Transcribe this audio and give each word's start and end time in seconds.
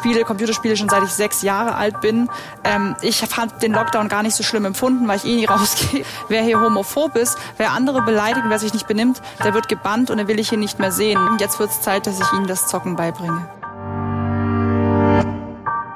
spiele 0.00 0.24
Computerspiele 0.24 0.76
schon 0.76 0.88
seit 0.88 1.02
ich 1.02 1.12
sechs 1.12 1.42
Jahre 1.42 1.74
alt 1.74 2.00
bin. 2.00 2.30
Ähm, 2.64 2.96
ich 3.02 3.18
fand 3.18 3.62
den 3.62 3.72
Lockdown 3.72 4.08
gar 4.08 4.22
nicht 4.22 4.34
so 4.34 4.42
schlimm 4.42 4.64
empfunden, 4.64 5.06
weil 5.06 5.18
ich 5.18 5.24
eh 5.24 5.36
nie 5.36 5.44
rausgehe. 5.54 6.04
Wer 6.28 6.42
hier 6.42 6.60
homophob 6.60 7.16
ist, 7.16 7.36
wer 7.58 7.72
andere 7.72 8.02
beleidigt, 8.02 8.46
wer 8.48 8.58
sich 8.58 8.72
nicht 8.72 8.86
benimmt, 8.86 9.20
der 9.44 9.52
wird 9.52 9.68
gebannt 9.68 10.10
und 10.10 10.16
den 10.16 10.28
will 10.28 10.38
ich 10.38 10.48
hier 10.48 10.58
nicht 10.58 10.78
mehr 10.78 10.92
sehen. 10.92 11.18
Jetzt 11.38 11.58
wird 11.58 11.70
es 11.70 11.82
Zeit, 11.82 12.06
dass 12.06 12.18
ich 12.18 12.32
ihnen 12.32 12.46
das 12.46 12.66
Zocken 12.66 12.96
beibringe. 12.96 13.46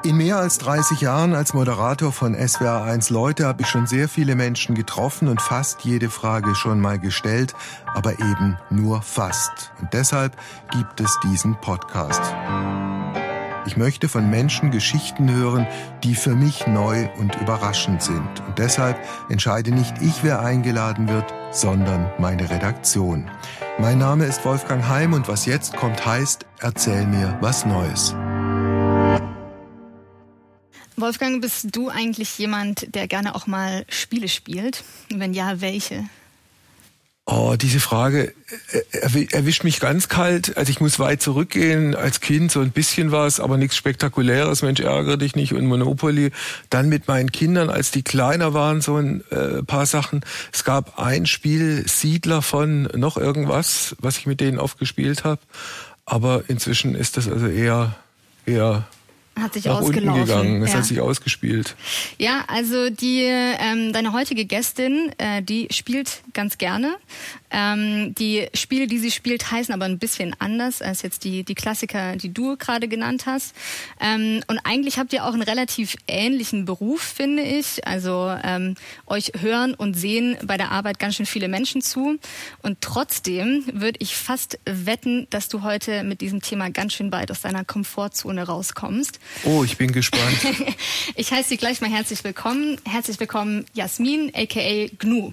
In 0.03 0.17
mehr 0.17 0.37
als 0.37 0.59
30 0.59 1.01
Jahren 1.01 1.33
als 1.33 1.55
Moderator 1.55 2.11
von 2.11 2.35
SWR1 2.35 3.11
Leute 3.11 3.47
habe 3.47 3.63
ich 3.63 3.67
schon 3.67 3.87
sehr 3.87 4.07
viele 4.07 4.35
Menschen 4.35 4.75
getroffen 4.75 5.27
und 5.27 5.41
fast 5.41 5.81
jede 5.81 6.11
Frage 6.11 6.53
schon 6.53 6.79
mal 6.79 6.99
gestellt, 6.99 7.55
aber 7.95 8.11
eben 8.19 8.59
nur 8.69 9.01
fast. 9.01 9.71
Und 9.81 9.91
deshalb 9.93 10.33
gibt 10.69 11.01
es 11.01 11.19
diesen 11.23 11.59
Podcast. 11.59 12.21
Ich 13.67 13.77
möchte 13.77 14.07
von 14.07 14.29
Menschen 14.29 14.69
Geschichten 14.69 15.31
hören, 15.31 15.65
die 16.03 16.13
für 16.13 16.35
mich 16.35 16.67
neu 16.67 17.09
und 17.17 17.35
überraschend 17.41 18.03
sind. 18.03 18.41
Und 18.47 18.59
deshalb 18.59 18.97
entscheide 19.29 19.71
nicht 19.71 19.95
ich, 20.01 20.23
wer 20.23 20.39
eingeladen 20.41 21.09
wird, 21.09 21.33
sondern 21.51 22.11
meine 22.19 22.47
Redaktion. 22.47 23.29
Mein 23.79 23.97
Name 23.97 24.25
ist 24.25 24.45
Wolfgang 24.45 24.87
Heim 24.87 25.13
und 25.13 25.27
was 25.27 25.47
jetzt 25.47 25.75
kommt 25.75 26.05
heißt, 26.05 26.45
erzähl 26.59 27.07
mir 27.07 27.37
was 27.41 27.65
Neues. 27.65 28.13
Wolfgang, 30.95 31.41
bist 31.41 31.75
du 31.75 31.89
eigentlich 31.89 32.37
jemand, 32.37 32.93
der 32.93 33.07
gerne 33.07 33.33
auch 33.35 33.47
mal 33.47 33.83
Spiele 33.89 34.27
spielt? 34.27 34.83
Wenn 35.09 35.33
ja, 35.33 35.59
welche? 35.59 36.05
Oh, 37.27 37.55
diese 37.59 37.79
Frage 37.79 38.33
äh, 38.71 39.25
erwischt 39.31 39.63
mich 39.63 39.79
ganz 39.79 40.09
kalt. 40.09 40.57
Also 40.57 40.69
ich 40.69 40.79
muss 40.79 40.99
weit 40.99 41.23
zurückgehen. 41.23 41.95
Als 41.95 42.19
Kind 42.19 42.51
so 42.51 42.59
ein 42.59 42.69
bisschen 42.69 43.11
was, 43.11 43.39
aber 43.39 43.57
nichts 43.57 43.75
Spektakuläres. 43.75 44.61
Mensch, 44.61 44.79
ärgere 44.79 45.17
dich 45.17 45.35
nicht 45.35 45.53
und 45.53 45.65
Monopoly. 45.65 46.31
Dann 46.69 46.87
mit 46.87 47.07
meinen 47.07 47.31
Kindern, 47.31 47.71
als 47.71 47.89
die 47.89 48.03
kleiner 48.03 48.53
waren, 48.53 48.81
so 48.81 48.97
ein 48.97 49.23
äh, 49.31 49.63
paar 49.63 49.87
Sachen. 49.87 50.21
Es 50.53 50.63
gab 50.63 50.99
ein 50.99 51.25
Spiel, 51.25 51.87
Siedler 51.87 52.43
von 52.43 52.83
noch 52.93 53.17
irgendwas, 53.17 53.95
was 53.99 54.19
ich 54.19 54.27
mit 54.27 54.39
denen 54.39 54.59
oft 54.59 54.77
gespielt 54.77 55.23
habe. 55.23 55.41
Aber 56.05 56.43
inzwischen 56.47 56.93
ist 56.93 57.17
das 57.17 57.27
also 57.27 57.47
eher 57.47 57.95
eher 58.45 58.87
hat 59.39 59.53
sich 59.53 59.65
nach 59.65 59.81
ausgelaufen. 59.81 60.21
unten 60.21 60.27
gegangen. 60.27 60.63
Es 60.63 60.71
ja. 60.71 60.77
hat 60.77 60.85
sich 60.85 60.99
ausgespielt. 61.01 61.75
Ja, 62.17 62.43
also 62.47 62.89
die 62.89 63.23
ähm, 63.23 63.93
deine 63.93 64.13
heutige 64.13 64.45
Gästin, 64.45 65.11
äh, 65.17 65.41
die 65.41 65.67
spielt 65.71 66.21
ganz 66.33 66.57
gerne. 66.57 66.95
Ähm, 67.57 68.13
die 68.15 68.47
Spiele, 68.53 68.85
die 68.85 68.97
sie 68.97 69.11
spielt, 69.11 69.49
heißen 69.49 69.73
aber 69.73 69.85
ein 69.85 69.97
bisschen 69.97 70.35
anders 70.39 70.81
als 70.81 71.03
jetzt 71.03 71.23
die 71.23 71.45
die 71.45 71.55
Klassiker, 71.55 72.17
die 72.17 72.33
du 72.33 72.57
gerade 72.57 72.89
genannt 72.89 73.25
hast. 73.25 73.55
Ähm, 74.01 74.43
und 74.47 74.59
eigentlich 74.65 74.99
habt 74.99 75.13
ihr 75.13 75.23
auch 75.23 75.31
einen 75.31 75.41
relativ 75.41 75.95
ähnlichen 76.05 76.65
Beruf, 76.65 77.01
finde 77.01 77.43
ich. 77.43 77.87
Also 77.87 78.35
ähm, 78.43 78.75
euch 79.05 79.31
hören 79.39 79.73
und 79.73 79.93
sehen 79.93 80.35
bei 80.43 80.57
der 80.57 80.71
Arbeit 80.71 80.99
ganz 80.99 81.15
schön 81.15 81.25
viele 81.25 81.47
Menschen 81.47 81.81
zu. 81.81 82.19
Und 82.61 82.81
trotzdem 82.81 83.63
würde 83.71 83.99
ich 84.01 84.17
fast 84.17 84.59
wetten, 84.65 85.27
dass 85.29 85.47
du 85.47 85.61
heute 85.61 86.03
mit 86.03 86.19
diesem 86.19 86.41
Thema 86.41 86.69
ganz 86.71 86.91
schön 86.91 87.13
weit 87.13 87.31
aus 87.31 87.41
deiner 87.41 87.63
Komfortzone 87.63 88.43
rauskommst. 88.43 89.17
Oh, 89.45 89.63
ich 89.63 89.77
bin 89.77 89.93
gespannt. 89.93 90.39
ich 91.15 91.31
heiße 91.31 91.47
Sie 91.49 91.57
gleich 91.57 91.79
mal 91.79 91.89
herzlich 91.89 92.21
willkommen. 92.25 92.81
Herzlich 92.83 93.17
willkommen, 93.17 93.65
Jasmin, 93.73 94.33
aka 94.35 94.87
Gnu. 94.99 95.31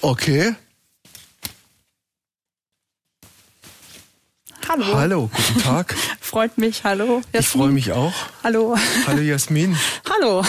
Okay. 0.00 0.54
Hallo. 4.68 4.84
Hallo, 4.94 5.30
guten 5.32 5.60
Tag. 5.62 5.94
Freut 6.20 6.56
mich. 6.58 6.84
Hallo. 6.84 7.20
Ich 7.32 7.46
freue 7.46 7.70
mich 7.70 7.92
auch. 7.92 8.12
Hallo. 8.42 8.76
Hallo 9.06 9.20
Jasmin. 9.20 9.76
Hallo. 10.10 10.42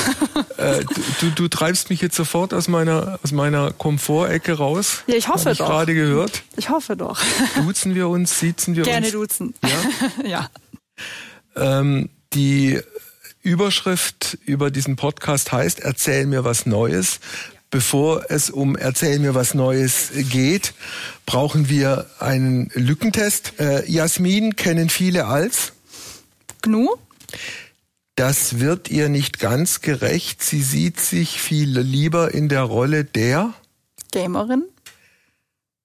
Äh, 0.57 0.83
du, 1.19 1.31
du, 1.31 1.47
treibst 1.47 1.89
mich 1.89 2.01
jetzt 2.01 2.15
sofort 2.15 2.53
aus 2.53 2.67
meiner 2.67 3.19
aus 3.23 3.31
meiner 3.31 3.71
Komfortecke 3.71 4.53
raus. 4.53 5.03
Ja, 5.07 5.15
ich 5.15 5.27
hoffe 5.27 5.45
Hab 5.45 5.51
ich 5.51 5.57
doch. 5.57 5.67
gerade 5.67 5.93
gehört. 5.93 6.43
Ich 6.55 6.69
hoffe 6.69 6.95
doch. 6.95 7.21
Duzen 7.55 7.93
wir 7.93 8.07
uns, 8.07 8.39
siezen 8.39 8.75
wir 8.75 8.83
Gerne 8.83 9.07
uns. 9.07 9.13
duzen. 9.37 9.53
Ja? 9.63 10.27
ja. 10.27 10.49
Ähm, 11.55 12.09
die 12.33 12.79
Überschrift 13.41 14.37
über 14.45 14.71
diesen 14.71 14.95
Podcast 14.95 15.51
heißt 15.51 15.79
Erzähl 15.79 16.25
mir 16.25 16.43
was 16.43 16.65
Neues. 16.65 17.19
Bevor 17.75 18.27
es 18.29 18.49
um 18.49 18.77
Erzähl 18.77 19.19
mir 19.19 19.35
was 19.35 19.53
Neues 19.53 20.11
geht, 20.31 20.73
brauchen 21.25 21.67
wir 21.67 22.05
einen 22.19 22.71
Lückentest. 22.73 23.59
Äh, 23.59 23.85
Jasmin 23.91 24.55
kennen 24.55 24.87
viele 24.87 25.25
als. 25.25 25.73
Gnu? 26.61 26.87
Das 28.15 28.61
wird 28.61 28.89
ihr 28.89 29.09
nicht 29.09 29.39
ganz 29.39 29.81
gerecht. 29.81 30.41
Sie 30.41 30.61
sieht 30.61 31.01
sich 31.01 31.41
viel 31.41 31.77
lieber 31.77 32.33
in 32.33 32.47
der 32.47 32.61
Rolle 32.61 33.03
der. 33.03 33.53
Gamerin? 34.13 34.63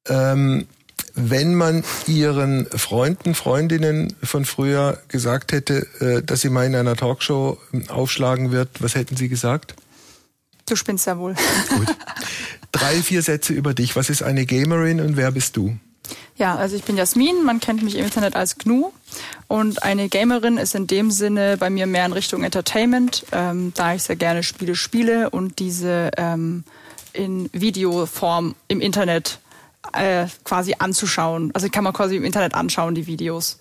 Ähm, 0.07 0.69
wenn 1.17 1.57
man 1.57 1.83
ihren 2.07 2.67
Freunden, 2.67 3.35
Freundinnen 3.35 4.15
von 4.23 4.45
früher 4.45 5.03
gesagt 5.09 5.51
hätte, 5.51 5.89
äh, 5.99 6.23
dass 6.23 6.43
sie 6.43 6.51
mal 6.51 6.67
in 6.67 6.77
einer 6.77 6.95
Talkshow 6.95 7.59
ähm, 7.73 7.91
aufschlagen 7.91 8.53
wird, 8.53 8.81
was 8.81 8.95
hätten 8.95 9.17
sie 9.17 9.29
gesagt? 9.29 9.75
Du 10.71 10.77
spinnst 10.77 11.07
ja 11.07 11.19
wohl. 11.19 11.35
Gut. 11.69 11.97
Drei, 12.73 13.03
vier 13.03 13.23
Sätze 13.23 13.53
über 13.53 13.75
dich. 13.75 13.97
Was 13.97 14.09
ist 14.09 14.23
eine 14.23 14.47
Gamerin 14.47 15.01
und 15.01 15.17
wer 15.17 15.33
bist 15.33 15.57
du? 15.57 15.77
Ja, 16.37 16.55
also 16.55 16.77
ich 16.77 16.85
bin 16.85 16.97
Jasmin, 16.97 17.45
man 17.45 17.59
kennt 17.59 17.83
mich 17.83 17.97
im 17.97 18.05
Internet 18.05 18.37
als 18.37 18.57
Gnu 18.57 18.93
und 19.49 19.83
eine 19.83 20.09
Gamerin 20.09 20.59
ist 20.59 20.75
in 20.75 20.87
dem 20.87 21.11
Sinne 21.11 21.57
bei 21.57 21.71
mir 21.71 21.87
mehr 21.87 22.07
in 22.07 22.13
Richtung 22.13 22.45
Entertainment, 22.45 23.27
ähm, 23.33 23.73
da 23.75 23.95
ich 23.95 24.05
sehr 24.05 24.17
gerne 24.17 24.43
Spiele 24.43 24.77
spiele 24.77 25.31
und 25.31 25.59
diese 25.59 26.11
ähm, 26.17 26.65
in 27.13 27.51
Videoform 27.53 28.55
im 28.69 28.81
Internet 28.81 29.41
äh, 29.93 30.27
quasi 30.45 30.77
anzuschauen. 30.79 31.51
Also 31.53 31.69
kann 31.69 31.85
man 31.85 31.93
quasi 31.93 32.17
im 32.17 32.25
Internet 32.25 32.55
anschauen, 32.55 32.95
die 32.95 33.07
Videos 33.07 33.59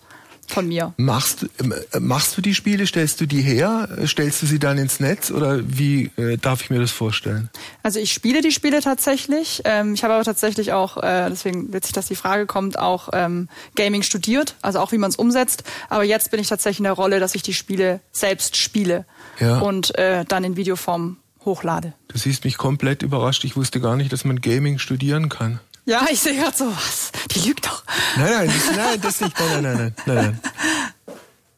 von 0.50 0.68
mir. 0.68 0.94
Machst, 0.98 1.46
äh, 1.94 2.00
machst 2.00 2.38
du 2.38 2.42
die 2.42 2.56
Spiele, 2.56 2.86
stellst 2.88 3.22
du 3.22 3.26
die 3.26 3.42
her, 3.42 3.88
stellst 4.06 4.42
du 4.42 4.46
sie 4.46 4.60
dann 4.60 4.78
ins 4.78 5.00
Netz 5.00 5.32
oder 5.32 5.60
wie 5.66 6.12
äh, 6.18 6.38
darf 6.38 6.62
ich 6.62 6.70
mir 6.70 6.80
das 6.80 6.92
vorstellen? 6.92 7.50
Also 7.84 8.00
ich 8.00 8.12
spiele 8.12 8.42
die 8.42 8.52
Spiele 8.52 8.82
tatsächlich. 8.82 9.62
Ähm, 9.66 9.94
ich 9.94 10.04
habe 10.04 10.14
aber 10.14 10.24
tatsächlich 10.24 10.74
auch, 10.74 10.98
äh, 10.98 11.28
deswegen 11.30 11.72
witzig, 11.74 11.94
dass 11.94 12.08
die 12.08 12.16
Frage 12.16 12.46
kommt, 12.46 12.78
auch 12.80 13.10
ähm, 13.14 13.48
Gaming 13.76 14.02
studiert, 14.04 14.56
also 14.62 14.80
auch 14.80 14.92
wie 14.92 14.98
man 14.98 15.10
es 15.10 15.16
umsetzt. 15.16 15.64
Aber 15.90 16.04
jetzt 16.04 16.32
bin 16.32 16.40
ich 16.40 16.48
tatsächlich 16.48 16.80
in 16.80 16.84
der 16.86 16.94
Rolle, 16.94 17.20
dass 17.20 17.36
ich 17.36 17.42
die 17.44 17.54
Spiele 17.54 18.00
selbst 18.12 18.56
spiele 18.58 19.06
Ja. 19.40 19.60
und 19.60 19.98
äh, 19.98 20.26
dann 20.26 20.44
in 20.44 20.56
Videoform 20.56 21.18
hochlade. 21.46 21.94
Du 22.10 22.18
siehst 22.18 22.44
mich 22.44 22.58
komplett 22.58 23.02
überrascht. 23.02 23.44
Ich 23.46 23.56
wusste 23.56 23.80
gar 23.80 23.96
nicht, 23.96 24.12
dass 24.12 24.26
man 24.26 24.42
Gaming 24.42 24.78
studieren 24.80 25.30
kann. 25.30 25.60
Ja, 25.90 26.06
ich 26.12 26.20
sehe 26.20 26.36
gerade 26.36 26.56
so 26.56 26.68
was. 26.68 27.12
Die 27.32 27.48
lügt 27.48 27.66
doch. 27.66 27.84
Nein, 28.16 28.30
nein, 28.32 28.48
das, 28.48 28.76
nein, 28.76 29.02
das 29.02 29.22
nicht. 29.22 29.40
Nein, 29.40 29.64
nein, 29.64 29.78
nein, 29.78 29.94
nein, 30.06 30.16
nein. 30.16 30.40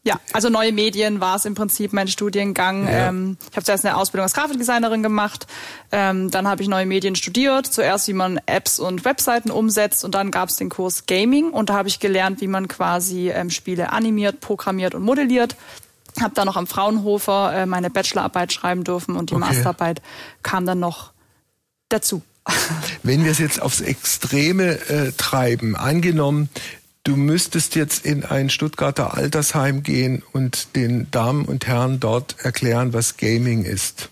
Ja, 0.04 0.20
also 0.34 0.50
neue 0.50 0.72
Medien 0.72 1.20
war 1.20 1.36
es 1.36 1.46
im 1.46 1.54
Prinzip 1.54 1.94
mein 1.94 2.08
Studiengang. 2.08 2.88
Ja. 2.88 3.10
Ähm, 3.10 3.38
ich 3.52 3.56
habe 3.56 3.64
zuerst 3.66 3.86
eine 3.86 3.98
Ausbildung 3.98 4.24
als 4.24 4.34
Grafikdesignerin 4.34 5.04
gemacht, 5.04 5.46
ähm, 5.92 6.32
dann 6.32 6.48
habe 6.48 6.64
ich 6.64 6.70
neue 6.70 6.88
Medien 6.88 7.16
studiert. 7.16 7.68
Zuerst, 7.68 8.08
wie 8.08 8.14
man 8.14 8.40
Apps 8.48 8.80
und 8.80 9.06
Webseiten 9.06 9.52
umsetzt 9.52 10.04
und 10.04 10.16
dann 10.16 10.32
gab 10.32 10.50
es 10.50 10.56
den 10.56 10.70
Kurs 10.70 11.06
Gaming 11.06 11.52
und 11.52 11.70
da 11.70 11.76
habe 11.76 11.88
ich 11.88 12.00
gelernt, 12.00 12.42
wie 12.42 12.48
man 12.48 12.68
quasi 12.68 13.30
ähm, 13.30 13.52
Spiele 13.52 13.92
animiert, 13.92 14.40
programmiert 14.40 14.96
und 14.96 15.04
modelliert. 15.04 15.56
Habe 16.20 16.34
dann 16.34 16.48
noch 16.48 16.58
am 16.58 16.66
Fraunhofer 16.66 17.54
äh, 17.54 17.66
meine 17.68 17.92
Bachelorarbeit 17.92 18.52
schreiben 18.54 18.84
dürfen 18.84 19.16
und 19.16 19.30
die 19.30 19.36
Okay. 19.36 19.46
Masterarbeit 19.46 20.02
kam 20.42 20.66
dann 20.66 20.80
noch 20.80 21.12
dazu. 21.90 22.24
Wenn 23.04 23.24
wir 23.24 23.32
es 23.32 23.40
jetzt 23.40 23.62
aufs 23.62 23.82
Extreme 23.82 24.80
äh, 24.90 25.12
treiben, 25.12 25.76
angenommen, 25.76 26.50
du 27.04 27.16
müsstest 27.16 27.76
jetzt 27.76 28.06
in 28.06 28.24
ein 28.24 28.50
Stuttgarter 28.50 29.16
Altersheim 29.16 29.84
gehen 29.84 30.24
und 30.34 30.76
den 30.76 31.10
Damen 31.12 31.46
und 31.46 31.68
Herren 31.68 32.00
dort 32.00 32.36
erklären, 32.40 32.94
was 32.94 33.18
Gaming 33.18 33.64
ist. 33.64 34.10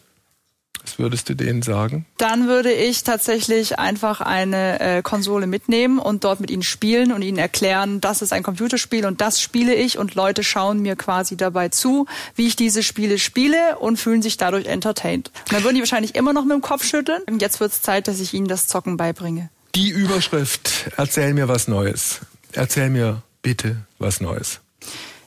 Was 1.00 1.04
würdest 1.06 1.30
du 1.30 1.34
denen 1.34 1.62
sagen? 1.62 2.06
Dann 2.18 2.48
würde 2.48 2.74
ich 2.74 3.06
tatsächlich 3.06 3.80
einfach 3.80 4.20
eine 4.20 4.82
äh, 4.82 5.02
Konsole 5.02 5.48
mitnehmen 5.48 5.98
und 5.98 6.26
dort 6.26 6.42
mit 6.42 6.52
ihnen 6.52 6.62
spielen 6.62 7.14
und 7.14 7.22
ihnen 7.22 7.38
erklären, 7.38 8.02
das 8.02 8.22
ist 8.22 8.34
ein 8.34 8.44
Computerspiel 8.44 9.06
und 9.06 9.22
das 9.22 9.40
spiele 9.40 9.74
ich 9.74 9.98
und 9.98 10.16
Leute 10.16 10.44
schauen 10.44 10.82
mir 10.82 10.98
quasi 10.98 11.38
dabei 11.38 11.70
zu, 11.70 12.06
wie 12.36 12.48
ich 12.48 12.58
diese 12.58 12.84
Spiele 12.84 13.18
spiele 13.18 13.80
und 13.80 13.96
fühlen 13.96 14.22
sich 14.22 14.36
dadurch 14.36 14.66
entertained. 14.66 15.32
Und 15.46 15.54
dann 15.54 15.64
würden 15.64 15.76
die 15.76 15.82
wahrscheinlich 15.82 16.16
immer 16.16 16.34
noch 16.34 16.44
mit 16.44 16.52
dem 16.52 16.62
Kopf 16.62 16.84
schütteln. 16.84 17.22
Und 17.30 17.42
jetzt 17.42 17.62
wird 17.62 17.72
es 17.72 17.82
Zeit, 17.82 18.10
dass 18.10 18.20
ich 18.20 18.34
ihnen 18.34 18.50
das 18.50 18.68
Zocken 18.68 18.98
beibringe. 18.98 19.50
Die 19.76 19.92
Überschrift, 19.92 20.92
erzähl 20.98 21.34
mir 21.34 21.48
was 21.48 21.70
Neues. 21.70 22.20
Erzähl 22.52 22.90
mir 22.90 23.22
bitte 23.42 23.78
was 24.00 24.20
Neues. 24.20 24.60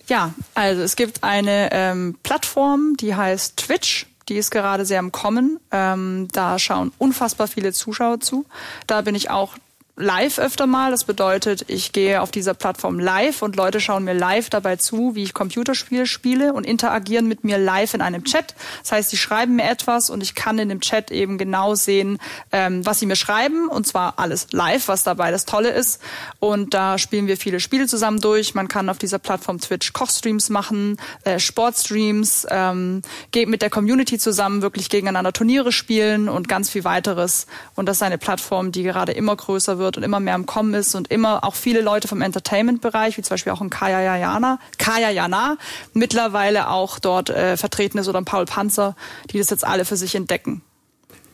Ja, 0.07 0.35
also 0.55 0.83
es 0.83 0.97
gibt 0.97 1.25
eine 1.25 1.71
ähm, 1.73 2.19
Plattform, 2.23 2.95
die 2.99 3.15
heißt 3.15 3.57
Twitch. 3.57 4.07
Die 4.29 4.37
ist 4.37 4.51
gerade 4.51 4.85
sehr 4.85 5.01
im 5.01 5.13
Kommen. 5.13 5.59
Ähm, 5.71 6.29
da 6.33 6.59
schauen 6.59 6.93
unfassbar 6.99 7.47
viele 7.47 7.73
Zuschauer 7.73 8.21
zu. 8.21 8.47
Da 8.87 9.01
bin 9.03 9.15
ich 9.15 9.31
auch 9.31 9.57
live 9.97 10.39
öfter 10.39 10.67
mal. 10.67 10.91
Das 10.91 11.05
bedeutet, 11.05 11.67
ich 11.69 11.93
gehe 11.93 12.23
auf 12.23 12.31
dieser 12.31 12.55
Plattform 12.55 12.99
live 12.99 13.43
und 13.43 13.57
Leute 13.57 13.81
schauen 13.81 14.05
mir 14.05 14.15
live 14.15 14.49
dabei 14.49 14.77
zu, 14.77 15.15
wie 15.15 15.23
ich 15.23 15.35
Computerspiele 15.35 16.07
spiele 16.07 16.55
und 16.55 16.65
interagieren 16.65 17.29
mit 17.29 17.45
mir 17.45 17.59
live 17.59 17.93
in 17.93 18.01
einem 18.01 18.25
Chat. 18.25 18.55
Das 18.83 18.93
heißt, 18.93 19.11
sie 19.11 19.19
schreiben 19.19 19.57
mir 19.57 19.65
etwas 19.65 20.09
und 20.09 20.23
ich 20.23 20.35
kann 20.35 20.59
in 20.59 20.71
dem 20.71 20.81
Chat 20.81 21.11
eben 21.11 21.37
genau 21.37 21.75
sehen, 21.75 22.19
ähm, 22.53 22.85
was 22.87 23.01
sie 23.01 23.07
mir 23.07 23.17
schreiben 23.17 23.69
und 23.69 23.87
zwar 23.87 24.19
alles 24.19 24.47
live, 24.53 24.89
was 24.89 25.03
dabei 25.03 25.31
das 25.31 25.45
Tolle 25.45 25.71
ist. 25.71 26.01
Und 26.41 26.73
da 26.73 26.97
spielen 26.97 27.27
wir 27.27 27.37
viele 27.37 27.61
Spiele 27.61 27.87
zusammen 27.87 28.21
durch. 28.21 28.55
Man 28.55 28.69
kann 28.69 28.89
auf 28.89 28.99
dieser 28.99 29.19
Plattform 29.19 29.61
Twitch 29.61 29.93
Kochstreams 29.93 30.49
machen, 30.49 30.97
äh, 31.25 31.39
Sportstreams, 31.39 32.47
ähm, 32.51 33.03
geht 33.31 33.49
mit 33.49 33.61
der 33.61 33.71
Community 33.71 34.19
zusammen 34.19 34.63
wirklich 34.63 34.89
gegeneinander 34.89 35.35
Turniere 35.35 35.71
spielen 35.71 36.31
und 36.31 36.49
ganz 36.49 36.71
viel 36.71 36.85
weiteres. 36.85 37.47
Und 37.75 37.87
das 37.87 37.99
ist 37.99 38.03
eine 38.03 38.19
Plattform, 38.19 38.73
die 38.73 38.85
gerade 38.85 39.13
immer 39.13 39.37
größer 39.37 39.79
wird 39.79 39.82
wird 39.83 39.97
und 39.97 40.03
immer 40.03 40.21
mehr 40.21 40.35
im 40.35 40.47
Kommen 40.47 40.75
ist 40.75 40.95
und 40.95 41.11
immer 41.11 41.45
auch 41.45 41.55
viele 41.55 41.81
Leute 41.81 42.09
vom 42.09 42.23
Entertainment-Bereich, 42.23 43.19
wie 43.19 43.23
zum 43.23 43.35
Beispiel 43.35 43.53
auch 43.53 43.61
ein 43.61 43.71
Kaya 43.71 44.17
Jana, 44.17 44.59
Kaya 44.79 45.11
Jana, 45.11 45.57
mittlerweile 45.93 46.71
auch 46.71 46.99
dort 46.99 47.31
äh, 47.31 47.57
vertreten 47.57 47.99
ist 47.99 48.09
oder 48.09 48.21
ein 48.21 48.25
Paul 48.25 48.47
Panzer, 48.47 48.97
die 49.31 49.39
das 49.39 49.51
jetzt 49.51 49.67
alle 49.67 49.85
für 49.85 49.97
sich 49.97 50.15
entdecken 50.15 50.63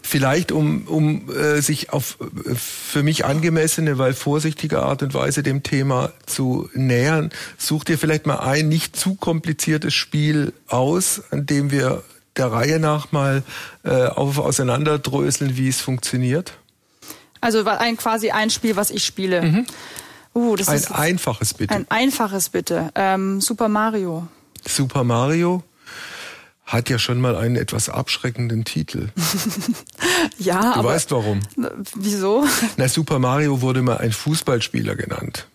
vielleicht 0.09 0.53
um, 0.53 0.87
um 0.87 1.31
äh, 1.31 1.61
sich 1.61 1.93
auf 1.93 2.19
äh, 2.21 2.55
für 2.55 3.03
mich 3.03 3.25
angemessene, 3.25 3.99
weil 3.99 4.15
vorsichtige 4.15 4.81
Art 4.81 5.03
und 5.03 5.15
Weise 5.15 5.43
dem 5.43 5.62
Thema 5.62 6.12
zu 6.27 6.69
nähern, 6.75 7.31
such 7.59 7.85
dir 7.85 7.99
vielleicht 7.99 8.27
mal 8.27 8.39
ein 8.39 8.69
nicht 8.69 8.97
zu 8.97 9.15
kompliziertes 9.15 9.94
Spiel 9.94 10.53
aus, 10.67 11.23
an 11.31 11.47
dem 11.47 11.71
wir 11.71 12.03
der 12.37 12.53
Reihe 12.53 12.79
nach 12.79 13.12
mal 13.12 13.43
äh, 13.85 14.06
auf, 14.06 14.39
auseinanderdröseln, 14.39 15.56
wie 15.56 15.69
es 15.69 15.81
funktioniert. 15.81 16.57
Also 17.40 17.64
ein, 17.64 17.96
quasi 17.96 18.31
ein 18.31 18.50
Spiel, 18.50 18.76
was 18.76 18.90
ich 18.90 19.05
spiele. 19.05 19.43
Mhm. 19.43 19.67
Uh, 20.35 20.56
das 20.56 20.69
ein 20.69 20.76
ist 20.76 20.93
einfaches 20.93 21.55
bitte. 21.55 21.75
Ein 21.75 21.87
einfaches 21.88 22.49
bitte. 22.49 22.90
Ähm, 22.94 23.40
Super 23.40 23.69
Mario. 23.69 24.29
Super 24.67 25.05
Mario 25.05 25.62
hat 26.64 26.90
ja 26.90 26.99
schon 26.99 27.20
mal 27.20 27.35
einen 27.35 27.56
etwas 27.56 27.88
abschreckenden 27.88 28.64
Titel. 28.64 29.08
ja, 30.38 30.61
du 30.61 30.67
aber. 30.67 30.82
Du 30.82 30.88
weißt 30.88 31.11
warum. 31.12 31.40
Wieso? 31.94 32.44
Na, 32.76 32.88
Super 32.88 33.19
Mario 33.19 33.62
wurde 33.62 33.82
mal 33.82 33.99
ein 33.99 34.12
Fußballspieler 34.12 34.94
genannt. 34.94 35.49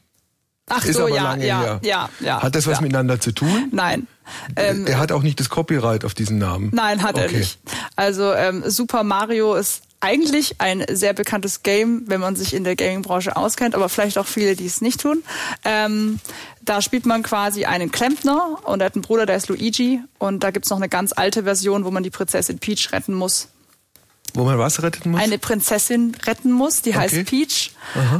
Ach 0.69 0.83
ist 0.83 0.95
so, 0.95 1.03
aber 1.03 1.15
ja, 1.15 1.24
lange 1.24 1.45
ja, 1.45 1.62
her. 1.62 1.79
ja, 1.83 2.09
ja. 2.19 2.41
Hat 2.41 2.56
das 2.56 2.65
was 2.68 2.77
ja. 2.77 2.81
miteinander 2.81 3.19
zu 3.19 3.31
tun? 3.31 3.69
Nein. 3.71 4.07
Ähm, 4.56 4.86
der 4.86 4.97
hat 4.97 5.12
auch 5.12 5.21
nicht 5.21 5.39
das 5.39 5.50
Copyright 5.50 6.06
auf 6.06 6.13
diesen 6.13 6.38
Namen. 6.38 6.71
Nein, 6.74 7.03
hat 7.03 7.15
okay. 7.15 7.25
er 7.25 7.39
nicht. 7.39 7.59
Also 7.95 8.33
ähm, 8.33 8.63
Super 8.68 9.03
Mario 9.03 9.56
ist 9.56 9.83
eigentlich 10.03 10.59
ein 10.59 10.85
sehr 10.91 11.13
bekanntes 11.13 11.63
Game, 11.63 12.03
wenn 12.07 12.19
man 12.19 12.35
sich 12.35 12.53
in 12.53 12.63
der 12.63 12.75
Gaming-Branche 12.75 13.35
auskennt, 13.35 13.73
aber 13.73 13.88
vielleicht 13.88 14.17
auch 14.17 14.27
viele, 14.27 14.55
die 14.55 14.65
es 14.65 14.81
nicht 14.81 15.00
tun. 15.01 15.23
Ähm, 15.63 16.19
da 16.61 16.81
spielt 16.81 17.05
man 17.05 17.23
quasi 17.23 17.65
einen 17.65 17.91
Klempner 17.91 18.59
und 18.63 18.81
er 18.81 18.88
hat 18.88 18.95
einen 18.95 19.01
Bruder, 19.01 19.25
der 19.25 19.38
ist 19.38 19.47
Luigi. 19.47 20.01
Und 20.19 20.44
da 20.44 20.51
gibt's 20.51 20.69
noch 20.69 20.77
eine 20.77 20.89
ganz 20.89 21.13
alte 21.15 21.44
Version, 21.44 21.85
wo 21.85 21.91
man 21.91 22.03
die 22.03 22.09
Prinzessin 22.09 22.59
Peach 22.59 22.91
retten 22.91 23.13
muss. 23.13 23.47
Wo 24.33 24.44
man 24.44 24.57
was 24.57 24.81
retten 24.83 25.11
muss? 25.11 25.21
Eine 25.21 25.38
Prinzessin 25.38 26.15
retten 26.25 26.51
muss, 26.51 26.81
die 26.81 26.89
okay. 26.89 27.00
heißt 27.00 27.25
Peach. 27.25 27.71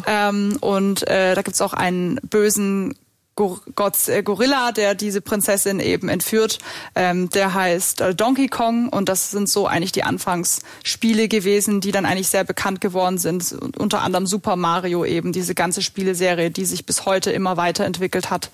Ähm, 0.08 0.58
und 0.62 1.08
äh, 1.08 1.36
da 1.36 1.42
gibt's 1.42 1.62
auch 1.62 1.74
einen 1.74 2.16
bösen 2.24 2.96
Gott, 3.36 4.08
äh, 4.10 4.22
Gorilla, 4.22 4.72
der 4.72 4.94
diese 4.94 5.20
Prinzessin 5.20 5.80
eben 5.80 6.08
entführt, 6.08 6.60
ähm, 6.96 7.30
der 7.32 7.54
heißt 7.54 8.02
äh, 8.02 8.16
Donkey 8.16 8.48
Kong 8.48 8.90
und 8.90 9.10
das 9.10 9.32
sind 9.32 9.50
so 9.50 9.66
eigentlich 9.66 9.92
die 9.92 10.04
Anfangsspiele 10.04 11.28
gewesen, 11.28 11.82
die 11.82 11.92
dann 11.92 12.06
eigentlich 12.06 12.28
sehr 12.28 12.44
bekannt 12.44 12.80
geworden 12.80 13.18
sind. 13.18 13.56
Unter 13.78 14.02
anderem 14.02 14.28
Super 14.28 14.56
Mario 14.56 15.04
eben, 15.04 15.32
diese 15.32 15.56
ganze 15.56 15.82
Spieleserie, 15.82 16.52
die 16.52 16.66
sich 16.66 16.86
bis 16.86 17.06
heute 17.06 17.32
immer 17.32 17.58
weiterentwickelt 17.58 18.30
hat. 18.30 18.52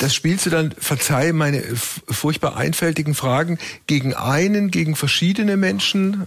Das 0.00 0.14
spielst 0.14 0.46
du 0.46 0.50
dann, 0.50 0.74
verzeih 0.78 1.32
meine 1.32 1.62
furchtbar 1.74 2.56
einfältigen 2.56 3.14
Fragen, 3.14 3.58
gegen 3.86 4.14
einen, 4.14 4.70
gegen 4.70 4.96
verschiedene 4.96 5.56
Menschen? 5.56 6.26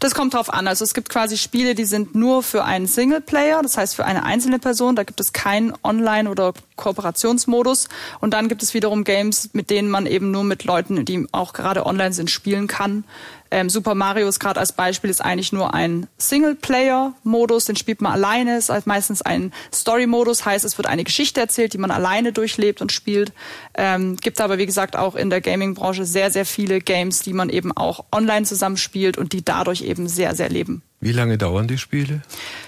Das 0.00 0.14
kommt 0.14 0.34
drauf 0.34 0.52
an. 0.52 0.68
Also 0.68 0.84
es 0.84 0.94
gibt 0.94 1.08
quasi 1.08 1.36
Spiele, 1.36 1.74
die 1.74 1.84
sind 1.84 2.14
nur 2.14 2.42
für 2.42 2.64
einen 2.64 2.86
Singleplayer, 2.86 3.62
das 3.62 3.76
heißt 3.76 3.96
für 3.96 4.04
eine 4.04 4.24
einzelne 4.24 4.58
Person. 4.58 4.96
Da 4.96 5.04
gibt 5.04 5.20
es 5.20 5.32
keinen 5.32 5.72
Online- 5.82 6.30
oder 6.30 6.54
Kooperationsmodus. 6.76 7.88
Und 8.20 8.32
dann 8.34 8.48
gibt 8.48 8.62
es 8.62 8.74
wiederum 8.74 9.04
Games, 9.04 9.50
mit 9.52 9.70
denen 9.70 9.90
man 9.90 10.06
eben 10.06 10.30
nur 10.30 10.44
mit 10.44 10.64
Leuten, 10.64 11.04
die 11.04 11.26
auch 11.32 11.52
gerade 11.52 11.86
online 11.86 12.12
sind, 12.12 12.30
spielen 12.30 12.66
kann. 12.66 13.04
Ähm, 13.50 13.70
Super 13.70 13.94
Mario 13.94 14.28
ist 14.28 14.40
gerade 14.40 14.60
als 14.60 14.72
Beispiel 14.72 15.10
ist 15.10 15.24
eigentlich 15.24 15.52
nur 15.52 15.74
ein 15.74 16.06
Singleplayer-Modus, 16.18 17.64
den 17.64 17.76
spielt 17.76 18.00
man 18.00 18.12
alleine, 18.12 18.58
ist 18.58 18.68
halt 18.68 18.86
meistens 18.86 19.22
ein 19.22 19.52
Story-Modus, 19.72 20.44
heißt 20.44 20.64
es 20.64 20.78
wird 20.78 20.86
eine 20.86 21.04
Geschichte 21.04 21.40
erzählt, 21.40 21.72
die 21.72 21.78
man 21.78 21.90
alleine 21.90 22.32
durchlebt 22.32 22.80
und 22.80 22.92
spielt. 22.92 23.32
Ähm, 23.74 24.16
gibt 24.16 24.40
aber 24.40 24.58
wie 24.58 24.66
gesagt 24.66 24.96
auch 24.96 25.14
in 25.14 25.30
der 25.30 25.40
Gaming-Branche 25.40 26.04
sehr, 26.04 26.30
sehr 26.30 26.44
viele 26.44 26.80
Games, 26.80 27.20
die 27.20 27.32
man 27.32 27.48
eben 27.48 27.76
auch 27.76 28.04
online 28.12 28.46
zusammenspielt 28.46 29.18
und 29.18 29.32
die 29.32 29.44
dadurch 29.44 29.82
eben 29.82 30.08
sehr, 30.08 30.34
sehr 30.34 30.48
leben. 30.48 30.82
Wie 31.00 31.12
lange 31.12 31.38
dauern 31.38 31.68
die 31.68 31.78
Spiele? 31.78 32.22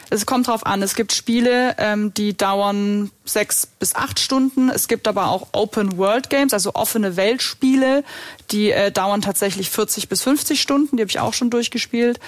Es 0.09 0.25
kommt 0.25 0.47
drauf 0.47 0.65
an. 0.65 0.83
Es 0.83 0.95
gibt 0.95 1.13
Spiele, 1.13 1.75
ähm, 1.79 2.15
die 2.15 2.37
dauern 2.37 3.11
sechs 3.25 3.67
bis 3.67 3.97
acht 3.97 4.21
Stunden. 4.21 4.69
Es 4.69 4.87
gibt 4.87 5.09
aber 5.09 5.31
auch 5.31 5.49
Open 5.53 5.99
World 5.99 6.31
Games, 6.31 6.53
also 6.53 6.75
offene 6.75 7.17
Weltspiele, 7.17 8.05
die 8.53 8.71
äh, 8.71 8.93
dauern 8.93 9.21
tatsächlich 9.21 9.71
40 9.71 10.09
bis 10.09 10.23
50 10.23 10.61
Stunden. 10.61 10.97
Die 10.97 11.03
habe 11.03 11.11
ich 11.11 11.19
auch 11.19 11.35
schon 11.35 11.51
durchgespielt. 11.51 12.21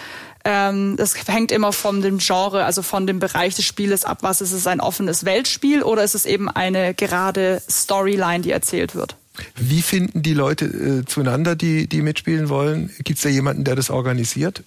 Ähm, 0.44 0.96
das 0.96 1.14
hängt 1.28 1.52
immer 1.52 1.72
von 1.72 2.02
dem 2.02 2.18
Genre, 2.18 2.64
also 2.64 2.82
von 2.82 3.06
dem 3.06 3.20
Bereich 3.20 3.54
des 3.54 3.64
Spieles 3.64 4.04
ab. 4.04 4.18
Was 4.22 4.40
ist 4.40 4.52
es 4.52 4.66
ein 4.66 4.80
offenes 4.80 5.24
Weltspiel 5.24 5.84
oder 5.84 6.02
ist 6.02 6.16
es 6.16 6.26
eben 6.26 6.48
eine 6.48 6.94
gerade 6.94 7.62
Storyline, 7.70 8.40
die 8.40 8.50
erzählt 8.50 8.96
wird? 8.96 9.16
Wie 9.56 9.80
finden 9.80 10.22
die 10.22 10.34
Leute 10.34 10.66
äh, 10.66 11.04
zueinander, 11.06 11.56
die, 11.56 11.86
die 11.86 12.02
mitspielen 12.02 12.48
wollen? 12.48 12.90
Gibt 13.02 13.18
es 13.18 13.22
da 13.22 13.28
jemanden, 13.28 13.64
der 13.64 13.76
das 13.76 13.88
organisiert? 13.88 14.62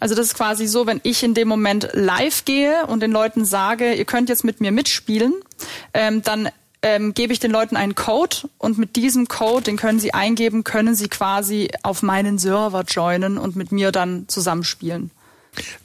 Also 0.00 0.14
das 0.14 0.28
ist 0.28 0.34
quasi 0.34 0.66
so, 0.66 0.86
wenn 0.86 1.00
ich 1.04 1.22
in 1.22 1.34
dem 1.34 1.46
Moment 1.46 1.88
live 1.92 2.44
gehe 2.44 2.86
und 2.86 3.00
den 3.00 3.12
Leuten 3.12 3.44
sage, 3.44 3.94
ihr 3.94 4.04
könnt 4.04 4.28
jetzt 4.28 4.44
mit 4.44 4.60
mir 4.60 4.72
mitspielen, 4.72 5.34
ähm, 5.94 6.22
dann 6.22 6.48
ähm, 6.82 7.14
gebe 7.14 7.32
ich 7.32 7.38
den 7.38 7.50
Leuten 7.50 7.76
einen 7.76 7.94
Code 7.94 8.36
und 8.58 8.78
mit 8.78 8.96
diesem 8.96 9.28
Code, 9.28 9.64
den 9.64 9.76
können 9.76 10.00
sie 10.00 10.14
eingeben, 10.14 10.64
können 10.64 10.94
sie 10.94 11.08
quasi 11.08 11.68
auf 11.82 12.02
meinen 12.02 12.38
Server 12.38 12.84
joinen 12.84 13.38
und 13.38 13.54
mit 13.54 13.70
mir 13.70 13.92
dann 13.92 14.26
zusammenspielen. 14.28 15.10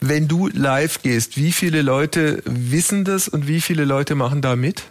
Wenn 0.00 0.28
du 0.28 0.48
live 0.48 1.02
gehst, 1.02 1.36
wie 1.36 1.52
viele 1.52 1.82
Leute 1.82 2.42
wissen 2.44 3.04
das 3.04 3.28
und 3.28 3.48
wie 3.48 3.60
viele 3.60 3.84
Leute 3.84 4.14
machen 4.14 4.40
da 4.40 4.56
mit? 4.56 4.84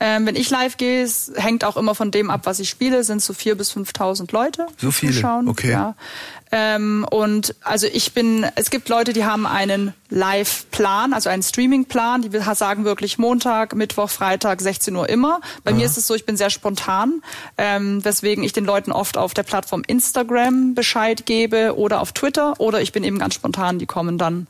Ähm, 0.00 0.26
wenn 0.26 0.36
ich 0.36 0.48
live 0.50 0.76
gehe, 0.76 1.02
es 1.02 1.32
hängt 1.34 1.64
auch 1.64 1.76
immer 1.76 1.94
von 1.94 2.10
dem 2.10 2.30
ab, 2.30 2.42
was 2.44 2.60
ich 2.60 2.68
spiele, 2.68 3.02
sind 3.02 3.20
so 3.20 3.32
vier 3.32 3.56
bis 3.56 3.72
5.000 3.72 4.32
Leute. 4.32 4.66
So 4.76 4.90
viele? 4.90 5.12
Zuschauen. 5.12 5.48
Okay. 5.48 5.72
Ja. 5.72 5.96
Ähm, 6.50 7.04
und 7.10 7.54
also 7.62 7.86
ich 7.86 8.14
bin, 8.14 8.46
es 8.54 8.70
gibt 8.70 8.88
Leute, 8.88 9.12
die 9.12 9.24
haben 9.24 9.46
einen 9.46 9.92
Live-Plan, 10.08 11.12
also 11.12 11.28
einen 11.28 11.42
Streaming-Plan, 11.42 12.22
die 12.22 12.30
sagen 12.54 12.84
wirklich 12.84 13.18
Montag, 13.18 13.74
Mittwoch, 13.74 14.08
Freitag, 14.08 14.60
16 14.60 14.94
Uhr 14.96 15.08
immer. 15.08 15.40
Bei 15.64 15.72
Aha. 15.72 15.78
mir 15.78 15.86
ist 15.86 15.98
es 15.98 16.06
so, 16.06 16.14
ich 16.14 16.24
bin 16.24 16.36
sehr 16.36 16.50
spontan, 16.50 17.22
ähm, 17.58 18.02
weswegen 18.04 18.44
ich 18.44 18.52
den 18.52 18.64
Leuten 18.64 18.92
oft 18.92 19.18
auf 19.18 19.34
der 19.34 19.42
Plattform 19.42 19.82
Instagram 19.86 20.74
Bescheid 20.74 21.26
gebe 21.26 21.76
oder 21.76 22.00
auf 22.00 22.12
Twitter 22.12 22.58
oder 22.58 22.80
ich 22.80 22.92
bin 22.92 23.04
eben 23.04 23.18
ganz 23.18 23.34
spontan, 23.34 23.78
die 23.78 23.86
kommen 23.86 24.16
dann 24.16 24.46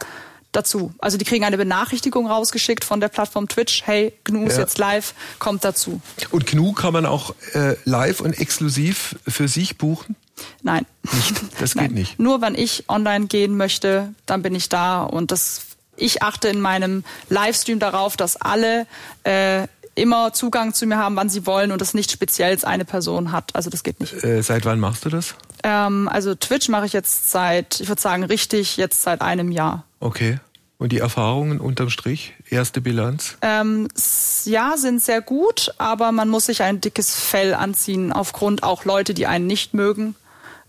dazu. 0.53 0.93
Also 0.99 1.19
die 1.19 1.25
kriegen 1.25 1.45
eine 1.45 1.57
Benachrichtigung 1.57 2.27
rausgeschickt 2.27 2.85
von 2.85 3.01
der 3.01 3.09
Plattform 3.09 3.49
Twitch, 3.49 3.83
hey, 3.85 4.13
GNU 4.25 4.47
ist 4.47 4.55
ja. 4.55 4.61
jetzt 4.61 4.79
live, 4.79 5.15
kommt 5.39 5.65
dazu. 5.65 6.01
Und 6.31 6.47
GNU 6.47 6.73
kann 6.73 6.93
man 6.93 7.07
auch 7.07 7.35
äh, 7.55 7.77
live 7.85 8.21
und 8.21 8.39
exklusiv 8.39 9.17
für 9.27 9.49
sich 9.49 9.79
buchen? 9.79 10.17
Nein. 10.63 10.87
Nicht. 11.13 11.35
Das 11.61 11.75
geht 11.75 11.93
nicht. 11.93 12.19
Nur 12.19 12.41
wenn 12.41 12.55
ich 12.55 12.85
online 12.89 13.27
gehen 13.27 13.57
möchte, 13.57 14.15
dann 14.27 14.43
bin 14.43 14.55
ich 14.55 14.69
da 14.69 15.03
und 15.03 15.31
das 15.33 15.63
ich 16.01 16.23
achte 16.23 16.49
in 16.49 16.61
meinem 16.61 17.03
Livestream 17.29 17.81
darauf, 17.81 18.17
dass 18.17 18.37
alle 18.37 18.87
äh, 19.25 19.67
immer 19.97 20.33
Zugang 20.33 20.73
zu 20.73 20.87
mir 20.87 20.97
haben, 20.97 21.17
wann 21.17 21.29
sie 21.29 21.45
wollen 21.45 21.73
und 21.73 21.81
das 21.81 21.93
nicht 21.93 22.13
speziell 22.13 22.57
eine 22.63 22.85
Person 22.85 23.33
hat. 23.33 23.55
Also 23.57 23.69
das 23.69 23.83
geht 23.83 23.99
nicht. 24.01 24.23
Äh, 24.23 24.43
seit 24.43 24.65
wann 24.65 24.79
machst 24.79 25.05
du 25.05 25.09
das? 25.09 25.35
Ähm, 25.63 26.09
also 26.09 26.35
Twitch 26.35 26.69
mache 26.69 26.87
ich 26.87 26.93
jetzt 26.93 27.31
seit, 27.31 27.81
ich 27.81 27.89
würde 27.89 28.01
sagen, 28.01 28.25
richtig 28.25 28.77
jetzt 28.77 29.03
seit 29.03 29.21
einem 29.21 29.51
Jahr. 29.51 29.85
Okay. 30.01 30.39
Und 30.79 30.93
die 30.93 30.99
Erfahrungen 30.99 31.59
unterm 31.59 31.91
Strich, 31.91 32.35
erste 32.49 32.81
Bilanz? 32.81 33.37
Ähm, 33.43 33.89
ja, 34.45 34.77
sind 34.77 35.03
sehr 35.03 35.21
gut, 35.21 35.75
aber 35.79 36.13
man 36.13 36.29
muss 36.29 36.47
sich 36.47 36.63
ein 36.63 36.81
dickes 36.81 37.17
Fell 37.17 37.53
anziehen, 37.55 38.13
aufgrund 38.13 38.63
auch 38.63 38.85
Leute, 38.85 39.13
die 39.13 39.27
einen 39.27 39.49
nicht 39.49 39.75
mögen. 39.75 40.15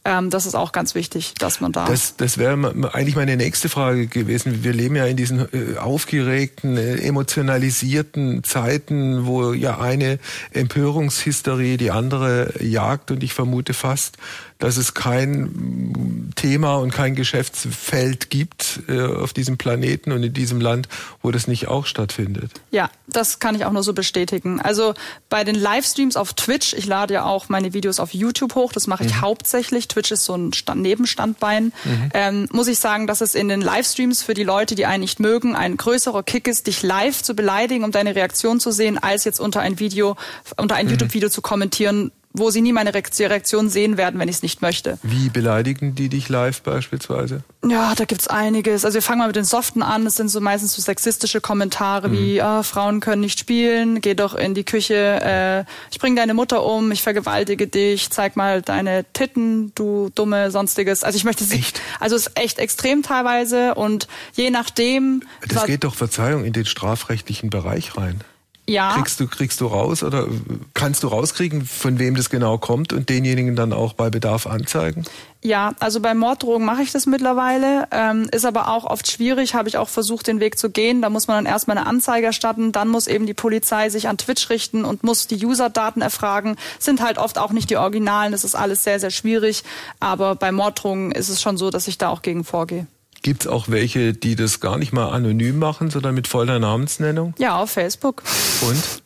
Ähm, 0.05 0.29
das 0.29 0.45
ist 0.45 0.55
auch 0.55 0.71
ganz 0.71 0.95
wichtig, 0.95 1.33
dass 1.37 1.59
man 1.59 1.71
da. 1.71 1.85
Das, 1.85 2.15
das 2.15 2.37
wäre 2.37 2.53
eigentlich 2.93 3.15
meine 3.15 3.35
nächste 3.35 3.69
Frage 3.69 4.07
gewesen. 4.07 4.63
Wir 4.63 4.73
leben 4.73 4.95
ja 4.95 5.05
in 5.05 5.17
diesen 5.17 5.41
äh, 5.53 5.77
aufgeregten, 5.77 6.77
äh, 6.77 6.95
emotionalisierten 7.01 8.43
Zeiten, 8.43 9.25
wo 9.25 9.53
ja 9.53 9.79
eine 9.79 10.17
Empörungshysterie 10.53 11.77
die 11.77 11.91
andere 11.91 12.53
jagt 12.63 13.11
und 13.11 13.23
ich 13.23 13.33
vermute 13.33 13.73
fast, 13.73 14.17
dass 14.59 14.75
es 14.75 14.93
kein 14.93 16.31
Thema 16.35 16.75
und 16.75 16.91
kein 16.91 17.15
Geschäftsfeld 17.15 18.29
gibt 18.29 18.81
äh, 18.89 19.01
auf 19.01 19.31
diesem 19.31 19.57
Planeten 19.57 20.11
und 20.11 20.21
in 20.21 20.33
diesem 20.33 20.59
Land, 20.59 20.89
wo 21.21 21.31
das 21.31 21.47
nicht 21.47 21.67
auch 21.69 21.85
stattfindet. 21.85 22.51
Ja, 22.69 22.89
das 23.07 23.39
kann 23.39 23.55
ich 23.55 23.63
auch 23.63 23.71
nur 23.71 23.83
so 23.83 23.93
bestätigen. 23.93 24.59
Also 24.59 24.93
bei 25.29 25.45
den 25.45 25.55
Livestreams 25.55 26.17
auf 26.17 26.33
Twitch, 26.33 26.73
ich 26.73 26.85
lade 26.85 27.13
ja 27.13 27.25
auch 27.25 27.47
meine 27.47 27.73
Videos 27.73 28.01
auf 28.01 28.13
YouTube 28.13 28.55
hoch, 28.55 28.73
das 28.73 28.85
mache 28.85 29.05
ich 29.05 29.15
mhm. 29.15 29.21
hauptsächlich. 29.21 29.87
Twitch 29.87 30.11
ist 30.11 30.25
so 30.25 30.35
ein 30.35 30.51
Stand 30.51 30.81
Nebenstandbein. 30.81 31.71
Mhm. 31.85 32.09
Ähm, 32.13 32.49
muss 32.51 32.67
ich 32.67 32.79
sagen, 32.79 33.07
dass 33.07 33.21
es 33.21 33.35
in 33.35 33.47
den 33.47 33.61
Livestreams 33.61 34.23
für 34.23 34.33
die 34.33 34.43
Leute, 34.43 34.75
die 34.75 34.85
einen 34.85 35.01
nicht 35.01 35.21
mögen, 35.21 35.55
ein 35.55 35.77
größerer 35.77 36.23
Kick 36.23 36.49
ist, 36.49 36.67
dich 36.67 36.83
live 36.83 37.23
zu 37.23 37.33
beleidigen, 37.33 37.85
um 37.85 37.91
deine 37.91 38.13
Reaktion 38.13 38.59
zu 38.59 38.71
sehen, 38.71 38.97
als 38.97 39.23
jetzt 39.23 39.39
unter 39.39 39.61
ein 39.61 39.79
Video, 39.79 40.17
unter 40.57 40.75
ein 40.75 40.87
mhm. 40.87 40.91
YouTube-Video 40.91 41.29
zu 41.29 41.41
kommentieren, 41.41 42.11
wo 42.31 42.51
sie 42.51 42.61
nie 42.61 42.73
meine 42.73 42.93
Reaktion 42.93 43.69
sehen 43.69 43.97
werden, 43.97 44.19
wenn 44.19 44.29
ich 44.29 44.37
es 44.37 44.43
nicht 44.43 44.61
möchte. 44.61 44.99
Wie 45.01 45.29
beleidigen 45.29 45.95
die 45.95 46.09
dich 46.09 46.29
live 46.29 46.61
beispielsweise? 46.61 47.43
Ja, 47.67 47.95
da 47.95 48.05
gibt's 48.05 48.27
einiges. 48.27 48.85
Also 48.85 48.95
wir 48.95 49.01
fangen 49.01 49.19
mal 49.19 49.27
mit 49.27 49.35
den 49.35 49.45
Soften 49.45 49.81
an. 49.81 50.05
Das 50.05 50.15
sind 50.15 50.29
so 50.29 50.39
meistens 50.39 50.73
so 50.75 50.81
sexistische 50.81 51.41
Kommentare 51.41 52.09
mhm. 52.09 52.13
wie, 52.13 52.41
oh, 52.41 52.61
Frauen 52.61 52.99
können 52.99 53.21
nicht 53.21 53.39
spielen, 53.39 53.99
geh 54.01 54.13
doch 54.13 54.35
in 54.35 54.53
die 54.53 54.63
Küche, 54.63 55.19
äh, 55.21 55.65
ich 55.91 55.99
bring 55.99 56.15
deine 56.15 56.35
Mutter 56.35 56.63
um, 56.63 56.91
ich 56.91 57.01
vergewaltige 57.01 57.67
dich, 57.67 58.11
zeig 58.11 58.35
mal 58.35 58.61
deine 58.61 59.05
Titten, 59.13 59.73
du 59.73 60.09
dumme, 60.13 60.51
sonstiges. 60.51 61.03
Also 61.03 61.17
ich 61.17 61.23
möchte 61.23 61.43
sie. 61.43 61.57
Echt? 61.57 61.81
Also 61.99 62.15
es 62.15 62.27
ist 62.27 62.39
echt 62.39 62.59
extrem 62.59 63.01
teilweise 63.01 63.73
und 63.73 64.07
je 64.33 64.51
nachdem. 64.51 65.23
Das 65.47 65.65
geht 65.65 65.83
doch, 65.83 65.95
Verzeihung, 65.95 66.45
in 66.45 66.53
den 66.53 66.65
strafrechtlichen 66.65 67.49
Bereich 67.49 67.97
rein. 67.97 68.21
Ja. 68.69 68.93
Kriegst 68.93 69.19
du, 69.19 69.27
kriegst 69.27 69.61
du 69.61 69.65
raus 69.65 70.03
oder 70.03 70.27
kannst 70.73 71.03
du 71.03 71.07
rauskriegen, 71.07 71.65
von 71.65 71.97
wem 71.97 72.15
das 72.15 72.29
genau 72.29 72.57
kommt 72.57 72.93
und 72.93 73.09
denjenigen 73.09 73.55
dann 73.55 73.73
auch 73.73 73.93
bei 73.93 74.09
Bedarf 74.09 74.45
anzeigen? 74.45 75.05
Ja, 75.41 75.73
also 75.79 76.01
bei 76.01 76.13
Morddrogen 76.13 76.65
mache 76.65 76.81
ich 76.81 76.91
das 76.91 77.05
mittlerweile, 77.05 77.87
ähm, 77.91 78.27
ist 78.31 78.45
aber 78.45 78.67
auch 78.67 78.83
oft 78.83 79.09
schwierig, 79.09 79.55
habe 79.55 79.69
ich 79.69 79.77
auch 79.77 79.89
versucht, 79.89 80.27
den 80.27 80.39
Weg 80.39 80.59
zu 80.59 80.69
gehen. 80.69 81.01
Da 81.01 81.09
muss 81.09 81.27
man 81.27 81.37
dann 81.37 81.51
erstmal 81.51 81.77
eine 81.77 81.87
Anzeige 81.87 82.27
erstatten, 82.27 82.71
dann 82.71 82.89
muss 82.89 83.07
eben 83.07 83.25
die 83.25 83.33
Polizei 83.33 83.89
sich 83.89 84.07
an 84.07 84.17
Twitch 84.17 84.49
richten 84.49 84.85
und 84.85 85.03
muss 85.03 85.27
die 85.27 85.43
User-Daten 85.43 86.01
erfragen. 86.01 86.57
Sind 86.77 87.01
halt 87.01 87.17
oft 87.17 87.37
auch 87.37 87.51
nicht 87.51 87.69
die 87.69 87.77
Originalen, 87.77 88.33
das 88.33 88.43
ist 88.43 88.53
alles 88.53 88.83
sehr, 88.83 88.99
sehr 88.99 89.11
schwierig. 89.11 89.63
Aber 89.99 90.35
bei 90.35 90.51
Morddrogen 90.51 91.11
ist 91.11 91.29
es 91.29 91.41
schon 91.41 91.57
so, 91.57 91.69
dass 91.69 91.87
ich 91.87 91.97
da 91.97 92.09
auch 92.09 92.21
gegen 92.21 92.43
vorgehe. 92.43 92.85
Gibt 93.21 93.41
es 93.43 93.47
auch 93.47 93.65
welche, 93.67 94.13
die 94.13 94.35
das 94.35 94.59
gar 94.59 94.77
nicht 94.77 94.93
mal 94.93 95.09
anonym 95.09 95.59
machen, 95.59 95.89
sondern 95.89 96.15
mit 96.15 96.27
voller 96.27 96.59
Namensnennung? 96.59 97.33
Ja, 97.37 97.57
auf 97.57 97.71
Facebook. 97.71 98.23
Und? 98.61 99.01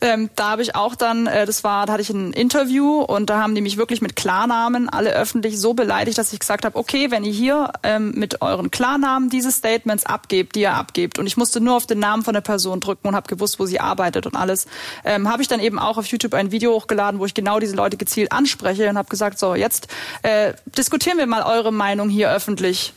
Ähm, 0.00 0.30
da 0.36 0.50
habe 0.50 0.62
ich 0.62 0.74
auch 0.76 0.94
dann, 0.94 1.26
äh, 1.26 1.46
das 1.46 1.64
war, 1.64 1.86
da 1.86 1.94
hatte 1.94 2.02
ich 2.02 2.10
ein 2.10 2.32
Interview 2.32 3.00
und 3.00 3.30
da 3.30 3.42
haben 3.42 3.54
die 3.54 3.60
mich 3.60 3.76
wirklich 3.76 4.00
mit 4.00 4.14
Klarnamen 4.14 4.88
alle 4.88 5.10
öffentlich 5.10 5.58
so 5.58 5.74
beleidigt, 5.74 6.18
dass 6.18 6.32
ich 6.32 6.38
gesagt 6.38 6.64
habe, 6.64 6.76
okay, 6.76 7.10
wenn 7.10 7.24
ihr 7.24 7.32
hier 7.32 7.72
ähm, 7.82 8.12
mit 8.14 8.40
euren 8.40 8.70
Klarnamen 8.70 9.28
diese 9.28 9.50
Statements 9.50 10.06
abgebt, 10.06 10.54
die 10.54 10.60
ihr 10.60 10.74
abgebt 10.74 11.18
und 11.18 11.26
ich 11.26 11.36
musste 11.36 11.60
nur 11.60 11.76
auf 11.76 11.86
den 11.86 11.98
Namen 11.98 12.22
von 12.22 12.34
der 12.34 12.42
Person 12.42 12.80
drücken 12.80 13.08
und 13.08 13.16
habe 13.16 13.28
gewusst, 13.28 13.58
wo 13.58 13.66
sie 13.66 13.80
arbeitet 13.80 14.26
und 14.26 14.36
alles, 14.36 14.66
ähm, 15.04 15.28
habe 15.28 15.42
ich 15.42 15.48
dann 15.48 15.60
eben 15.60 15.78
auch 15.78 15.98
auf 15.98 16.06
YouTube 16.06 16.34
ein 16.34 16.52
Video 16.52 16.72
hochgeladen, 16.74 17.18
wo 17.18 17.24
ich 17.24 17.34
genau 17.34 17.58
diese 17.58 17.74
Leute 17.74 17.96
gezielt 17.96 18.30
anspreche 18.30 18.88
und 18.88 18.98
habe 18.98 19.08
gesagt, 19.08 19.38
so 19.38 19.54
jetzt 19.54 19.88
äh, 20.22 20.52
diskutieren 20.76 21.18
wir 21.18 21.26
mal 21.26 21.42
eure 21.42 21.72
Meinung 21.72 22.08
hier 22.08 22.30
öffentlich. 22.30 22.92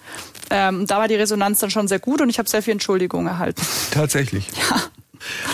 Ähm, 0.51 0.85
da 0.85 0.97
war 0.97 1.07
die 1.07 1.15
Resonanz 1.15 1.59
dann 1.59 1.71
schon 1.71 1.87
sehr 1.87 1.99
gut 1.99 2.21
und 2.21 2.29
ich 2.29 2.37
habe 2.37 2.49
sehr 2.49 2.61
viel 2.61 2.73
Entschuldigung 2.73 3.27
erhalten. 3.27 3.61
Tatsächlich. 3.91 4.47
Ja. 4.71 4.81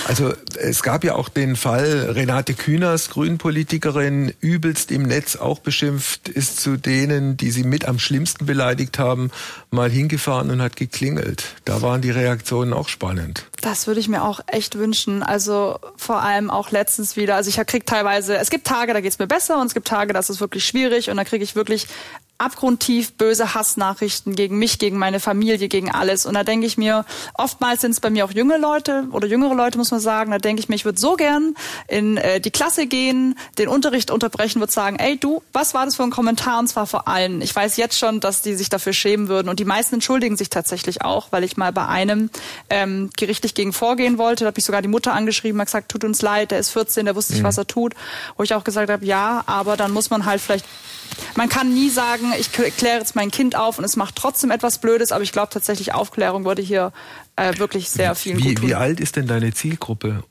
Also 0.08 0.34
es 0.60 0.84
gab 0.84 1.04
ja 1.04 1.16
auch 1.16 1.30
den 1.30 1.56
Fall, 1.56 2.12
Renate 2.12 2.54
Künast, 2.54 3.12
Grünpolitikerin, 3.12 4.34
übelst 4.40 4.92
im 4.92 5.04
Netz 5.04 5.36
auch 5.36 5.60
beschimpft, 5.60 6.30
ist 6.30 6.60
zu 6.60 6.78
denen, 6.78 7.38
die 7.38 7.52
sie 7.52 7.64
mit 7.64 7.86
am 7.86 8.00
schlimmsten 8.00 8.46
beleidigt 8.46 9.00
haben, 9.00 9.32
mal 9.70 9.90
hingefahren 9.90 10.50
und 10.52 10.62
hat 10.62 10.76
geklingelt. 10.76 11.56
Da 11.66 11.82
waren 11.82 12.02
die 12.02 12.12
Reaktionen 12.12 12.74
auch 12.74 12.88
spannend. 12.88 13.46
Das 13.62 13.88
würde 13.88 14.00
ich 14.00 14.08
mir 14.08 14.24
auch 14.24 14.40
echt 14.48 14.78
wünschen. 14.78 15.24
Also 15.24 15.80
vor 15.98 16.22
allem 16.22 16.50
auch 16.50 16.72
letztens 16.72 17.18
wieder. 17.18 17.36
Also 17.36 17.50
ich 17.50 17.58
krieg 17.68 17.86
teilweise, 17.86 18.38
es 18.38 18.50
gibt 18.50 18.68
Tage, 18.68 18.94
da 18.94 19.02
geht's 19.02 19.20
mir 19.20 19.28
besser 19.28 19.60
und 19.60 19.68
es 19.68 19.74
gibt 19.74 19.88
Tage, 19.88 20.14
da 20.14 20.20
ist 20.20 20.30
es 20.30 20.40
wirklich 20.40 20.66
schwierig 20.66 21.10
und 21.10 21.18
da 21.18 21.24
kriege 21.24 21.44
ich 21.44 21.56
wirklich 21.56 21.88
abgrundtief 22.38 23.14
böse 23.14 23.56
Hassnachrichten 23.56 24.36
gegen 24.36 24.60
mich, 24.60 24.78
gegen 24.80 24.98
meine 24.98 25.20
Familie, 25.20 25.68
gegen 25.68 25.90
alles. 25.92 26.26
Und 26.26 26.36
da 26.36 26.44
denke 26.44 26.68
ich 26.68 26.78
mir, 26.78 27.06
oftmals 27.34 27.82
sind 27.82 27.92
es 27.92 28.00
bei 28.00 28.10
mir 28.10 28.26
auch 28.26 28.32
junge 28.32 28.58
Leute 28.58 29.08
oder 29.12 29.28
jüngere 29.28 29.56
Leute, 29.56 29.78
muss 29.78 29.92
man 29.92 30.00
sagen. 30.00 30.32
Da 30.32 30.38
denke 30.38 30.60
ich 30.60 30.70
mir, 30.70 30.76
ich 30.76 30.86
würde 30.86 31.00
so 31.00 31.16
gern 31.16 31.56
in 31.88 32.18
äh, 32.18 32.40
die 32.40 32.52
Klasse 32.52 32.86
gehen, 32.86 33.38
den 33.58 33.68
Unterricht 33.68 34.12
unterbrechen, 34.12 34.60
würde 34.60 34.72
sagen, 34.72 34.98
ey 34.98 35.18
du, 35.18 35.42
was 35.52 35.74
war 35.74 35.86
das 35.86 35.96
für 35.96 36.04
ein 36.04 36.12
Kommentar? 36.12 36.60
Und 36.60 36.68
zwar 36.68 36.86
vor 36.86 37.08
allen. 37.08 37.42
Ich 37.42 37.56
weiß 37.56 37.78
jetzt 37.78 37.98
schon, 37.98 38.20
dass 38.20 38.44
die 38.44 38.54
sich 38.54 38.70
dafür 38.70 38.94
schämen 38.94 39.28
würden. 39.30 39.50
Und 39.50 39.60
die 39.60 39.66
meisten 39.66 39.96
entschuldigen 39.96 40.38
sich 40.38 40.50
tatsächlich 40.50 41.02
auch, 41.02 41.32
weil 41.32 41.44
ich 41.44 41.58
mal 41.58 41.72
bei 41.72 41.88
einem 41.88 42.30
ähm, 42.70 43.10
gerichtlich 43.18 43.56
gegen 43.56 43.74
vorgehen 43.74 44.18
wollte. 44.20 44.44
Da 44.44 44.50
habe 44.50 44.60
ich 44.60 44.66
sogar 44.66 44.84
die 44.84 44.88
Mutter 44.88 45.14
angeschrieben, 45.14 45.60
hat 45.60 45.68
gesagt, 45.68 45.90
tut 45.90 46.04
uns 46.04 46.22
leid, 46.22 46.52
der 46.52 46.60
ist 46.60 46.70
14, 46.70 47.06
der 47.06 47.16
wusste 47.16 47.34
nicht, 47.34 47.42
mhm. 47.42 47.48
was 47.48 47.58
er 47.58 47.66
tut. 47.66 47.96
Wo 48.36 48.44
ich 48.44 48.54
auch 48.54 48.64
gesagt 48.64 48.92
habe, 48.92 49.06
ja, 49.06 49.44
aber 49.48 49.76
dann 49.76 49.92
muss 49.92 50.12
man 50.12 50.26
halt 50.26 50.40
vielleicht 50.40 50.66
man 51.36 51.50
kann 51.50 51.74
nie 51.74 51.90
sagen, 51.90 52.27
ich 52.38 52.52
kläre 52.52 53.00
jetzt 53.00 53.16
mein 53.16 53.32
Kind 53.32 53.56
auf 53.56 53.78
und 53.78 53.84
es 53.84 53.96
macht 53.96 54.16
trotzdem 54.16 54.52
etwas 54.52 54.80
Blödes, 54.80 55.12
aber 55.12 55.24
ich 55.24 55.32
glaube 55.32 55.50
tatsächlich, 55.52 55.94
Aufklärung 55.94 56.46
würde 56.46 56.62
hier 56.62 56.94
äh, 57.36 57.58
wirklich 57.58 57.90
sehr 57.90 58.16
viel 58.16 58.38
wie. 58.38 58.62
Wie 58.62 58.76
alt 58.76 59.00
ist 59.00 59.16
denn 59.16 59.28
deine 59.28 59.54
Zielgruppe? 59.54 60.24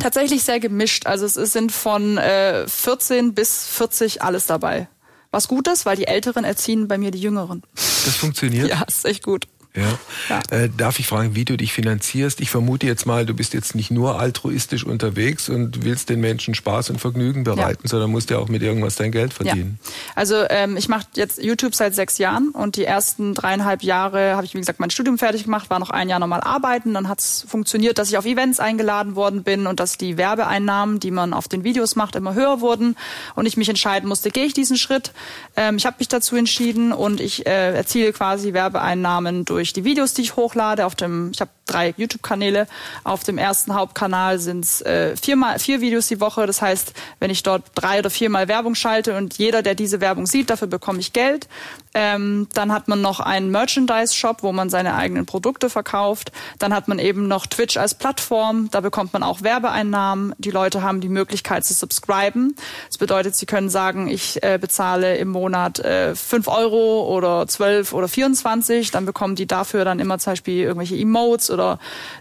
Tatsächlich 0.00 0.44
sehr 0.44 0.60
gemischt. 0.60 1.06
Also 1.06 1.26
es 1.26 1.34
sind 1.52 1.72
von 1.72 2.18
äh, 2.18 2.66
14 2.68 3.34
bis 3.34 3.66
40 3.66 4.22
alles 4.22 4.46
dabei. 4.46 4.88
Was 5.30 5.48
gut 5.48 5.68
ist, 5.68 5.84
weil 5.86 5.96
die 5.96 6.06
Älteren 6.06 6.44
erziehen 6.44 6.88
bei 6.88 6.96
mir 6.96 7.10
die 7.10 7.20
Jüngeren. 7.20 7.62
Das 7.74 8.16
funktioniert? 8.16 8.68
ja, 8.70 8.82
ist 8.82 9.04
echt 9.04 9.22
gut. 9.22 9.46
Ja. 9.78 9.98
ja. 10.28 10.56
Äh, 10.56 10.70
darf 10.76 10.98
ich 10.98 11.06
fragen, 11.06 11.34
wie 11.34 11.44
du 11.44 11.56
dich 11.56 11.72
finanzierst? 11.72 12.40
Ich 12.40 12.50
vermute 12.50 12.86
jetzt 12.86 13.06
mal, 13.06 13.26
du 13.26 13.34
bist 13.34 13.54
jetzt 13.54 13.74
nicht 13.74 13.90
nur 13.90 14.18
altruistisch 14.20 14.84
unterwegs 14.84 15.48
und 15.48 15.84
willst 15.84 16.08
den 16.08 16.20
Menschen 16.20 16.54
Spaß 16.54 16.90
und 16.90 17.00
Vergnügen 17.00 17.44
bereiten, 17.44 17.82
ja. 17.84 17.88
sondern 17.88 18.10
musst 18.10 18.30
ja 18.30 18.38
auch 18.38 18.48
mit 18.48 18.62
irgendwas 18.62 18.96
dein 18.96 19.12
Geld 19.12 19.32
verdienen. 19.32 19.78
Ja. 19.82 19.90
Also 20.16 20.44
ähm, 20.50 20.76
ich 20.76 20.88
mache 20.88 21.06
jetzt 21.14 21.42
YouTube 21.42 21.74
seit 21.74 21.94
sechs 21.94 22.18
Jahren 22.18 22.50
und 22.50 22.76
die 22.76 22.84
ersten 22.84 23.34
dreieinhalb 23.34 23.82
Jahre 23.82 24.36
habe 24.36 24.44
ich, 24.44 24.54
wie 24.54 24.58
gesagt, 24.58 24.80
mein 24.80 24.90
Studium 24.90 25.18
fertig 25.18 25.44
gemacht, 25.44 25.70
war 25.70 25.78
noch 25.78 25.90
ein 25.90 26.08
Jahr 26.08 26.18
nochmal 26.18 26.40
arbeiten. 26.40 26.94
Dann 26.94 27.08
hat 27.08 27.20
es 27.20 27.46
funktioniert, 27.48 27.98
dass 27.98 28.08
ich 28.08 28.18
auf 28.18 28.26
Events 28.26 28.60
eingeladen 28.60 29.14
worden 29.14 29.42
bin 29.42 29.66
und 29.66 29.80
dass 29.80 29.98
die 29.98 30.16
Werbeeinnahmen, 30.16 31.00
die 31.00 31.10
man 31.10 31.32
auf 31.32 31.48
den 31.48 31.64
Videos 31.64 31.96
macht, 31.96 32.16
immer 32.16 32.34
höher 32.34 32.60
wurden 32.60 32.96
und 33.34 33.46
ich 33.46 33.56
mich 33.56 33.68
entscheiden 33.68 34.08
musste, 34.08 34.30
gehe 34.30 34.44
ich 34.44 34.54
diesen 34.54 34.76
Schritt. 34.76 35.12
Ähm, 35.56 35.76
ich 35.76 35.86
habe 35.86 35.96
mich 35.98 36.08
dazu 36.08 36.36
entschieden 36.36 36.92
und 36.92 37.20
ich 37.20 37.46
äh, 37.46 37.74
erziele 37.74 38.12
quasi 38.12 38.52
Werbeeinnahmen 38.52 39.44
durch 39.44 39.67
durch 39.68 39.74
die 39.74 39.84
Videos, 39.84 40.14
die 40.14 40.22
ich 40.22 40.36
hochlade. 40.36 40.86
Auf 40.86 40.94
dem, 40.94 41.30
ich 41.32 41.40
habe 41.40 41.50
drei 41.68 41.94
YouTube-Kanäle. 41.96 42.66
Auf 43.04 43.22
dem 43.24 43.38
ersten 43.38 43.74
Hauptkanal 43.74 44.38
sind 44.38 44.64
es 44.64 44.80
äh, 44.82 45.16
vier 45.16 45.80
Videos 45.80 46.08
die 46.08 46.20
Woche. 46.20 46.46
Das 46.46 46.60
heißt, 46.60 46.92
wenn 47.20 47.30
ich 47.30 47.42
dort 47.42 47.64
drei 47.74 48.00
oder 48.00 48.10
viermal 48.10 48.48
Werbung 48.48 48.74
schalte 48.74 49.16
und 49.16 49.38
jeder, 49.38 49.62
der 49.62 49.74
diese 49.74 50.00
Werbung 50.00 50.26
sieht, 50.26 50.50
dafür 50.50 50.68
bekomme 50.68 50.98
ich 51.00 51.12
Geld. 51.12 51.48
Ähm, 51.94 52.48
dann 52.54 52.72
hat 52.72 52.88
man 52.88 53.00
noch 53.00 53.20
einen 53.20 53.50
Merchandise-Shop, 53.50 54.42
wo 54.42 54.52
man 54.52 54.70
seine 54.70 54.94
eigenen 54.94 55.26
Produkte 55.26 55.70
verkauft. 55.70 56.32
Dann 56.58 56.74
hat 56.74 56.86
man 56.86 56.98
eben 56.98 57.28
noch 57.28 57.46
Twitch 57.46 57.76
als 57.76 57.94
Plattform. 57.94 58.68
Da 58.70 58.80
bekommt 58.80 59.12
man 59.12 59.22
auch 59.22 59.42
Werbeeinnahmen. 59.42 60.34
Die 60.38 60.50
Leute 60.50 60.82
haben 60.82 61.00
die 61.00 61.08
Möglichkeit 61.08 61.64
zu 61.64 61.74
subscriben. 61.74 62.54
Das 62.88 62.98
bedeutet, 62.98 63.36
sie 63.36 63.46
können 63.46 63.68
sagen, 63.68 64.08
ich 64.08 64.42
äh, 64.42 64.58
bezahle 64.60 65.16
im 65.16 65.28
Monat 65.28 65.78
äh, 65.80 66.14
5 66.14 66.48
Euro 66.48 67.08
oder 67.08 67.46
12 67.46 67.92
oder 67.92 68.08
24. 68.08 68.90
Dann 68.90 69.06
bekommen 69.06 69.34
die 69.34 69.46
dafür 69.46 69.84
dann 69.84 69.98
immer 69.98 70.18
zum 70.18 70.32
Beispiel 70.32 70.62
irgendwelche 70.62 70.96
Emotes 70.96 71.50
oder 71.58 71.78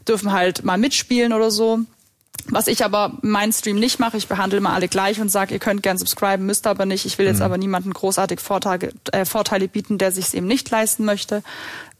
dürfen 0.07 0.31
halt 0.31 0.63
mal 0.63 0.77
mitspielen 0.77 1.33
oder 1.33 1.51
so. 1.51 1.79
Was 2.49 2.67
ich 2.67 2.85
aber 2.85 3.11
mein 3.21 3.51
Stream 3.51 3.77
nicht 3.77 3.99
mache, 3.99 4.15
ich 4.15 4.27
behandle 4.27 4.59
immer 4.59 4.71
alle 4.71 4.87
gleich 4.87 5.19
und 5.19 5.29
sage, 5.29 5.53
ihr 5.53 5.59
könnt 5.59 5.83
gern 5.83 5.97
subscriben, 5.97 6.45
müsst 6.45 6.65
aber 6.65 6.85
nicht. 6.85 7.05
Ich 7.05 7.17
will 7.17 7.25
jetzt 7.25 7.39
mhm. 7.39 7.43
aber 7.43 7.57
niemanden 7.57 7.91
großartig 7.91 8.39
Vorteile, 8.39 8.93
äh, 9.11 9.25
Vorteile 9.25 9.67
bieten, 9.67 9.97
der 9.97 10.11
sich 10.13 10.27
es 10.27 10.33
eben 10.33 10.47
nicht 10.47 10.69
leisten 10.69 11.03
möchte. 11.03 11.43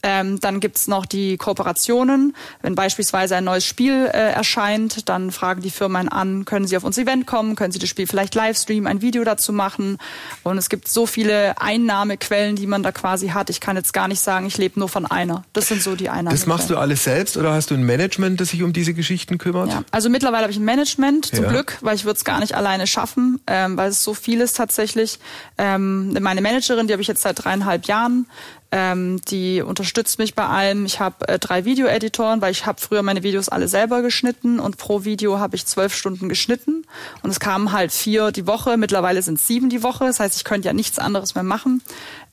Ähm, 0.04 0.40
dann 0.40 0.60
gibt's 0.60 0.88
noch 0.88 1.06
die 1.06 1.38
Kooperationen. 1.38 2.36
Wenn 2.62 2.76
beispielsweise 2.76 3.36
ein 3.36 3.44
neues 3.44 3.66
Spiel 3.66 4.06
äh, 4.06 4.32
erscheint, 4.32 5.10
dann 5.10 5.32
fragen 5.32 5.62
die 5.62 5.72
Firmen 5.72 6.08
an, 6.08 6.46
können 6.46 6.68
sie 6.68 6.78
auf 6.78 6.84
unser 6.84 7.02
Event 7.02 7.26
kommen, 7.26 7.56
können 7.56 7.72
sie 7.72 7.80
das 7.80 7.90
Spiel 7.90 8.08
vielleicht 8.08 8.36
live 8.36 8.58
streamen, 8.58 8.88
ein 8.88 9.02
Video 9.02 9.24
dazu 9.24 9.52
machen. 9.52 9.98
Und 10.44 10.58
es 10.58 10.70
gibt 10.70 10.88
so 10.88 11.06
viele 11.06 11.60
Einnahmequellen, 11.60 12.56
die 12.56 12.68
man 12.68 12.84
da 12.84 12.92
quasi 12.92 13.30
hat. 13.30 13.50
Ich 13.50 13.60
kann 13.60 13.76
jetzt 13.76 13.94
gar 13.94 14.08
nicht 14.08 14.22
sagen, 14.22 14.46
ich 14.46 14.58
lebe 14.58 14.80
nur 14.80 14.90
von 14.90 15.06
einer. 15.06 15.44
Das 15.54 15.68
sind 15.68 15.82
so 15.82 15.96
die 15.96 16.10
Einnahmequellen. 16.10 16.40
Das 16.40 16.46
machst 16.46 16.70
du 16.70 16.78
alles 16.78 17.04
selbst 17.04 17.38
oder 17.38 17.54
hast 17.54 17.72
du 17.72 17.76
ein 17.76 17.84
Management, 17.84 18.40
das 18.40 18.50
sich 18.50 18.64
um 18.64 18.74
diese 18.74 18.94
Geschichten 18.94 19.38
kümmert? 19.38 19.70
Ja. 19.70 19.84
Also 19.92 20.10
mittlerweile 20.10 20.44
habe 20.44 20.52
ich 20.52 20.60
ein 20.60 20.66
Management, 20.66 21.26
zum 21.26 21.46
ja. 21.46 21.50
Glück, 21.50 21.78
weil 21.82 21.96
ich 21.96 22.06
würde 22.06 22.18
es 22.18 22.26
gar 22.26 22.40
nicht 22.40 22.56
alleine 22.56 22.88
schaffen, 22.88 23.40
ähm, 23.48 23.78
weil 23.78 23.90
es 23.90 24.04
so 24.04 24.14
viel 24.14 24.42
ist 24.42 24.56
tatsächlich. 24.56 25.20
Ähm, 25.58 26.14
meine 26.22 26.42
Managerin, 26.42 26.88
die 26.88 26.94
habe 26.94 27.02
ich 27.02 27.08
jetzt 27.08 27.22
seit 27.22 27.44
dreieinhalb 27.44 27.86
Jahren. 27.86 28.28
Ähm, 28.70 29.22
die 29.30 29.62
unterstützt 29.62 30.20
mich 30.20 30.36
bei 30.36 30.46
allem. 30.46 30.86
Ich 30.86 31.00
habe 31.00 31.28
äh, 31.28 31.40
drei 31.40 31.64
Video-Editoren, 31.64 32.42
weil 32.42 32.52
ich 32.52 32.66
habe 32.66 32.82
früher 32.82 33.02
meine 33.02 33.24
Videos 33.24 33.48
alle 33.48 33.68
selber 33.70 34.02
geschnitten 34.02 34.60
und 34.60 34.78
pro 34.78 35.06
Video 35.06 35.40
habe 35.40 35.56
ich 35.56 35.66
zwölf 35.66 35.96
Stunden 35.96 36.28
geschnitten. 36.28 36.86
Und 37.24 37.30
es 37.30 37.40
kamen 37.40 37.72
halt 37.72 37.94
vier 37.94 38.32
die 38.32 38.46
Woche. 38.46 38.76
Mittlerweile 38.76 39.22
sind 39.22 39.40
sieben 39.40 39.70
die 39.70 39.84
Woche. 39.84 40.06
Das 40.06 40.20
heißt, 40.20 40.36
ich 40.36 40.44
könnte 40.44 40.68
ja 40.68 40.74
nichts 40.74 41.00
anderes 41.00 41.34
mehr 41.34 41.46
machen. 41.46 41.82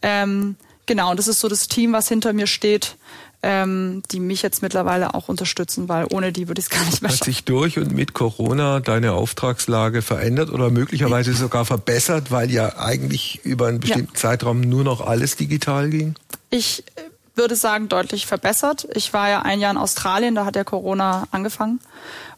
Ähm, 0.02 0.56
genau, 0.86 1.10
und 1.10 1.18
das 1.18 1.28
ist 1.28 1.38
so 1.38 1.48
das 1.48 1.68
Team, 1.68 1.92
was 1.92 2.08
hinter 2.08 2.32
mir 2.32 2.48
steht 2.48 2.96
ähm, 3.44 4.02
die 4.10 4.20
mich 4.20 4.40
jetzt 4.40 4.62
mittlerweile 4.62 5.12
auch 5.12 5.28
unterstützen, 5.28 5.86
weil 5.86 6.06
ohne 6.10 6.32
die 6.32 6.48
würde 6.48 6.60
ich 6.60 6.66
es 6.66 6.70
gar 6.70 6.82
nicht 6.86 7.02
mehr 7.02 7.10
schaffen. 7.10 7.20
Hat 7.20 7.24
sich 7.26 7.44
durch 7.44 7.78
und 7.78 7.92
mit 7.92 8.14
Corona 8.14 8.80
deine 8.80 9.12
Auftragslage 9.12 10.00
verändert 10.00 10.50
oder 10.50 10.70
möglicherweise 10.70 11.34
sogar 11.34 11.66
verbessert, 11.66 12.30
weil 12.30 12.50
ja 12.50 12.78
eigentlich 12.78 13.40
über 13.44 13.66
einen 13.66 13.80
bestimmten 13.80 14.14
ja. 14.14 14.18
Zeitraum 14.20 14.62
nur 14.62 14.82
noch 14.82 15.06
alles 15.06 15.36
digital 15.36 15.90
ging? 15.90 16.14
Ich 16.48 16.84
würde 17.34 17.54
sagen, 17.54 17.88
deutlich 17.88 18.26
verbessert. 18.26 18.88
Ich 18.94 19.12
war 19.12 19.28
ja 19.28 19.42
ein 19.42 19.60
Jahr 19.60 19.72
in 19.72 19.76
Australien, 19.76 20.34
da 20.34 20.46
hat 20.46 20.56
ja 20.56 20.64
Corona 20.64 21.28
angefangen. 21.30 21.80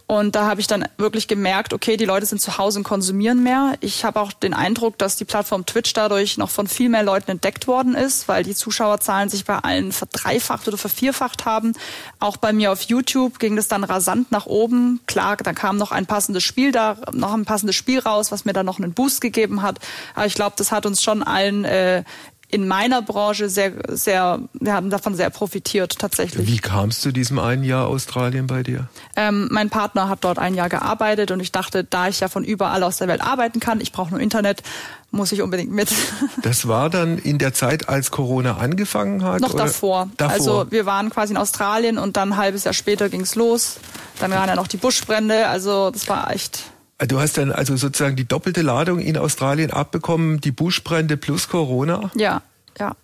Und 0.08 0.36
da 0.36 0.46
habe 0.46 0.60
ich 0.60 0.68
dann 0.68 0.86
wirklich 0.98 1.26
gemerkt, 1.26 1.72
okay, 1.72 1.96
die 1.96 2.04
Leute 2.04 2.26
sind 2.26 2.40
zu 2.40 2.58
Hause 2.58 2.78
und 2.78 2.84
konsumieren 2.84 3.42
mehr. 3.42 3.74
Ich 3.80 4.04
habe 4.04 4.20
auch 4.20 4.32
den 4.32 4.54
Eindruck, 4.54 4.98
dass 4.98 5.16
die 5.16 5.24
Plattform 5.24 5.66
Twitch 5.66 5.92
dadurch 5.94 6.38
noch 6.38 6.50
von 6.50 6.68
viel 6.68 6.88
mehr 6.88 7.02
Leuten 7.02 7.32
entdeckt 7.32 7.66
worden 7.66 7.96
ist, 7.96 8.28
weil 8.28 8.44
die 8.44 8.54
Zuschauerzahlen 8.54 9.28
sich 9.28 9.44
bei 9.44 9.58
allen 9.58 9.90
verdreifacht 9.90 10.68
oder 10.68 10.78
vervierfacht 10.78 11.44
haben. 11.44 11.72
Auch 12.20 12.36
bei 12.36 12.52
mir 12.52 12.70
auf 12.70 12.82
YouTube 12.82 13.40
ging 13.40 13.56
das 13.56 13.66
dann 13.66 13.82
rasant 13.82 14.30
nach 14.30 14.46
oben. 14.46 15.00
Klar, 15.06 15.38
da 15.38 15.52
kam 15.52 15.76
noch 15.76 15.90
ein 15.90 16.06
passendes 16.06 16.44
Spiel 16.44 16.70
da, 16.70 16.98
noch 17.12 17.34
ein 17.34 17.44
passendes 17.44 17.74
Spiel 17.74 17.98
raus, 17.98 18.30
was 18.30 18.44
mir 18.44 18.52
dann 18.52 18.66
noch 18.66 18.78
einen 18.78 18.94
Boost 18.94 19.20
gegeben 19.20 19.62
hat. 19.62 19.80
Aber 20.14 20.26
ich 20.26 20.34
glaube, 20.34 20.54
das 20.56 20.70
hat 20.70 20.86
uns 20.86 21.02
schon 21.02 21.24
allen 21.24 21.64
äh, 21.64 22.04
in 22.48 22.68
meiner 22.68 23.02
Branche 23.02 23.48
sehr, 23.48 23.72
sehr, 23.88 24.40
wir 24.52 24.72
haben 24.72 24.88
davon 24.88 25.14
sehr 25.14 25.30
profitiert 25.30 25.98
tatsächlich. 25.98 26.46
Wie 26.46 26.58
kam 26.58 26.90
es 26.90 27.00
zu 27.00 27.10
diesem 27.10 27.40
einen 27.40 27.64
Jahr 27.64 27.88
Australien 27.88 28.46
bei 28.46 28.62
dir? 28.62 28.88
Ähm, 29.16 29.48
mein 29.50 29.68
Partner 29.68 30.08
hat 30.08 30.22
dort 30.22 30.38
ein 30.38 30.54
Jahr 30.54 30.68
gearbeitet 30.68 31.32
und 31.32 31.40
ich 31.40 31.50
dachte, 31.50 31.82
da 31.82 32.08
ich 32.08 32.20
ja 32.20 32.28
von 32.28 32.44
überall 32.44 32.84
aus 32.84 32.98
der 32.98 33.08
Welt 33.08 33.20
arbeiten 33.20 33.58
kann, 33.58 33.80
ich 33.80 33.90
brauche 33.90 34.10
nur 34.10 34.20
Internet, 34.20 34.62
muss 35.10 35.32
ich 35.32 35.42
unbedingt 35.42 35.72
mit. 35.72 35.88
Das 36.42 36.68
war 36.68 36.90
dann 36.90 37.18
in 37.18 37.38
der 37.38 37.52
Zeit, 37.52 37.88
als 37.88 38.10
Corona 38.10 38.58
angefangen 38.58 39.24
hat? 39.24 39.40
Noch 39.40 39.54
davor. 39.54 40.08
davor. 40.16 40.32
Also 40.32 40.70
wir 40.70 40.86
waren 40.86 41.10
quasi 41.10 41.32
in 41.32 41.36
Australien 41.36 41.98
und 41.98 42.16
dann 42.16 42.32
ein 42.32 42.36
halbes 42.36 42.64
Jahr 42.64 42.74
später 42.74 43.08
ging's 43.08 43.34
los. 43.34 43.78
Dann 44.20 44.30
waren 44.30 44.48
ja 44.48 44.54
noch 44.54 44.68
die 44.68 44.76
Buschbrände, 44.76 45.48
also 45.48 45.90
das 45.90 46.08
war 46.08 46.30
echt 46.30 46.64
Du 46.98 47.20
hast 47.20 47.36
dann 47.36 47.52
also 47.52 47.76
sozusagen 47.76 48.16
die 48.16 48.26
doppelte 48.26 48.62
Ladung 48.62 49.00
in 49.00 49.18
Australien 49.18 49.70
abbekommen, 49.70 50.40
die 50.40 50.50
Buschbrände 50.50 51.16
plus 51.16 51.48
Corona? 51.48 52.10
Ja, 52.14 52.42
ja. 52.78 52.96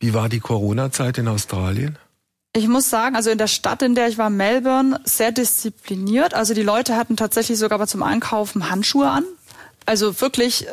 Wie 0.00 0.12
war 0.12 0.28
die 0.28 0.40
Corona-Zeit 0.40 1.18
in 1.18 1.28
Australien? 1.28 1.98
Ich 2.52 2.66
muss 2.66 2.90
sagen, 2.90 3.14
also 3.14 3.30
in 3.30 3.38
der 3.38 3.46
Stadt, 3.46 3.82
in 3.82 3.94
der 3.94 4.08
ich 4.08 4.18
war, 4.18 4.30
Melbourne, 4.30 5.00
sehr 5.04 5.30
diszipliniert. 5.30 6.34
Also 6.34 6.54
die 6.54 6.62
Leute 6.62 6.96
hatten 6.96 7.16
tatsächlich 7.16 7.58
sogar 7.58 7.86
zum 7.86 8.02
Einkaufen 8.02 8.70
Handschuhe 8.70 9.08
an. 9.08 9.24
Also 9.86 10.20
wirklich 10.20 10.66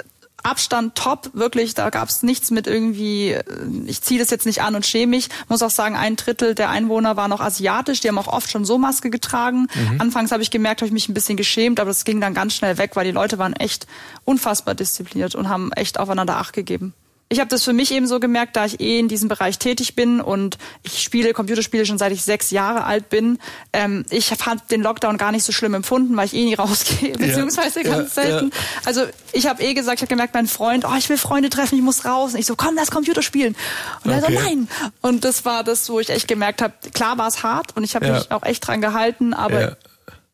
Abstand 0.45 0.95
top, 0.95 1.31
wirklich, 1.33 1.73
da 1.73 1.89
gab 1.89 2.09
es 2.09 2.23
nichts 2.23 2.51
mit 2.51 2.67
irgendwie, 2.67 3.31
äh, 3.31 3.43
ich 3.85 4.01
ziehe 4.01 4.19
das 4.19 4.29
jetzt 4.29 4.45
nicht 4.45 4.61
an 4.61 4.75
und 4.75 4.85
schäme 4.85 5.11
mich. 5.11 5.29
Muss 5.49 5.61
auch 5.61 5.69
sagen, 5.69 5.95
ein 5.95 6.15
Drittel 6.15 6.55
der 6.55 6.69
Einwohner 6.69 7.17
war 7.17 7.27
noch 7.27 7.41
asiatisch, 7.41 8.01
die 8.01 8.07
haben 8.07 8.17
auch 8.17 8.27
oft 8.27 8.51
schon 8.51 8.65
so 8.65 8.77
Maske 8.77 9.09
getragen. 9.09 9.67
Mhm. 9.73 10.01
Anfangs 10.01 10.31
habe 10.31 10.43
ich 10.43 10.51
gemerkt, 10.51 10.81
habe 10.81 10.87
ich 10.87 10.93
mich 10.93 11.09
ein 11.09 11.13
bisschen 11.13 11.37
geschämt, 11.37 11.79
aber 11.79 11.89
das 11.89 12.05
ging 12.05 12.21
dann 12.21 12.33
ganz 12.33 12.53
schnell 12.53 12.77
weg, 12.77 12.91
weil 12.95 13.05
die 13.05 13.11
Leute 13.11 13.37
waren 13.37 13.53
echt 13.53 13.87
unfassbar 14.23 14.75
diszipliniert 14.75 15.35
und 15.35 15.49
haben 15.49 15.71
echt 15.71 15.99
aufeinander 15.99 16.37
Acht 16.37 16.53
gegeben 16.53 16.93
ich 17.27 17.39
habe 17.39 17.49
das 17.49 17.63
für 17.63 17.73
mich 17.73 17.91
eben 17.91 18.05
so 18.05 18.19
gemerkt, 18.19 18.55
da 18.55 18.65
ich 18.65 18.79
eh 18.79 18.99
in 18.99 19.07
diesem 19.07 19.29
Bereich 19.29 19.57
tätig 19.57 19.95
bin 19.95 20.21
und 20.21 20.59
ich 20.83 21.01
spiele 21.01 21.33
Computerspiele 21.33 21.85
schon 21.85 21.97
seit 21.97 22.11
ich 22.11 22.23
sechs 22.23 22.51
Jahre 22.51 22.83
alt 22.83 23.09
bin. 23.09 23.39
Ähm, 23.73 24.05
ich 24.11 24.31
habe 24.31 24.61
den 24.69 24.83
Lockdown 24.83 25.17
gar 25.17 25.31
nicht 25.31 25.43
so 25.43 25.51
schlimm 25.51 25.73
empfunden, 25.73 26.15
weil 26.15 26.27
ich 26.27 26.35
eh 26.35 26.45
nie 26.45 26.53
rausgehe, 26.53 27.13
beziehungsweise 27.17 27.83
ja, 27.83 27.89
ganz 27.89 28.13
selten. 28.13 28.51
Ja. 28.53 28.61
Also 28.85 29.05
ich 29.31 29.47
habe 29.47 29.63
eh 29.63 29.73
gesagt, 29.73 29.97
ich 29.97 30.01
habe 30.03 30.09
gemerkt, 30.09 30.35
mein 30.35 30.47
Freund, 30.47 30.85
oh, 30.85 30.95
ich 30.95 31.09
will 31.09 31.17
Freunde 31.17 31.49
treffen, 31.49 31.75
ich 31.75 31.83
muss 31.83 32.05
raus. 32.05 32.33
Und 32.33 32.39
ich 32.39 32.45
so, 32.45 32.55
komm, 32.55 32.75
lass 32.75 32.91
Computer 32.91 33.23
spielen. 33.23 33.55
Und 34.03 34.11
okay. 34.11 34.21
er 34.21 34.41
so, 34.41 34.47
nein. 34.47 34.67
Und 35.01 35.25
das 35.25 35.45
war 35.45 35.63
das, 35.63 35.89
wo 35.89 35.99
ich 35.99 36.11
echt 36.11 36.27
gemerkt 36.27 36.61
habe, 36.61 36.73
klar 36.93 37.17
war 37.17 37.27
es 37.27 37.41
hart 37.41 37.75
und 37.75 37.83
ich 37.83 37.95
habe 37.95 38.05
ja. 38.05 38.13
mich 38.13 38.31
auch 38.31 38.43
echt 38.43 38.67
dran 38.67 38.81
gehalten, 38.81 39.33
aber 39.33 39.77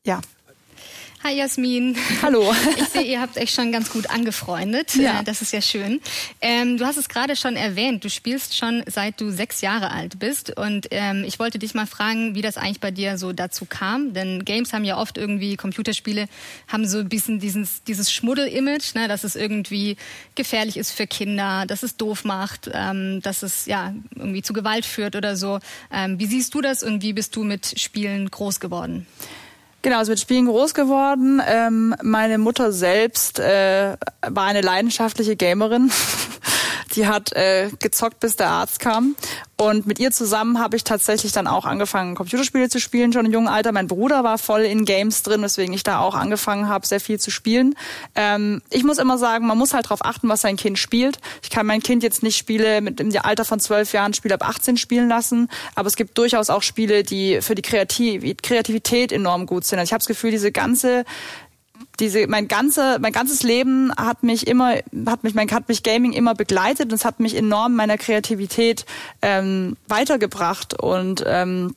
ja. 0.04 0.20
Hi 1.24 1.38
Jasmin. 1.38 1.96
Hallo. 2.24 2.52
Ich 2.78 2.88
sehe, 2.88 3.04
ihr 3.04 3.22
habt 3.22 3.38
euch 3.38 3.54
schon 3.54 3.72
ganz 3.72 3.92
gut 3.92 4.10
angefreundet. 4.10 4.96
Ja. 4.96 5.20
Äh, 5.20 5.24
das 5.24 5.44
ist 5.44 5.54
ja 5.54 5.62
schön. 5.62 6.02
Ähm, 6.42 6.78
du 6.78 6.86
hast 6.86 6.98
es 6.98 7.10
gerade 7.10 7.36
schon 7.36 7.56
erwähnt. 7.56 8.04
Du 8.04 8.10
spielst 8.10 8.58
schon 8.58 8.84
seit 8.88 9.22
du 9.22 9.30
sechs 9.30 9.62
Jahre 9.62 9.92
alt 9.92 10.18
bist. 10.18 10.58
Und 10.58 10.88
ähm, 10.90 11.24
ich 11.24 11.38
wollte 11.38 11.60
dich 11.60 11.76
mal 11.76 11.86
fragen, 11.86 12.34
wie 12.34 12.42
das 12.42 12.58
eigentlich 12.58 12.80
bei 12.80 12.90
dir 12.90 13.20
so 13.20 13.34
dazu 13.34 13.66
kam. 13.66 14.14
Denn 14.14 14.46
Games 14.46 14.74
haben 14.74 14.84
ja 14.84 14.98
oft 14.98 15.20
irgendwie, 15.20 15.58
Computerspiele 15.58 16.28
haben 16.68 16.88
so 16.88 16.98
ein 16.98 17.10
bisschen 17.10 17.40
dieses, 17.40 17.84
dieses 17.84 18.12
Schmuddel-Image, 18.12 18.96
ne, 18.96 19.08
dass 19.08 19.24
es 19.24 19.36
irgendwie 19.36 19.98
gefährlich 20.34 20.76
ist 20.76 20.92
für 20.92 21.06
Kinder, 21.06 21.66
dass 21.68 21.84
es 21.84 21.98
doof 21.98 22.26
macht, 22.26 22.72
ähm, 22.74 23.22
dass 23.22 23.44
es 23.44 23.68
ja 23.68 23.94
irgendwie 24.16 24.42
zu 24.42 24.54
Gewalt 24.54 24.86
führt 24.86 25.16
oder 25.16 25.36
so. 25.36 25.60
Ähm, 25.94 26.20
wie 26.20 26.26
siehst 26.26 26.56
du 26.56 26.62
das 26.62 26.82
und 26.82 27.04
wie 27.04 27.14
bist 27.14 27.36
du 27.36 27.44
mit 27.44 27.80
Spielen 27.80 28.32
groß 28.32 28.60
geworden? 28.60 29.06
Genau, 29.82 29.98
also 29.98 30.12
mit 30.12 30.20
Spielen 30.20 30.46
groß 30.46 30.74
geworden. 30.74 31.42
Ähm, 31.46 31.96
meine 32.04 32.38
Mutter 32.38 32.72
selbst 32.72 33.40
äh, 33.40 33.96
war 34.28 34.46
eine 34.46 34.62
leidenschaftliche 34.62 35.36
Gamerin. 35.36 35.92
Die 36.96 37.08
hat 37.08 37.34
äh, 37.34 37.70
gezockt, 37.80 38.20
bis 38.20 38.36
der 38.36 38.50
Arzt 38.50 38.80
kam. 38.80 39.16
Und 39.62 39.86
mit 39.86 40.00
ihr 40.00 40.10
zusammen 40.10 40.60
habe 40.60 40.76
ich 40.76 40.84
tatsächlich 40.84 41.34
dann 41.34 41.46
auch 41.46 41.66
angefangen, 41.66 42.16
Computerspiele 42.16 42.68
zu 42.68 42.80
spielen, 42.80 43.14
schon 43.14 43.28
im 43.28 43.32
jungen 43.32 43.48
Alter. 43.48 43.72
Mein 43.72 43.88
Bruder 43.88 44.24
war 44.24 44.40
voll 44.40 44.62
in 44.62 44.86
Games 44.86 45.22
drin, 45.22 45.44
weswegen 45.44 45.72
ich 45.74 45.84
da 45.84 46.00
auch 46.00 46.16
angefangen 46.16 46.68
habe, 46.68 46.88
sehr 46.88 47.00
viel 47.00 47.20
zu 47.20 47.30
spielen. 47.30 47.76
Ähm, 48.16 48.64
ich 48.72 48.84
muss 48.84 48.98
immer 48.98 49.20
sagen, 49.20 49.46
man 49.46 49.60
muss 49.60 49.76
halt 49.76 49.86
darauf 49.86 50.04
achten, 50.04 50.28
was 50.30 50.42
sein 50.42 50.58
Kind 50.58 50.80
spielt. 50.80 51.20
Ich 51.44 51.52
kann 51.52 51.68
mein 51.68 51.84
Kind 51.84 52.02
jetzt 52.02 52.24
nicht 52.24 52.38
Spiele 52.38 52.82
mit 52.82 53.00
im 53.00 53.12
Alter 53.22 53.46
von 53.46 53.60
zwölf 53.60 53.94
Jahren 53.94 54.16
Spiele 54.16 54.34
ab 54.34 54.48
18 54.48 54.78
spielen 54.78 55.08
lassen, 55.08 55.48
aber 55.76 55.88
es 55.88 55.96
gibt 55.96 56.18
durchaus 56.18 56.50
auch 56.50 56.64
Spiele, 56.64 57.04
die 57.04 57.42
für 57.42 57.54
die 57.54 57.62
Kreativität 57.62 59.12
enorm 59.12 59.46
gut 59.46 59.66
sind. 59.66 59.78
Also 59.78 59.90
ich 59.90 59.94
habe 59.94 60.00
das 60.00 60.08
Gefühl, 60.08 60.32
diese 60.32 60.52
ganze 60.52 61.06
diese 62.02 62.28
mein 62.28 62.48
ganze 62.48 62.98
mein 63.00 63.14
ganzes 63.14 63.44
Leben 63.44 63.94
hat 63.96 64.24
mich 64.24 64.48
immer 64.48 64.74
hat 65.06 65.24
mich 65.24 65.36
mein 65.36 65.50
hat 65.52 65.70
mich 65.70 65.84
Gaming 65.84 66.12
immer 66.12 66.34
begleitet 66.34 66.88
und 66.88 66.94
es 66.94 67.06
hat 67.06 67.20
mich 67.20 67.36
enorm 67.36 67.76
meiner 67.76 67.98
Kreativität 67.98 68.86
ähm, 69.22 69.78
weitergebracht. 69.88 70.78
Und 70.78 71.24
ähm, 71.26 71.76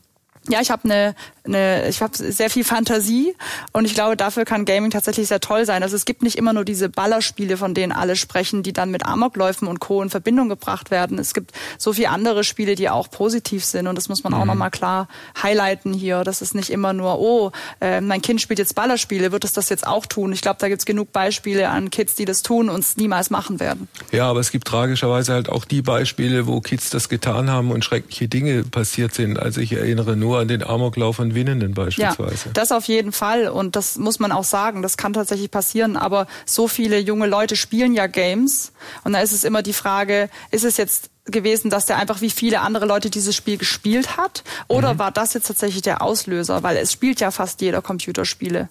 ja, 0.49 0.61
ich 0.61 0.71
habe 0.71 0.85
eine 0.85 1.15
eine, 1.45 1.89
ich 1.89 2.01
habe 2.01 2.17
sehr 2.17 2.49
viel 2.49 2.65
Fantasie 2.65 3.35
und 3.73 3.85
ich 3.85 3.95
glaube, 3.95 4.17
dafür 4.17 4.45
kann 4.45 4.65
Gaming 4.65 4.91
tatsächlich 4.91 5.29
sehr 5.29 5.41
toll 5.41 5.67
sein. 5.67 5.83
Also 5.83 5.95
es 5.97 6.05
gibt 6.05 6.23
nicht 6.23 6.37
immer 6.37 6.53
nur 6.53 6.65
diese 6.65 6.89
Ballerspiele, 6.89 7.57
von 7.57 7.75
denen 7.75 7.93
alle 7.93 8.17
sprechen, 8.17 8.63
die 8.63 8.73
dann 8.73 8.91
mit 8.91 9.05
Amokläufen 9.05 9.69
und 9.69 9.81
Co. 9.81 10.03
in 10.03 10.11
Verbindung 10.11 10.49
gebracht 10.49 10.91
werden. 10.91 11.19
Es 11.19 11.35
gibt 11.35 11.53
so 11.79 11.93
viele 11.93 12.09
andere 12.09 12.45
Spiele, 12.45 12.75
die 12.75 12.89
auch 12.89 13.11
positiv 13.11 13.65
sind 13.65 13.87
und 13.87 13.97
das 13.97 14.09
muss 14.09 14.25
man 14.25 14.33
mhm. 14.33 14.41
auch 14.41 14.45
nochmal 14.47 14.71
klar 14.71 15.09
highlighten 15.43 15.93
hier. 15.93 16.25
Das 16.25 16.41
ist 16.41 16.55
nicht 16.55 16.71
immer 16.71 16.93
nur, 16.93 17.19
oh, 17.19 17.53
äh, 17.81 18.01
mein 18.01 18.23
Kind 18.23 18.41
spielt 18.41 18.59
jetzt 18.59 18.75
Ballerspiele, 18.75 19.33
wird 19.33 19.45
es 19.45 19.53
das 19.53 19.69
jetzt 19.69 19.87
auch 19.87 20.07
tun? 20.07 20.33
Ich 20.33 20.41
glaube, 20.41 20.57
da 20.61 20.69
gibt's 20.69 20.87
genug 20.87 21.13
Beispiele 21.13 21.69
an 21.69 21.91
Kids, 21.91 22.15
die 22.15 22.25
das 22.25 22.43
tun 22.43 22.71
und 22.71 22.81
es 22.81 22.97
niemals 22.97 23.31
machen 23.31 23.61
werden. 23.61 23.89
Ja, 24.13 24.31
aber 24.31 24.41
es 24.41 24.51
gibt 24.51 24.67
tragischerweise 24.67 25.35
halt 25.35 25.49
auch 25.49 25.65
die 25.65 25.83
Beispiele, 25.83 26.47
wo 26.47 26.61
Kids 26.61 26.91
das 26.91 27.09
getan 27.09 27.51
haben 27.51 27.71
und 27.71 27.85
schreckliche 27.85 28.29
Dinge 28.29 28.65
passiert 28.65 29.15
sind. 29.15 29.39
Also 29.39 29.61
ich 29.61 29.73
erinnere 29.73 30.17
nur 30.17 30.39
an 30.39 30.49
den 30.49 30.63
Amoklauf 30.63 31.17
von 31.17 31.34
Gewinnenden 31.35 31.75
beispielsweise. 31.75 32.47
Ja, 32.47 32.53
das 32.53 32.71
auf 32.71 32.85
jeden 32.85 33.13
Fall 33.13 33.49
und 33.49 33.75
das 33.77 33.99
muss 33.99 34.21
man 34.21 34.31
auch 34.31 34.45
sagen, 34.45 34.83
das 34.83 34.97
kann 34.97 35.13
tatsächlich 35.13 35.51
passieren, 35.51 35.97
aber 35.97 36.27
so 36.47 36.69
viele 36.69 36.99
junge 36.99 37.27
Leute 37.27 37.57
spielen 37.57 37.93
ja 37.93 38.07
Games 38.07 38.73
und 39.03 39.15
da 39.15 39.21
ist 39.21 39.33
es 39.33 39.43
immer 39.43 39.63
die 39.63 39.73
Frage, 39.73 40.31
ist 40.51 40.65
es 40.65 40.77
jetzt 40.77 41.11
gewesen, 41.27 41.71
dass 41.71 41.87
der 41.87 41.97
einfach 41.97 42.21
wie 42.21 42.31
viele 42.31 42.61
andere 42.61 42.87
Leute 42.87 43.11
dieses 43.11 43.35
Spiel 43.35 43.57
gespielt 43.57 44.17
hat? 44.17 44.45
Oder 44.69 44.95
mhm. 44.95 44.99
war 44.99 45.11
das 45.11 45.35
jetzt 45.35 45.47
tatsächlich 45.47 45.83
der 45.83 46.03
Auslöser? 46.03 46.63
Weil 46.63 46.77
es 46.77 46.93
spielt 46.93 47.21
ja 47.21 47.31
fast 47.31 47.61
jeder 47.63 47.81
Computerspiele. 47.81 48.69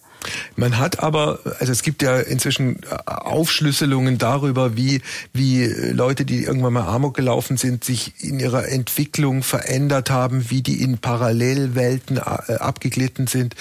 Man 0.55 0.77
hat 0.77 0.99
aber, 0.99 1.39
also 1.59 1.71
es 1.71 1.83
gibt 1.83 2.01
ja 2.01 2.19
inzwischen 2.19 2.79
Aufschlüsselungen 3.05 4.17
darüber, 4.17 4.75
wie, 4.77 5.01
wie 5.33 5.65
Leute, 5.65 6.25
die 6.25 6.43
irgendwann 6.43 6.73
mal 6.73 6.87
Amok 6.87 7.15
gelaufen 7.15 7.57
sind, 7.57 7.83
sich 7.83 8.13
in 8.19 8.39
ihrer 8.39 8.67
Entwicklung 8.67 9.43
verändert 9.43 10.09
haben, 10.09 10.49
wie 10.49 10.61
die 10.61 10.81
in 10.81 10.97
Parallelwelten 10.97 12.17
äh, 12.17 12.53
abgeglitten 12.53 13.27
sind. 13.27 13.55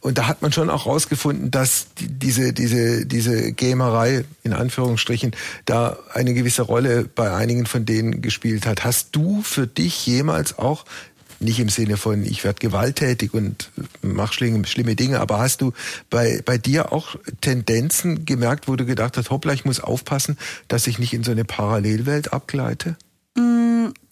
Und 0.00 0.18
da 0.18 0.26
hat 0.28 0.42
man 0.42 0.52
schon 0.52 0.70
auch 0.70 0.86
rausgefunden, 0.86 1.50
dass 1.50 1.88
diese, 1.98 2.52
diese, 2.52 3.06
diese 3.06 3.52
Gamerei, 3.52 4.24
in 4.42 4.52
Anführungsstrichen, 4.52 5.32
da 5.64 5.98
eine 6.12 6.34
gewisse 6.34 6.62
Rolle 6.62 7.08
bei 7.14 7.32
einigen 7.32 7.66
von 7.66 7.84
denen 7.84 8.22
gespielt 8.22 8.66
hat. 8.66 8.84
Hast 8.84 9.08
du 9.12 9.42
für 9.42 9.66
dich 9.66 10.06
jemals 10.06 10.58
auch 10.58 10.84
nicht 11.40 11.60
im 11.60 11.68
Sinne 11.68 11.96
von, 11.96 12.24
ich 12.24 12.44
werde 12.44 12.58
gewalttätig 12.58 13.34
und 13.34 13.70
mach 14.02 14.32
schlimme, 14.32 14.96
Dinge, 14.96 15.20
aber 15.20 15.38
hast 15.38 15.60
du 15.60 15.72
bei, 16.10 16.42
bei 16.44 16.58
dir 16.58 16.92
auch 16.92 17.16
Tendenzen 17.40 18.24
gemerkt, 18.24 18.68
wo 18.68 18.76
du 18.76 18.86
gedacht 18.86 19.16
hast, 19.16 19.30
hoppla, 19.30 19.52
ich 19.52 19.64
muss 19.64 19.80
aufpassen, 19.80 20.38
dass 20.68 20.86
ich 20.86 20.98
nicht 20.98 21.12
in 21.12 21.24
so 21.24 21.32
eine 21.32 21.44
Parallelwelt 21.44 22.32
abgleite? 22.32 22.96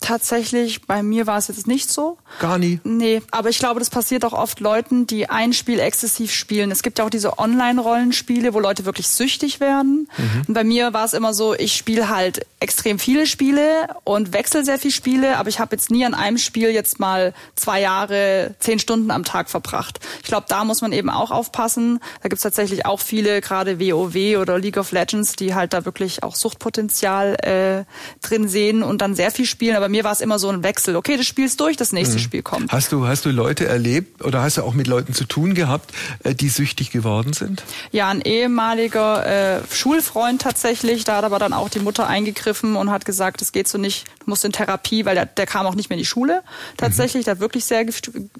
Tatsächlich, 0.04 0.82
bei 0.82 1.02
mir 1.02 1.26
war 1.26 1.38
es 1.38 1.48
jetzt 1.48 1.66
nicht 1.66 1.90
so. 1.90 2.18
Gar 2.38 2.58
nie? 2.58 2.78
Nee, 2.84 3.22
aber 3.30 3.48
ich 3.48 3.58
glaube, 3.58 3.80
das 3.80 3.88
passiert 3.88 4.22
auch 4.26 4.34
oft 4.34 4.60
Leuten, 4.60 5.06
die 5.06 5.30
ein 5.30 5.54
Spiel 5.54 5.80
exzessiv 5.80 6.30
spielen. 6.30 6.70
Es 6.70 6.82
gibt 6.82 6.98
ja 6.98 7.06
auch 7.06 7.10
diese 7.10 7.38
Online-Rollenspiele, 7.38 8.52
wo 8.52 8.60
Leute 8.60 8.84
wirklich 8.84 9.08
süchtig 9.08 9.60
werden. 9.60 10.10
Mhm. 10.18 10.44
Und 10.48 10.52
bei 10.52 10.62
mir 10.62 10.92
war 10.92 11.06
es 11.06 11.14
immer 11.14 11.32
so, 11.32 11.54
ich 11.54 11.74
spiele 11.74 12.10
halt 12.10 12.44
extrem 12.60 12.98
viele 12.98 13.26
Spiele 13.26 13.88
und 14.04 14.34
wechsle 14.34 14.62
sehr 14.62 14.78
viele 14.78 14.92
Spiele, 14.92 15.38
aber 15.38 15.48
ich 15.48 15.58
habe 15.58 15.74
jetzt 15.74 15.90
nie 15.90 16.04
an 16.04 16.12
einem 16.12 16.36
Spiel 16.36 16.68
jetzt 16.68 17.00
mal 17.00 17.32
zwei 17.54 17.80
Jahre, 17.80 18.54
zehn 18.58 18.78
Stunden 18.78 19.10
am 19.10 19.24
Tag 19.24 19.48
verbracht. 19.48 20.00
Ich 20.22 20.28
glaube, 20.28 20.44
da 20.50 20.64
muss 20.64 20.82
man 20.82 20.92
eben 20.92 21.08
auch 21.08 21.30
aufpassen. 21.30 21.98
Da 22.22 22.28
gibt's 22.28 22.42
tatsächlich 22.42 22.84
auch 22.84 23.00
viele, 23.00 23.40
gerade 23.40 23.80
WoW 23.80 24.38
oder 24.38 24.58
League 24.58 24.76
of 24.76 24.92
Legends, 24.92 25.34
die 25.34 25.54
halt 25.54 25.72
da 25.72 25.86
wirklich 25.86 26.22
auch 26.22 26.34
Suchtpotenzial 26.34 27.36
äh, 27.36 27.84
drin 28.26 28.48
sehen 28.48 28.82
und 28.82 29.00
dann 29.00 29.14
sehr 29.14 29.30
viel 29.30 29.46
spielen, 29.46 29.76
aber 29.76 29.93
mir 29.94 30.02
war 30.02 30.10
es 30.10 30.20
immer 30.20 30.40
so 30.40 30.48
ein 30.48 30.64
Wechsel. 30.64 30.96
Okay, 30.96 31.16
das 31.16 31.24
spielst 31.24 31.60
durch, 31.60 31.76
das 31.76 31.92
nächste 31.92 32.16
mhm. 32.16 32.20
Spiel 32.20 32.42
kommt. 32.42 32.72
Hast 32.72 32.90
du, 32.90 33.06
hast 33.06 33.26
du 33.26 33.30
Leute 33.30 33.66
erlebt 33.66 34.24
oder 34.24 34.42
hast 34.42 34.56
du 34.56 34.62
auch 34.62 34.74
mit 34.74 34.88
Leuten 34.88 35.14
zu 35.14 35.24
tun 35.24 35.54
gehabt, 35.54 35.92
äh, 36.24 36.34
die 36.34 36.48
süchtig 36.48 36.90
geworden 36.90 37.32
sind? 37.32 37.62
Ja, 37.92 38.08
ein 38.08 38.20
ehemaliger 38.20 39.58
äh, 39.58 39.60
Schulfreund 39.70 40.42
tatsächlich, 40.42 41.04
da 41.04 41.18
hat 41.18 41.24
aber 41.24 41.38
dann 41.38 41.52
auch 41.52 41.68
die 41.68 41.78
Mutter 41.78 42.08
eingegriffen 42.08 42.74
und 42.74 42.90
hat 42.90 43.04
gesagt, 43.04 43.40
es 43.40 43.52
geht 43.52 43.68
so 43.68 43.78
nicht, 43.78 44.08
du 44.18 44.30
musst 44.30 44.44
in 44.44 44.50
Therapie, 44.50 45.04
weil 45.04 45.14
der, 45.14 45.26
der 45.26 45.46
kam 45.46 45.64
auch 45.64 45.76
nicht 45.76 45.90
mehr 45.90 45.96
in 45.96 46.02
die 46.02 46.08
Schule. 46.08 46.42
Tatsächlich, 46.76 47.22
mhm. 47.22 47.24
der 47.26 47.34
hat 47.34 47.40
wirklich 47.40 47.64
sehr 47.64 47.86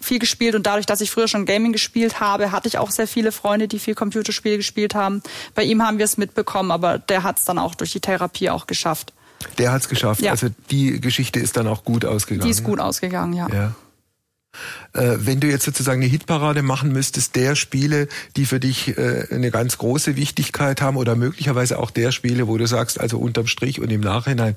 viel 0.01 0.19
gespielt 0.19 0.57
und 0.57 0.67
dadurch, 0.67 0.87
dass 0.87 1.01
ich 1.01 1.13
früher 1.13 1.29
schon 1.29 1.47
Gaming 1.47 1.73
gespielt 1.73 2.19
habe, 2.19 2.51
hatte 2.51 2.67
ich 2.67 2.79
auch 2.79 2.91
sehr 2.91 3.07
viele 3.07 3.31
Freunde, 3.31 3.69
die 3.69 3.79
viel 3.79 3.95
Computerspiele 3.95 4.57
gespielt 4.57 4.97
haben. 4.97 5.23
Bei 5.55 5.63
ihm 5.63 5.85
haben 5.85 5.99
wir 5.99 6.05
es 6.05 6.17
mitbekommen, 6.17 6.73
aber 6.73 6.99
der 6.99 7.23
hat 7.23 7.39
es 7.39 7.45
dann 7.45 7.61
auch 7.61 7.77
durch 7.77 7.93
die 7.93 8.01
Therapie 8.01 8.51
auch 8.51 8.67
geschafft. 8.67 9.13
Der 9.59 9.73
hat 9.73 9.83
es 9.83 9.89
geschafft. 9.89 10.23
Ja. 10.23 10.33
Also 10.33 10.49
die 10.71 11.01
Geschichte 11.01 11.41
ist 11.41 11.57
dann 11.57 11.67
auch 11.67 11.85
gut 11.85 12.05
ausgegangen. 12.05 12.47
Die 12.47 12.51
ist 12.51 12.65
gut 12.65 12.81
ausgegangen, 12.81 13.33
ja. 13.33 13.49
ja. 13.49 13.75
Äh, 14.93 15.17
wenn 15.19 15.41
du 15.41 15.49
jetzt 15.49 15.65
sozusagen 15.65 16.01
eine 16.01 16.11
Hitparade 16.11 16.63
machen 16.63 16.93
müsstest, 16.93 17.37
der 17.37 17.57
Spiele, 17.57 18.09
die 18.37 18.47
für 18.47 18.61
dich 18.61 18.97
äh, 18.97 19.27
eine 19.31 19.51
ganz 19.51 19.79
große 19.79 20.17
Wichtigkeit 20.17 20.81
haben 20.81 20.97
oder 20.97 21.17
möglicherweise 21.17 21.79
auch 21.79 21.91
der 21.91 22.13
Spiele, 22.13 22.47
wo 22.47 22.57
du 22.57 22.67
sagst, 22.67 23.01
also 23.01 23.19
unterm 23.19 23.47
Strich 23.47 23.81
und 23.81 23.91
im 23.91 24.01
Nachhinein, 24.01 24.57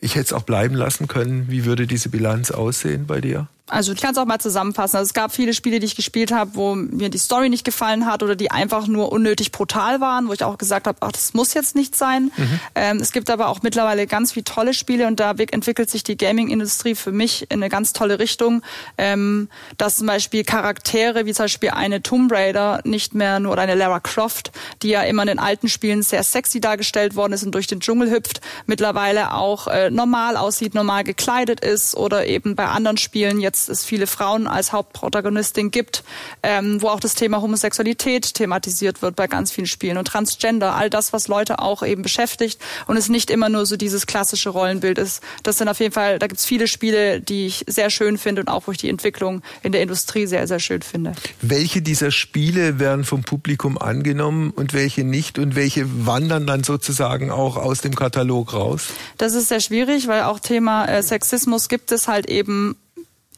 ich 0.00 0.16
hätte 0.16 0.26
es 0.26 0.32
auch 0.32 0.42
bleiben 0.42 0.74
lassen 0.74 1.06
können, 1.06 1.46
wie 1.48 1.64
würde 1.64 1.86
diese 1.86 2.08
Bilanz 2.08 2.50
aussehen 2.50 3.06
bei 3.06 3.20
dir? 3.20 3.48
Also 3.72 3.92
ich 3.92 4.00
kann 4.00 4.12
es 4.12 4.18
auch 4.18 4.26
mal 4.26 4.38
zusammenfassen. 4.38 4.96
Also 4.96 5.08
es 5.08 5.14
gab 5.14 5.32
viele 5.32 5.54
Spiele, 5.54 5.80
die 5.80 5.86
ich 5.86 5.96
gespielt 5.96 6.30
habe, 6.30 6.50
wo 6.54 6.74
mir 6.74 7.08
die 7.08 7.18
Story 7.18 7.48
nicht 7.48 7.64
gefallen 7.64 8.04
hat 8.04 8.22
oder 8.22 8.36
die 8.36 8.50
einfach 8.50 8.86
nur 8.86 9.10
unnötig 9.10 9.50
brutal 9.50 10.00
waren, 10.00 10.28
wo 10.28 10.34
ich 10.34 10.44
auch 10.44 10.58
gesagt 10.58 10.86
habe, 10.86 10.98
ach, 11.00 11.12
das 11.12 11.32
muss 11.32 11.54
jetzt 11.54 11.74
nicht 11.74 11.96
sein. 11.96 12.30
Mhm. 12.36 12.60
Ähm, 12.74 12.96
es 12.98 13.12
gibt 13.12 13.30
aber 13.30 13.48
auch 13.48 13.62
mittlerweile 13.62 14.06
ganz 14.06 14.32
viele 14.32 14.44
tolle 14.44 14.74
Spiele 14.74 15.06
und 15.06 15.20
da 15.20 15.30
entwickelt 15.30 15.88
sich 15.88 16.04
die 16.04 16.18
Gaming-Industrie 16.18 16.94
für 16.94 17.12
mich 17.12 17.50
in 17.50 17.62
eine 17.62 17.70
ganz 17.70 17.94
tolle 17.94 18.18
Richtung, 18.18 18.62
ähm, 18.98 19.48
dass 19.78 19.96
zum 19.96 20.06
Beispiel 20.06 20.44
Charaktere 20.44 21.24
wie 21.24 21.32
zum 21.32 21.44
Beispiel 21.44 21.70
eine 21.70 22.02
Tomb 22.02 22.30
Raider 22.30 22.80
nicht 22.84 23.14
mehr 23.14 23.40
nur 23.40 23.52
oder 23.52 23.62
eine 23.62 23.74
Lara 23.74 24.00
Croft, 24.00 24.52
die 24.82 24.88
ja 24.88 25.02
immer 25.02 25.22
in 25.22 25.28
den 25.28 25.38
alten 25.38 25.68
Spielen 25.68 26.02
sehr 26.02 26.22
sexy 26.24 26.60
dargestellt 26.60 27.16
worden 27.16 27.32
ist 27.32 27.42
und 27.42 27.54
durch 27.54 27.68
den 27.68 27.80
Dschungel 27.80 28.10
hüpft, 28.10 28.42
mittlerweile 28.66 29.32
auch 29.32 29.66
äh, 29.66 29.90
normal 29.90 30.36
aussieht, 30.36 30.74
normal 30.74 31.04
gekleidet 31.04 31.60
ist 31.60 31.96
oder 31.96 32.26
eben 32.26 32.54
bei 32.54 32.66
anderen 32.66 32.98
Spielen 32.98 33.40
jetzt 33.40 33.61
es 33.68 33.84
viele 33.84 34.06
Frauen 34.06 34.46
als 34.46 34.72
Hauptprotagonistin 34.72 35.70
gibt, 35.70 36.04
ähm, 36.42 36.80
wo 36.82 36.88
auch 36.88 37.00
das 37.00 37.14
Thema 37.14 37.42
Homosexualität 37.42 38.34
thematisiert 38.34 39.02
wird 39.02 39.16
bei 39.16 39.26
ganz 39.26 39.50
vielen 39.50 39.66
Spielen 39.66 39.98
und 39.98 40.06
Transgender, 40.06 40.74
all 40.74 40.90
das, 40.90 41.12
was 41.12 41.28
Leute 41.28 41.58
auch 41.58 41.82
eben 41.82 42.02
beschäftigt 42.02 42.60
und 42.86 42.96
es 42.96 43.08
nicht 43.08 43.30
immer 43.30 43.48
nur 43.48 43.66
so 43.66 43.76
dieses 43.76 44.06
klassische 44.06 44.50
Rollenbild 44.50 44.98
ist. 44.98 45.22
Das 45.42 45.58
sind 45.58 45.68
auf 45.68 45.80
jeden 45.80 45.92
Fall, 45.92 46.18
da 46.18 46.26
gibt 46.26 46.40
es 46.40 46.46
viele 46.46 46.68
Spiele, 46.68 47.20
die 47.20 47.46
ich 47.46 47.64
sehr 47.66 47.90
schön 47.90 48.18
finde 48.18 48.42
und 48.42 48.48
auch 48.48 48.66
wo 48.66 48.72
ich 48.72 48.78
die 48.78 48.88
Entwicklung 48.88 49.42
in 49.62 49.72
der 49.72 49.82
Industrie 49.82 50.26
sehr, 50.26 50.46
sehr 50.46 50.60
schön 50.60 50.82
finde. 50.82 51.12
Welche 51.40 51.82
dieser 51.82 52.10
Spiele 52.10 52.78
werden 52.78 53.04
vom 53.04 53.22
Publikum 53.22 53.78
angenommen 53.78 54.50
und 54.50 54.74
welche 54.74 55.04
nicht 55.04 55.38
und 55.38 55.54
welche 55.54 56.06
wandern 56.06 56.46
dann 56.46 56.64
sozusagen 56.64 57.30
auch 57.30 57.56
aus 57.56 57.80
dem 57.80 57.94
Katalog 57.94 58.52
raus? 58.52 58.88
Das 59.18 59.34
ist 59.34 59.48
sehr 59.48 59.60
schwierig, 59.60 60.08
weil 60.08 60.22
auch 60.22 60.40
Thema 60.40 60.86
äh, 60.86 61.02
Sexismus 61.02 61.68
gibt 61.68 61.92
es 61.92 62.08
halt 62.08 62.28
eben 62.28 62.76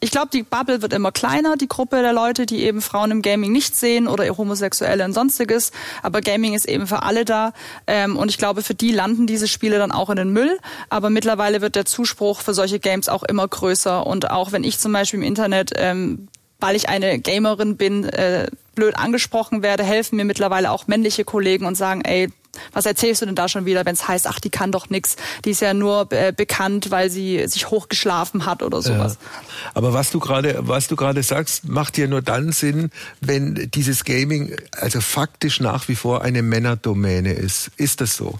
ich 0.01 0.11
glaube, 0.11 0.27
die 0.33 0.43
Bubble 0.43 0.81
wird 0.81 0.93
immer 0.93 1.11
kleiner, 1.11 1.55
die 1.55 1.69
Gruppe 1.69 2.01
der 2.01 2.11
Leute, 2.11 2.45
die 2.45 2.63
eben 2.63 2.81
Frauen 2.81 3.11
im 3.11 3.21
Gaming 3.21 3.51
nicht 3.51 3.75
sehen 3.75 4.07
oder 4.07 4.25
Homosexuelle 4.37 5.05
und 5.05 5.13
sonstiges. 5.13 5.71
Aber 6.03 6.21
Gaming 6.21 6.53
ist 6.53 6.67
eben 6.67 6.85
für 6.85 7.03
alle 7.03 7.23
da. 7.23 7.53
Ähm, 7.87 8.17
und 8.17 8.29
ich 8.29 8.37
glaube, 8.37 8.61
für 8.61 8.75
die 8.75 8.91
landen 8.91 9.25
diese 9.25 9.47
Spiele 9.47 9.77
dann 9.77 9.91
auch 9.91 10.09
in 10.09 10.17
den 10.17 10.31
Müll. 10.31 10.59
Aber 10.89 11.09
mittlerweile 11.09 11.61
wird 11.61 11.75
der 11.75 11.85
Zuspruch 11.85 12.41
für 12.41 12.53
solche 12.53 12.79
Games 12.79 13.07
auch 13.07 13.23
immer 13.23 13.47
größer. 13.47 14.05
Und 14.05 14.29
auch 14.29 14.51
wenn 14.51 14.63
ich 14.65 14.79
zum 14.79 14.91
Beispiel 14.91 15.19
im 15.19 15.25
Internet 15.25 15.71
ähm, 15.75 16.27
weil 16.59 16.75
ich 16.75 16.89
eine 16.89 17.19
Gamerin 17.19 17.77
bin, 17.77 18.05
äh, 18.05 18.47
blöd 18.75 18.97
angesprochen 18.97 19.63
werde, 19.63 19.83
helfen 19.83 20.17
mir 20.17 20.25
mittlerweile 20.25 20.71
auch 20.71 20.87
männliche 20.87 21.23
Kollegen 21.23 21.65
und 21.65 21.75
sagen, 21.75 22.01
ey, 22.01 22.29
was 22.73 22.85
erzählst 22.85 23.21
du 23.21 23.25
denn 23.25 23.35
da 23.35 23.47
schon 23.47 23.65
wieder, 23.65 23.85
wenn 23.85 23.93
es 23.93 24.07
heißt, 24.07 24.27
ach, 24.27 24.39
die 24.39 24.49
kann 24.49 24.71
doch 24.71 24.89
nix, 24.89 25.15
die 25.43 25.51
ist 25.51 25.61
ja 25.61 25.73
nur 25.73 26.11
äh, 26.11 26.31
bekannt, 26.31 26.91
weil 26.91 27.09
sie 27.09 27.45
sich 27.47 27.69
hochgeschlafen 27.69 28.45
hat 28.45 28.63
oder 28.63 28.81
sowas. 28.81 29.17
Ja. 29.21 29.71
Aber 29.73 29.93
was 29.93 30.11
du 30.11 30.19
gerade, 30.19 30.59
was 30.61 30.87
du 30.87 30.95
gerade 30.95 31.23
sagst, 31.23 31.67
macht 31.67 31.97
ja 31.97 32.07
nur 32.07 32.21
dann 32.21 32.51
Sinn, 32.51 32.91
wenn 33.21 33.69
dieses 33.73 34.05
Gaming 34.05 34.55
also 34.71 35.01
faktisch 35.01 35.59
nach 35.59 35.87
wie 35.87 35.95
vor 35.95 36.21
eine 36.21 36.41
Männerdomäne 36.41 37.33
ist. 37.33 37.71
Ist 37.77 38.01
das 38.01 38.15
so? 38.15 38.39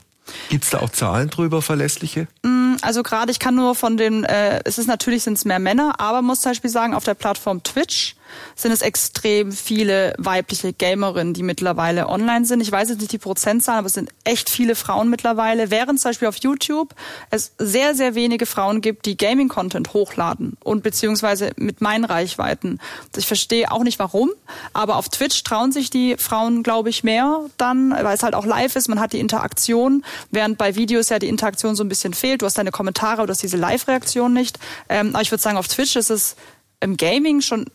Gibt's 0.49 0.71
da 0.71 0.79
auch 0.79 0.89
Zahlen 0.89 1.29
drüber, 1.29 1.61
verlässliche? 1.61 2.27
Mm, 2.43 2.54
also 2.81 3.03
gerade, 3.03 3.31
ich 3.31 3.39
kann 3.39 3.55
nur 3.55 3.75
von 3.75 3.97
den, 3.97 4.23
äh, 4.23 4.61
es 4.65 4.77
ist 4.77 4.87
natürlich 4.87 5.23
sind 5.23 5.33
es 5.33 5.45
mehr 5.45 5.59
Männer, 5.59 5.99
aber 5.99 6.21
muss 6.21 6.41
zum 6.41 6.51
Beispiel 6.51 6.69
sagen, 6.69 6.93
auf 6.93 7.03
der 7.03 7.13
Plattform 7.13 7.63
Twitch 7.63 8.15
sind 8.55 8.71
es 8.71 8.81
extrem 8.81 9.51
viele 9.51 10.13
weibliche 10.17 10.73
Gamerinnen, 10.73 11.33
die 11.33 11.43
mittlerweile 11.43 12.07
online 12.07 12.45
sind. 12.45 12.61
Ich 12.61 12.71
weiß 12.71 12.89
jetzt 12.89 12.99
nicht 12.99 13.11
die 13.11 13.17
Prozentzahl, 13.17 13.77
aber 13.77 13.87
es 13.87 13.93
sind 13.93 14.09
echt 14.23 14.49
viele 14.49 14.75
Frauen 14.75 15.09
mittlerweile. 15.09 15.71
Während 15.71 15.99
zum 15.99 16.09
Beispiel 16.09 16.27
auf 16.27 16.37
YouTube 16.37 16.93
es 17.29 17.53
sehr, 17.57 17.95
sehr 17.95 18.15
wenige 18.15 18.45
Frauen 18.45 18.81
gibt, 18.81 19.05
die 19.05 19.17
Gaming-Content 19.17 19.93
hochladen 19.93 20.57
und 20.63 20.83
beziehungsweise 20.83 21.51
mit 21.57 21.81
meinen 21.81 22.05
Reichweiten. 22.05 22.79
Ich 23.15 23.27
verstehe 23.27 23.71
auch 23.71 23.83
nicht 23.83 23.99
warum, 23.99 24.31
aber 24.73 24.95
auf 24.95 25.09
Twitch 25.09 25.43
trauen 25.43 25.71
sich 25.71 25.89
die 25.89 26.15
Frauen, 26.17 26.63
glaube 26.63 26.89
ich, 26.89 27.03
mehr 27.03 27.41
dann, 27.57 27.91
weil 27.91 28.15
es 28.15 28.23
halt 28.23 28.35
auch 28.35 28.45
live 28.45 28.75
ist. 28.75 28.87
Man 28.87 28.99
hat 28.99 29.13
die 29.13 29.19
Interaktion, 29.19 30.03
während 30.31 30.57
bei 30.57 30.75
Videos 30.75 31.09
ja 31.09 31.19
die 31.19 31.27
Interaktion 31.27 31.75
so 31.75 31.83
ein 31.83 31.89
bisschen 31.89 32.13
fehlt. 32.13 32.41
Du 32.41 32.45
hast 32.45 32.57
deine 32.57 32.71
Kommentare, 32.75 33.25
hast 33.27 33.41
diese 33.41 33.57
Live-Reaktion 33.57 34.33
nicht. 34.33 34.59
Ähm, 34.89 35.09
aber 35.09 35.21
ich 35.21 35.31
würde 35.31 35.41
sagen, 35.41 35.57
auf 35.57 35.67
Twitch 35.67 35.95
ist 35.95 36.09
es 36.09 36.35
im 36.81 36.97
Gaming 36.97 37.41
schon 37.41 37.65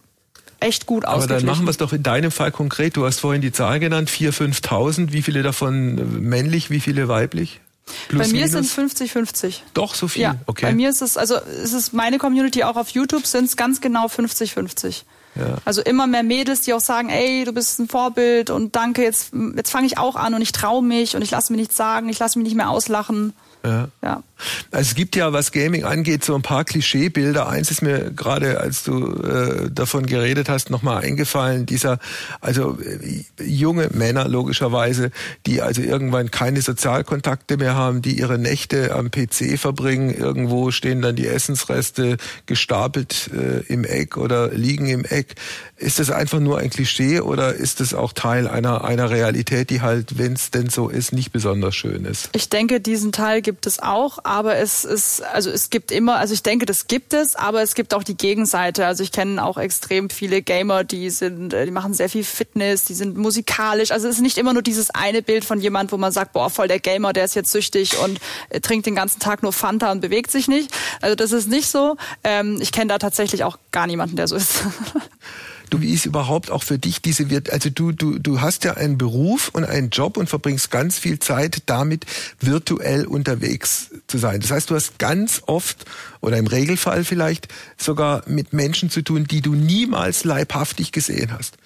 echt 0.61 0.87
gut 0.87 1.07
Aber 1.07 1.27
dann 1.27 1.45
machen 1.47 1.65
wir 1.65 1.71
es 1.71 1.79
doch 1.79 1.93
in 1.93 2.03
deinem 2.03 2.31
Fall 2.31 2.53
konkret. 2.53 2.97
Du 2.97 3.07
hast 3.07 3.21
vorhin 3.21 3.41
die 3.41 3.51
Zahl 3.51 3.81
genannt, 3.81 4.11
4.000, 4.11 4.61
5.000. 4.61 5.13
Wie 5.13 5.23
viele 5.23 5.43
davon 5.43 6.21
männlich, 6.21 6.71
wie 6.71 6.81
viele 6.81 7.09
weiblich? 7.09 7.61
Plus, 8.09 8.23
bei 8.23 8.29
mir 8.29 8.47
minus? 8.47 8.75
sind 8.75 8.91
50-50. 8.91 9.61
Doch, 9.75 9.95
so 9.95 10.07
viel? 10.07 10.23
Ja, 10.23 10.37
okay. 10.47 10.67
Bei 10.67 10.75
mir 10.75 10.91
ist 10.91 11.03
es, 11.03 11.17
also 11.17 11.37
es 11.37 11.73
ist 11.73 11.93
meine 11.93 12.19
Community 12.19 12.63
auch 12.63 12.77
auf 12.77 12.91
YouTube 12.91 13.27
sind 13.27 13.47
es 13.47 13.57
ganz 13.57 13.81
genau 13.81 14.07
50-50. 14.07 15.03
Ja. 15.35 15.57
Also 15.65 15.81
immer 15.83 16.07
mehr 16.07 16.23
Mädels, 16.23 16.63
die 16.63 16.75
auch 16.75 16.81
sagen, 16.81 17.09
ey, 17.09 17.45
du 17.45 17.53
bist 17.53 17.79
ein 17.79 17.89
Vorbild 17.89 18.51
und 18.51 18.77
danke, 18.77 19.03
jetzt, 19.03 19.33
jetzt 19.57 19.71
fange 19.71 19.87
ich 19.87 19.97
auch 19.97 20.17
an 20.17 20.35
und 20.35 20.43
ich 20.43 20.53
traue 20.53 20.83
mich 20.83 21.17
und 21.17 21.23
ich 21.23 21.31
lasse 21.31 21.53
mir 21.53 21.59
nichts 21.59 21.77
sagen, 21.77 22.09
ich 22.09 22.19
lasse 22.19 22.39
mich 22.39 22.45
nicht 22.45 22.57
mehr 22.57 22.69
auslachen. 22.69 23.33
Ja. 23.65 23.89
ja. 24.03 24.23
Also 24.71 24.91
es 24.91 24.95
gibt 24.95 25.17
ja, 25.17 25.33
was 25.33 25.53
Gaming 25.53 25.85
angeht, 25.85 26.25
so 26.25 26.35
ein 26.35 26.43
paar 26.43 26.65
Klischeebilder. 26.65 27.49
Eins 27.49 27.71
ist 27.71 27.83
mir 27.83 28.11
gerade, 28.11 28.61
als 28.61 28.85
du 28.85 29.23
äh, 29.23 29.71
davon 29.71 30.07
geredet 30.07 30.49
hast, 30.49 30.71
nochmal 30.71 31.03
eingefallen. 31.03 31.67
Dieser, 31.67 31.99
also 32.41 32.79
äh, 32.81 33.25
junge 33.43 33.91
Männer 33.93 34.29
logischerweise, 34.29 35.11
die 35.47 35.61
also 35.61 35.83
irgendwann 35.83 36.31
keine 36.31 36.63
Sozialkontakte 36.63 37.57
mehr 37.57 37.75
haben, 37.75 38.03
die 38.03 38.19
ihre 38.19 38.39
Nächte 38.39 38.95
am 38.95 39.11
PC 39.11 39.59
verbringen. 39.59 40.15
Irgendwo 40.15 40.71
stehen 40.71 41.03
dann 41.03 41.17
die 41.17 41.27
Essensreste 41.27 42.17
gestapelt 42.47 43.31
äh, 43.35 43.61
im 43.73 43.85
Eck 43.85 44.17
oder 44.17 44.49
liegen 44.49 44.87
im 44.89 45.05
Eck. 45.05 45.35
Ist 45.77 45.99
das 45.99 46.11
einfach 46.11 46.41
nur 46.41 46.59
ein 46.59 46.71
Klischee 46.71 47.21
oder 47.21 47.55
ist 47.55 47.81
es 47.81 47.95
auch 47.95 48.13
Teil 48.13 48.47
einer, 48.49 48.85
einer 48.85 49.11
Realität, 49.11 49.71
die 49.71 49.81
halt, 49.81 50.19
wenn 50.19 50.35
es 50.35 50.51
denn 50.51 50.69
so 50.69 50.89
ist, 50.89 51.13
nicht 51.13 51.33
besonders 51.33 51.75
schön 51.75 52.05
ist? 52.05 52.29
Ich 52.35 52.51
denke, 52.51 52.81
diesen 52.81 53.13
Teil 53.13 53.41
gibt 53.51 53.67
es 53.67 53.81
auch, 53.81 54.21
aber 54.23 54.59
es 54.59 54.85
ist, 54.85 55.25
also 55.25 55.51
es 55.51 55.71
gibt 55.71 55.91
immer, 55.91 56.19
also 56.19 56.33
ich 56.33 56.45
denke, 56.45 56.67
das 56.67 56.87
gibt 56.87 57.13
es, 57.13 57.35
aber 57.35 57.63
es 57.63 57.75
gibt 57.75 57.95
auch 57.95 58.05
die 58.05 58.17
Gegenseite. 58.17 58.87
Also 58.87 59.03
ich 59.03 59.11
kenne 59.11 59.45
auch 59.45 59.59
extrem 59.59 60.09
viele 60.09 60.41
Gamer, 60.41 60.85
die 60.85 61.11
sind, 61.11 61.53
äh, 61.53 61.65
die 61.65 61.73
machen 61.73 61.93
sehr 61.93 62.09
viel 62.09 62.23
Fitness, 62.23 62.85
die 62.85 62.95
sind 62.95 63.19
musikalisch. 63.19 63.91
Also 63.91 64.07
es 64.07 64.17
ist 64.17 64.23
nicht 64.23 64.39
immer 64.39 64.53
nur 64.53 64.63
dieses 64.63 64.91
eine 64.91 65.21
Bild 65.21 65.45
von 65.45 65.61
jemand, 65.61 65.91
wo 65.91 65.97
man 65.97 66.13
sagt, 66.13 66.33
boah, 66.33 66.49
voll 66.49 66.69
der 66.69 66.79
Gamer, 66.79 67.13
der 67.13 67.25
ist 67.25 67.35
jetzt 67.35 67.51
süchtig 67.51 67.99
und 67.99 68.21
äh, 68.51 68.61
trinkt 68.61 68.87
den 68.87 68.95
ganzen 68.95 69.19
Tag 69.19 69.43
nur 69.43 69.53
Fanta 69.53 69.91
und 69.91 70.01
bewegt 70.01 70.31
sich 70.31 70.47
nicht. 70.47 70.71
Also 71.01 71.17
das 71.17 71.33
ist 71.33 71.49
nicht 71.49 71.69
so. 71.69 71.97
Ähm, 72.23 72.59
ich 72.61 72.71
kenne 72.71 72.87
da 72.87 72.99
tatsächlich 72.99 73.43
auch 73.43 73.59
gar 73.73 73.89
niemanden, 73.89 74.15
der 74.15 74.29
so 74.29 74.37
ist. 74.37 74.63
Du, 75.71 75.81
wie 75.81 75.95
ist 75.95 76.05
überhaupt 76.05 76.51
auch 76.51 76.65
für 76.65 76.79
dich 76.79 77.01
diese, 77.01 77.25
also 77.51 77.71
du, 77.71 77.93
du, 77.93 78.19
du 78.19 78.41
hast 78.41 78.65
ja 78.65 78.75
einen 78.75 78.99
Beruf 78.99 79.51
und 79.53 79.65
einen 79.65 79.91
Job 79.91 80.17
und 80.17 80.29
verbringst 80.29 80.73
ganz 80.73 80.99
viel 80.99 81.21
Zeit 81.21 81.63
damit, 81.67 82.07
virtuell 82.41 83.07
unterwegs 83.07 83.91
zu 84.09 84.19
sein. 84.19 84.41
Das 84.41 84.51
heißt, 84.51 84.71
du 84.71 84.75
hast 84.75 84.99
ganz 84.99 85.43
oft 85.47 85.85
oder 86.21 86.39
im 86.39 86.49
Regelfall 86.49 87.05
vielleicht 87.05 87.47
sogar 87.77 88.23
mit 88.27 88.53
Menschen 88.53 88.91
zu 88.91 89.03
tun, 89.03 89.27
die 89.27 89.43
du 89.43 89.55
niemals 89.55 90.25
leibhaftig 90.25 90.91
gesehen 90.91 91.33
hast. 91.33 91.57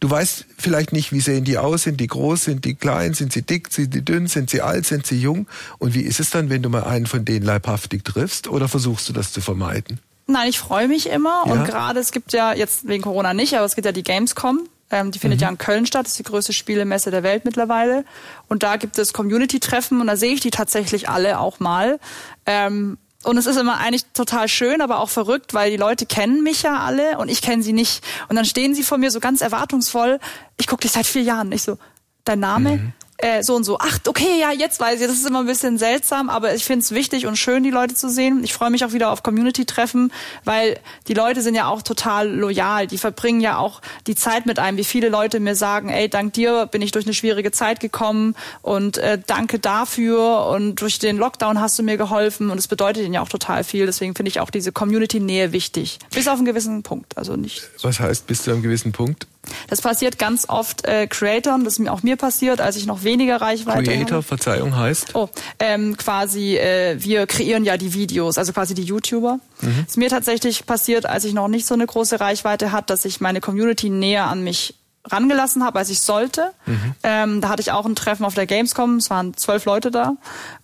Du 0.00 0.10
weißt 0.10 0.44
vielleicht 0.58 0.92
nicht, 0.92 1.12
wie 1.12 1.20
sehen 1.20 1.44
die 1.44 1.56
aus, 1.56 1.84
sind 1.84 1.98
die 2.00 2.06
groß, 2.06 2.44
sind 2.44 2.66
die 2.66 2.74
klein, 2.74 3.14
sind 3.14 3.32
sie 3.32 3.40
dick, 3.40 3.72
sind 3.72 3.94
sie 3.94 4.04
dünn, 4.04 4.26
sind 4.26 4.50
sie 4.50 4.60
alt, 4.60 4.84
sind 4.84 5.06
sie 5.06 5.18
jung? 5.18 5.46
Und 5.78 5.94
wie 5.94 6.02
ist 6.02 6.20
es 6.20 6.28
dann, 6.28 6.50
wenn 6.50 6.62
du 6.62 6.68
mal 6.68 6.84
einen 6.84 7.06
von 7.06 7.24
denen 7.24 7.46
leibhaftig 7.46 8.04
triffst 8.04 8.48
oder 8.48 8.68
versuchst 8.68 9.08
du 9.08 9.14
das 9.14 9.32
zu 9.32 9.40
vermeiden? 9.40 9.98
Nein, 10.26 10.48
ich 10.48 10.58
freue 10.58 10.88
mich 10.88 11.08
immer 11.08 11.44
ja. 11.46 11.52
und 11.52 11.64
gerade 11.64 12.00
es 12.00 12.10
gibt 12.10 12.32
ja 12.32 12.52
jetzt 12.52 12.88
wegen 12.88 13.04
Corona 13.04 13.32
nicht, 13.32 13.54
aber 13.54 13.64
es 13.64 13.76
gibt 13.76 13.86
ja 13.86 13.92
die 13.92 14.02
Gamescom. 14.02 14.68
Ähm, 14.90 15.10
die 15.10 15.18
findet 15.18 15.40
mhm. 15.40 15.42
ja 15.42 15.48
in 15.48 15.58
Köln 15.58 15.86
statt, 15.86 16.06
das 16.06 16.12
ist 16.12 16.18
die 16.18 16.24
größte 16.24 16.52
Spielemesse 16.52 17.10
der 17.10 17.22
Welt 17.22 17.44
mittlerweile. 17.44 18.04
Und 18.48 18.62
da 18.62 18.76
gibt 18.76 18.98
es 18.98 19.12
Community-Treffen 19.12 20.00
und 20.00 20.06
da 20.06 20.16
sehe 20.16 20.32
ich 20.32 20.40
die 20.40 20.50
tatsächlich 20.50 21.08
alle 21.08 21.40
auch 21.40 21.58
mal. 21.60 21.98
Ähm, 22.44 22.98
und 23.24 23.36
es 23.36 23.46
ist 23.46 23.56
immer 23.56 23.78
eigentlich 23.78 24.04
total 24.14 24.46
schön, 24.46 24.80
aber 24.80 25.00
auch 25.00 25.08
verrückt, 25.08 25.54
weil 25.54 25.70
die 25.70 25.76
Leute 25.76 26.06
kennen 26.06 26.44
mich 26.44 26.62
ja 26.62 26.78
alle 26.78 27.18
und 27.18 27.28
ich 27.28 27.42
kenne 27.42 27.62
sie 27.62 27.72
nicht. 27.72 28.04
Und 28.28 28.36
dann 28.36 28.44
stehen 28.44 28.74
sie 28.74 28.84
vor 28.84 28.98
mir 28.98 29.10
so 29.10 29.18
ganz 29.18 29.40
erwartungsvoll. 29.40 30.20
Ich 30.58 30.68
gucke 30.68 30.82
dich 30.82 30.92
seit 30.92 31.06
vier 31.06 31.22
Jahren. 31.22 31.50
Ich 31.50 31.62
so, 31.62 31.78
dein 32.24 32.38
Name? 32.38 32.70
Mhm 32.76 32.92
äh, 33.18 33.42
so 33.42 33.54
und 33.54 33.64
so. 33.64 33.78
Ach, 33.80 33.98
okay, 34.06 34.38
ja, 34.40 34.52
jetzt 34.52 34.80
weiß 34.80 35.00
ich. 35.00 35.06
Das 35.06 35.16
ist 35.16 35.26
immer 35.26 35.40
ein 35.40 35.46
bisschen 35.46 35.78
seltsam, 35.78 36.28
aber 36.28 36.54
ich 36.54 36.64
finde 36.64 36.82
es 36.82 36.92
wichtig 36.92 37.26
und 37.26 37.36
schön, 37.36 37.62
die 37.62 37.70
Leute 37.70 37.94
zu 37.94 38.10
sehen. 38.10 38.42
Ich 38.44 38.52
freue 38.52 38.70
mich 38.70 38.84
auch 38.84 38.92
wieder 38.92 39.10
auf 39.10 39.22
Community-Treffen, 39.22 40.12
weil 40.44 40.78
die 41.08 41.14
Leute 41.14 41.42
sind 41.42 41.54
ja 41.54 41.68
auch 41.68 41.82
total 41.82 42.28
loyal. 42.28 42.86
Die 42.86 42.98
verbringen 42.98 43.40
ja 43.40 43.58
auch 43.58 43.80
die 44.06 44.14
Zeit 44.14 44.46
mit 44.46 44.58
einem. 44.58 44.76
Wie 44.76 44.84
viele 44.84 45.08
Leute 45.08 45.40
mir 45.40 45.54
sagen, 45.54 45.88
ey, 45.88 46.08
dank 46.08 46.34
dir 46.34 46.66
bin 46.66 46.82
ich 46.82 46.92
durch 46.92 47.06
eine 47.06 47.14
schwierige 47.14 47.52
Zeit 47.52 47.80
gekommen 47.80 48.34
und 48.62 48.98
äh, 48.98 49.18
danke 49.24 49.58
dafür 49.58 50.46
und 50.46 50.76
durch 50.76 50.98
den 50.98 51.16
Lockdown 51.16 51.60
hast 51.60 51.78
du 51.78 51.82
mir 51.82 51.96
geholfen 51.96 52.50
und 52.50 52.58
es 52.58 52.68
bedeutet 52.68 53.04
ihnen 53.04 53.14
ja 53.14 53.22
auch 53.22 53.28
total 53.28 53.64
viel. 53.64 53.86
Deswegen 53.86 54.14
finde 54.14 54.28
ich 54.28 54.40
auch 54.40 54.50
diese 54.50 54.72
Community-Nähe 54.72 55.52
wichtig. 55.52 55.98
Bis 56.14 56.28
auf 56.28 56.36
einen 56.36 56.44
gewissen 56.44 56.82
Punkt. 56.82 57.16
Also 57.16 57.36
nicht. 57.36 57.68
Was 57.82 58.00
heißt 58.00 58.26
bis 58.26 58.42
zu 58.42 58.50
einem 58.50 58.62
gewissen 58.62 58.92
Punkt? 58.92 59.26
Das 59.68 59.80
passiert 59.80 60.18
ganz 60.18 60.48
oft 60.48 60.84
äh, 60.86 61.06
Creatoren, 61.06 61.64
das 61.64 61.74
ist 61.74 61.78
mir 61.80 61.92
auch 61.92 62.02
mir 62.02 62.16
passiert, 62.16 62.60
als 62.60 62.76
ich 62.76 62.86
noch 62.86 63.04
weniger 63.04 63.40
Reichweite 63.40 63.84
Creator, 63.84 64.16
habe. 64.18 64.22
Verzeihung, 64.22 64.76
heißt? 64.76 65.14
Oh, 65.14 65.28
ähm, 65.58 65.96
quasi, 65.96 66.56
äh, 66.56 66.96
wir 66.98 67.26
kreieren 67.26 67.64
ja 67.64 67.76
die 67.76 67.94
Videos, 67.94 68.38
also 68.38 68.52
quasi 68.52 68.74
die 68.74 68.84
YouTuber. 68.84 69.38
Mhm. 69.62 69.84
ist 69.86 69.96
mir 69.96 70.10
tatsächlich 70.10 70.66
passiert, 70.66 71.06
als 71.06 71.24
ich 71.24 71.32
noch 71.32 71.48
nicht 71.48 71.66
so 71.66 71.74
eine 71.74 71.86
große 71.86 72.20
Reichweite 72.20 72.72
hatte, 72.72 72.86
dass 72.92 73.04
ich 73.04 73.20
meine 73.20 73.40
Community 73.40 73.88
näher 73.88 74.26
an 74.26 74.44
mich 74.44 74.74
rangelassen 75.10 75.64
habe, 75.64 75.78
als 75.78 75.90
ich 75.90 76.00
sollte. 76.00 76.52
Mhm. 76.66 76.94
Ähm, 77.02 77.40
da 77.40 77.48
hatte 77.48 77.62
ich 77.62 77.72
auch 77.72 77.86
ein 77.86 77.96
Treffen 77.96 78.24
auf 78.24 78.34
der 78.34 78.46
Gamescom, 78.46 78.96
es 78.96 79.10
waren 79.10 79.34
zwölf 79.34 79.64
Leute 79.64 79.90
da. 79.90 80.16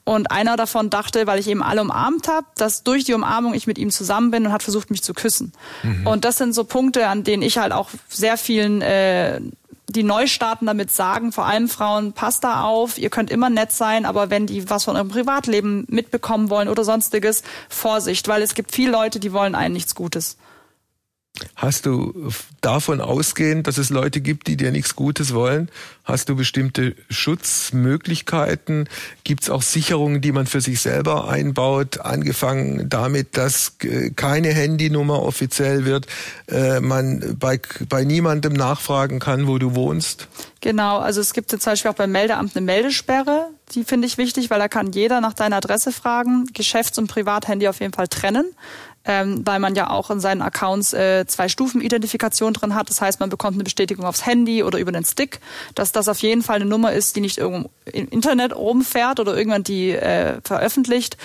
Und 0.05 0.31
einer 0.31 0.57
davon 0.57 0.91
dachte, 0.91 1.27
weil 1.27 1.39
ich 1.39 1.49
eben 1.49 1.63
alle 1.63 1.81
umarmt 1.81 2.29
habe, 2.29 2.47
dass 2.57 2.83
durch 2.83 3.05
die 3.05 3.15
Umarmung 3.15 3.55
ich 3.55 3.67
mit 3.67 3.79
ihm 3.79 3.91
zusammen 3.91 4.31
bin 4.31 4.47
und 4.47 4.53
hat 4.53 4.63
versucht, 4.63 4.91
mich 4.91 5.03
zu 5.03 5.15
küssen. 5.15 5.53
Mhm. 5.83 6.07
Und 6.07 6.25
das 6.25 6.39
sind 6.39 6.55
so 6.55 6.65
Punkte, 6.65 7.07
an 7.07 7.25
denen 7.25 7.43
ich 7.43 7.59
halt 7.59 7.73
auch 7.73 7.91
sehr 8.09 8.37
vielen 8.37 8.83
äh, 8.83 9.41
die 9.93 10.03
neu 10.03 10.27
starten 10.27 10.67
damit 10.67 10.91
sagen, 10.91 11.33
vor 11.33 11.47
allem 11.47 11.69
Frauen, 11.69 12.13
passt 12.13 12.45
da 12.45 12.63
auf, 12.63 12.99
ihr 12.99 13.11
könnt 13.11 13.31
immer 13.31 13.51
nett 13.51 13.73
sein, 13.73 14.07
aber 14.07 14.31
wenn 14.31 14.47
die 14.47 14.69
was 14.71 14.85
von 14.85 14.97
eurem 14.97 15.09
Privatleben 15.09 15.85
mitbekommen 15.89 16.51
wollen 16.51 16.69
oder 16.69 16.85
sonstiges, 16.85 17.43
Vorsicht, 17.69 18.29
weil 18.29 18.43
es 18.43 18.55
gibt 18.55 18.73
viele 18.73 18.93
Leute, 18.93 19.21
die 19.21 19.33
wollen 19.33 19.55
einen 19.55 19.75
nichts 19.75 19.95
Gutes. 19.95 20.37
Hast 21.57 21.87
du 21.87 22.31
davon 22.61 23.01
ausgehend, 23.01 23.67
dass 23.67 23.79
es 23.79 23.89
Leute 23.89 24.21
gibt, 24.21 24.49
die 24.49 24.59
dir 24.59 24.71
nichts 24.71 24.95
Gutes 24.95 25.33
wollen? 25.33 25.71
Hast 26.05 26.29
du 26.29 26.37
bestimmte 26.37 26.95
Schutzmöglichkeiten? 27.09 28.87
Gibt 29.25 29.45
es 29.45 29.51
auch 29.51 29.63
Sicherungen, 29.63 30.21
die 30.21 30.33
man 30.33 30.47
für 30.47 30.61
sich 30.61 30.81
selber 30.81 31.29
einbaut? 31.29 32.01
Angefangen 32.01 32.91
damit, 32.91 33.39
dass 33.39 33.77
keine 34.15 34.49
Handynummer 34.49 35.23
offiziell 35.23 35.87
wird, 35.87 36.07
äh, 36.49 36.81
man 36.81 37.37
bei, 37.39 37.59
bei 37.89 38.05
niemandem 38.05 38.53
nachfragen 38.53 39.19
kann, 39.19 39.47
wo 39.47 39.57
du 39.57 39.75
wohnst? 39.75 40.29
Genau, 40.61 40.99
also 40.99 41.21
es 41.21 41.33
gibt 41.33 41.51
zum 41.51 41.61
Beispiel 41.61 41.91
auch 41.91 41.97
beim 41.97 42.13
Meldeamt 42.13 42.55
eine 42.55 42.65
Meldesperre. 42.65 43.49
Die 43.75 43.85
finde 43.85 44.07
ich 44.07 44.19
wichtig, 44.19 44.51
weil 44.51 44.59
da 44.59 44.69
kann 44.69 44.93
jeder 44.93 45.21
nach 45.21 45.33
deiner 45.33 45.57
Adresse 45.57 45.93
fragen. 45.93 46.47
Geschäfts- 46.53 46.99
und 46.99 47.07
Privathandy 47.07 47.69
auf 47.69 47.81
jeden 47.81 47.95
Fall 47.95 48.09
trennen 48.09 48.45
ähm, 49.05 49.43
weil 49.45 49.59
man 49.59 49.75
ja 49.75 49.91
auch 49.91 50.11
in 50.11 50.21
seinen 50.21 50.43
Accounts 50.43 50.93
äh, 50.93 51.27
zwei 51.27 51.49
Stufen 51.49 51.81
Identifikation 51.81 52.53
drin 52.53 52.75
hat. 52.75 52.89
Das 52.89 53.01
heißt, 53.01 53.21
man 53.21 53.31
bekommt 53.31 53.55
eine 53.55 53.65
Bestätigung 53.65 54.05
aufs 54.05 54.27
Handy 54.27 54.63
oder 54.63 54.79
über 54.79 54.93
den 54.93 55.05
Stick, 55.05 55.41
dass 55.75 55.93
das 55.93 56.09
auf 56.09 56.19
jeden 56.19 56.43
Fall 56.43 56.57
eine 56.57 56.67
Nummer 56.67 56.93
ist, 56.93 57.17
die 57.17 57.21
nicht 57.21 57.39
irgendwo 57.39 57.71
im 57.85 58.09
Internet 58.09 58.55
rumfährt 58.55 59.21
oder 59.21 59.37
irgendwann 59.37 59.65
die 59.65 59.91
äh, 59.91 60.41
veröffentlicht. 60.45 61.17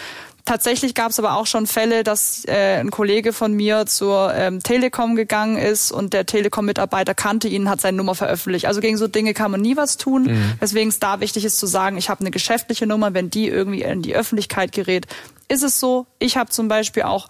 Tatsächlich 0.47 0.95
gab 0.95 1.09
es 1.11 1.19
aber 1.19 1.35
auch 1.35 1.45
schon 1.45 1.67
Fälle, 1.67 2.05
dass 2.05 2.45
äh, 2.47 2.77
ein 2.79 2.89
Kollege 2.89 3.33
von 3.33 3.51
mir 3.51 3.85
zur 3.85 4.33
ähm, 4.33 4.63
Telekom 4.63 5.17
gegangen 5.17 5.57
ist 5.57 5.91
und 5.91 6.13
der 6.13 6.25
Telekom-Mitarbeiter 6.25 7.13
kannte 7.13 7.49
ihn, 7.49 7.69
hat 7.69 7.81
seine 7.81 7.97
Nummer 7.97 8.15
veröffentlicht. 8.15 8.65
Also 8.65 8.79
gegen 8.79 8.95
so 8.95 9.09
Dinge 9.09 9.33
kann 9.33 9.51
man 9.51 9.59
nie 9.59 9.75
was 9.75 9.97
tun. 9.97 10.23
Mhm. 10.23 10.53
Weswegen 10.61 10.87
es 10.87 10.99
da 10.99 11.19
wichtig 11.19 11.43
ist 11.43 11.59
zu 11.59 11.65
sagen, 11.65 11.97
ich 11.97 12.09
habe 12.09 12.21
eine 12.21 12.31
geschäftliche 12.31 12.87
Nummer, 12.87 13.13
wenn 13.13 13.29
die 13.29 13.49
irgendwie 13.49 13.81
in 13.81 14.01
die 14.01 14.15
Öffentlichkeit 14.15 14.71
gerät, 14.71 15.05
ist 15.49 15.63
es 15.63 15.81
so. 15.81 16.05
Ich 16.17 16.37
habe 16.37 16.49
zum 16.49 16.69
Beispiel 16.69 17.03
auch 17.03 17.27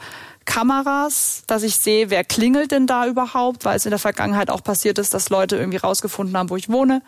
Kameras, 0.48 1.44
dass 1.46 1.62
ich 1.62 1.76
sehe, 1.76 2.10
wer 2.10 2.24
klingelt 2.24 2.72
denn 2.72 2.88
da 2.88 3.06
überhaupt, 3.06 3.66
weil 3.66 3.78
es 3.78 3.86
in 3.86 3.92
der 3.92 4.00
Vergangenheit 4.00 4.50
auch 4.50 4.64
passiert 4.64 4.98
ist, 4.98 5.14
dass 5.14 5.30
Leute 5.30 5.58
irgendwie 5.58 5.78
rausgefunden 5.78 6.36
haben, 6.36 6.50
wo 6.50 6.56
ich 6.56 6.70
wohne. 6.70 7.04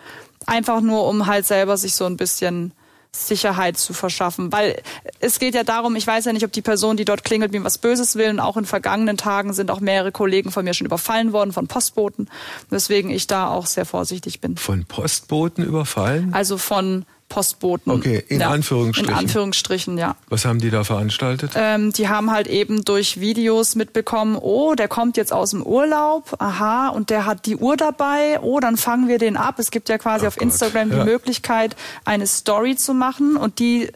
Einfach 0.45 0.81
nur, 0.81 1.07
um 1.07 1.25
halt 1.25 1.47
selber 1.47 1.77
sich 1.77 1.95
so 1.95 2.05
ein 2.05 2.17
bisschen 2.17 2.73
Sicherheit 3.11 3.77
zu 3.77 3.93
verschaffen. 3.93 4.51
Weil 4.51 4.81
es 5.19 5.39
geht 5.39 5.55
ja 5.55 5.63
darum, 5.63 5.95
ich 5.95 6.05
weiß 6.05 6.25
ja 6.25 6.33
nicht, 6.33 6.45
ob 6.45 6.51
die 6.51 6.61
Person, 6.61 6.97
die 6.97 7.05
dort 7.05 7.23
klingelt, 7.23 7.51
mir 7.51 7.63
was 7.63 7.77
Böses 7.77 8.15
will. 8.17 8.29
Und 8.29 8.39
auch 8.39 8.57
in 8.57 8.65
vergangenen 8.65 9.17
Tagen 9.17 9.53
sind 9.53 9.71
auch 9.71 9.79
mehrere 9.79 10.11
Kollegen 10.11 10.51
von 10.51 10.63
mir 10.65 10.73
schon 10.73 10.85
überfallen 10.85 11.33
worden, 11.33 11.53
von 11.53 11.67
Postboten. 11.67 12.29
Weswegen 12.69 13.09
ich 13.09 13.25
da 13.25 13.47
auch 13.47 13.65
sehr 13.65 13.85
vorsichtig 13.85 14.41
bin. 14.41 14.57
Von 14.57 14.85
Postboten 14.85 15.63
überfallen? 15.63 16.33
Also 16.33 16.57
von 16.57 17.05
Postboten. 17.29 17.91
Okay, 17.91 18.23
in 18.27 18.41
ja, 18.41 18.49
Anführungsstrichen. 18.49 19.11
In 19.11 19.17
Anführungsstrichen, 19.17 19.97
ja. 19.97 20.15
Was 20.29 20.45
haben 20.45 20.59
die 20.59 20.71
da 20.71 20.83
veranstaltet? 20.83 21.51
Ähm, 21.55 21.93
die 21.93 22.09
haben 22.09 22.31
halt 22.31 22.47
eben 22.47 22.83
durch 22.83 23.19
Videos 23.19 23.75
mitbekommen, 23.75 24.35
oh, 24.35 24.73
der 24.73 24.87
kommt 24.87 25.15
jetzt 25.15 25.31
aus 25.31 25.51
dem 25.51 25.61
Urlaub, 25.61 26.35
aha, 26.39 26.89
und 26.89 27.11
der 27.11 27.25
hat 27.25 27.45
die 27.45 27.55
Uhr 27.55 27.77
dabei, 27.77 28.39
oh, 28.41 28.59
dann 28.59 28.77
fangen 28.77 29.07
wir 29.07 29.19
den 29.19 29.37
ab. 29.37 29.59
Es 29.59 29.69
gibt 29.69 29.89
ja 29.89 29.97
quasi 29.99 30.25
oh 30.25 30.29
auf 30.29 30.35
Gott. 30.35 30.43
Instagram 30.43 30.89
die 30.89 30.97
ja. 30.97 31.05
Möglichkeit, 31.05 31.75
eine 32.03 32.25
Story 32.25 32.75
zu 32.75 32.93
machen 32.93 33.37
und 33.37 33.59
die 33.59 33.91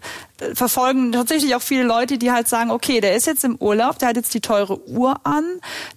verfolgen 0.54 1.12
tatsächlich 1.12 1.56
auch 1.56 1.62
viele 1.62 1.84
Leute, 1.84 2.18
die 2.18 2.32
halt 2.32 2.48
sagen, 2.48 2.72
okay, 2.72 3.02
der 3.02 3.16
ist 3.16 3.28
jetzt 3.28 3.44
im 3.44 3.56
Urlaub, 3.56 4.00
der 4.00 4.10
hat 4.10 4.16
jetzt 4.16 4.34
die 4.34 4.42
teure 4.42 4.88
Uhr 4.88 5.16
an, 5.24 5.44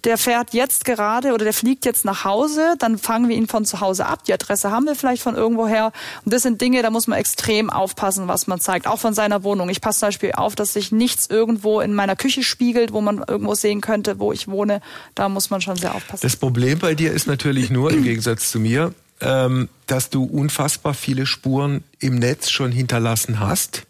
der 0.03 0.17
fährt 0.17 0.53
jetzt 0.53 0.85
gerade 0.85 1.33
oder 1.33 1.43
der 1.43 1.53
fliegt 1.53 1.85
jetzt 1.85 2.05
nach 2.05 2.23
Hause, 2.23 2.75
dann 2.79 2.97
fangen 2.97 3.29
wir 3.29 3.35
ihn 3.35 3.47
von 3.47 3.65
zu 3.65 3.79
Hause 3.79 4.05
ab. 4.05 4.23
Die 4.25 4.33
Adresse 4.33 4.71
haben 4.71 4.85
wir 4.85 4.95
vielleicht 4.95 5.23
von 5.23 5.35
irgendwoher. 5.35 5.91
Und 6.25 6.33
das 6.33 6.43
sind 6.43 6.61
Dinge, 6.61 6.81
da 6.81 6.89
muss 6.89 7.07
man 7.07 7.19
extrem 7.19 7.69
aufpassen, 7.69 8.27
was 8.27 8.47
man 8.47 8.59
zeigt, 8.59 8.87
auch 8.87 8.99
von 8.99 9.13
seiner 9.13 9.43
Wohnung. 9.43 9.69
Ich 9.69 9.81
passe 9.81 9.99
zum 9.99 10.07
Beispiel 10.07 10.31
auf, 10.33 10.55
dass 10.55 10.73
sich 10.73 10.91
nichts 10.91 11.27
irgendwo 11.27 11.81
in 11.81 11.93
meiner 11.93 12.15
Küche 12.15 12.43
spiegelt, 12.43 12.93
wo 12.93 13.01
man 13.01 13.23
irgendwo 13.27 13.55
sehen 13.55 13.81
könnte, 13.81 14.19
wo 14.19 14.31
ich 14.31 14.47
wohne. 14.47 14.81
Da 15.15 15.29
muss 15.29 15.49
man 15.49 15.61
schon 15.61 15.75
sehr 15.75 15.95
aufpassen. 15.95 16.21
Das 16.21 16.35
Problem 16.35 16.79
bei 16.79 16.95
dir 16.95 17.11
ist 17.11 17.27
natürlich 17.27 17.69
nur, 17.69 17.91
im 17.91 18.03
Gegensatz 18.03 18.51
zu 18.51 18.59
mir, 18.59 18.93
ähm, 19.21 19.69
dass 19.87 20.09
du 20.09 20.23
unfassbar 20.23 20.93
viele 20.93 21.25
Spuren 21.25 21.83
im 21.99 22.15
Netz 22.15 22.49
schon 22.49 22.71
hinterlassen 22.71 23.39
hast 23.39 23.86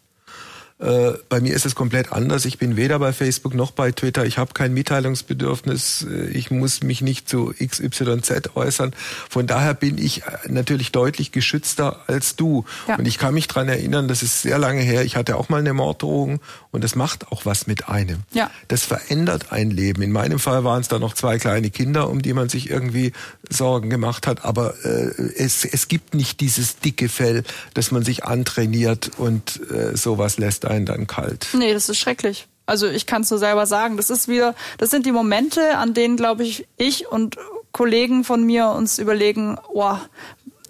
Äh, 0.80 1.14
bei 1.28 1.40
mir 1.40 1.54
ist 1.54 1.66
es 1.66 1.74
komplett 1.74 2.12
anders. 2.12 2.44
Ich 2.44 2.58
bin 2.58 2.76
weder 2.76 3.00
bei 3.00 3.12
Facebook 3.12 3.54
noch 3.54 3.72
bei 3.72 3.90
Twitter. 3.90 4.24
Ich 4.24 4.38
habe 4.38 4.52
kein 4.54 4.72
Mitteilungsbedürfnis. 4.74 6.06
Äh, 6.08 6.28
ich 6.28 6.52
muss 6.52 6.82
mich 6.84 7.02
nicht 7.02 7.28
zu 7.28 7.52
XYZ 7.58 8.54
äußern. 8.54 8.94
Von 9.28 9.48
daher 9.48 9.74
bin 9.74 9.98
ich 9.98 10.22
äh, 10.22 10.48
natürlich 10.48 10.92
deutlich 10.92 11.32
geschützter 11.32 12.04
als 12.06 12.36
du. 12.36 12.64
Ja. 12.86 12.96
Und 12.96 13.08
ich 13.08 13.18
kann 13.18 13.34
mich 13.34 13.48
dran 13.48 13.68
erinnern, 13.68 14.06
das 14.06 14.22
ist 14.22 14.42
sehr 14.42 14.58
lange 14.58 14.80
her. 14.80 15.02
Ich 15.04 15.16
hatte 15.16 15.36
auch 15.36 15.48
mal 15.48 15.58
eine 15.58 15.72
Morddrohung 15.72 16.38
und 16.70 16.84
das 16.84 16.94
macht 16.94 17.32
auch 17.32 17.44
was 17.44 17.66
mit 17.66 17.88
einem. 17.88 18.20
Ja. 18.32 18.48
Das 18.68 18.84
verändert 18.84 19.50
ein 19.50 19.72
Leben. 19.72 20.02
In 20.02 20.12
meinem 20.12 20.38
Fall 20.38 20.62
waren 20.62 20.80
es 20.80 20.86
da 20.86 21.00
noch 21.00 21.14
zwei 21.14 21.38
kleine 21.38 21.70
Kinder, 21.70 22.08
um 22.08 22.22
die 22.22 22.34
man 22.34 22.48
sich 22.48 22.70
irgendwie 22.70 23.12
Sorgen 23.50 23.90
gemacht 23.90 24.28
hat. 24.28 24.44
Aber 24.44 24.74
äh, 24.84 25.10
es, 25.36 25.64
es 25.64 25.88
gibt 25.88 26.14
nicht 26.14 26.38
dieses 26.38 26.78
dicke 26.78 27.08
Fell, 27.08 27.42
dass 27.74 27.90
man 27.90 28.04
sich 28.04 28.24
antrainiert 28.24 29.10
und 29.16 29.60
äh, 29.72 29.96
sowas 29.96 30.38
lässt 30.38 30.67
einen 30.68 30.86
dann 30.86 31.06
kalt. 31.06 31.48
Nee, 31.52 31.72
das 31.72 31.88
ist 31.88 31.98
schrecklich. 31.98 32.46
Also 32.66 32.86
ich 32.86 33.06
kann 33.06 33.22
es 33.22 33.30
nur 33.30 33.38
selber 33.38 33.66
sagen. 33.66 33.96
Das 33.96 34.10
ist 34.10 34.28
wieder, 34.28 34.54
das 34.76 34.90
sind 34.90 35.06
die 35.06 35.12
Momente, 35.12 35.78
an 35.78 35.94
denen, 35.94 36.16
glaube 36.16 36.44
ich, 36.44 36.68
ich 36.76 37.08
und 37.08 37.36
Kollegen 37.72 38.24
von 38.24 38.44
mir 38.44 38.70
uns 38.70 38.98
überlegen, 38.98 39.56
oh, 39.72 39.96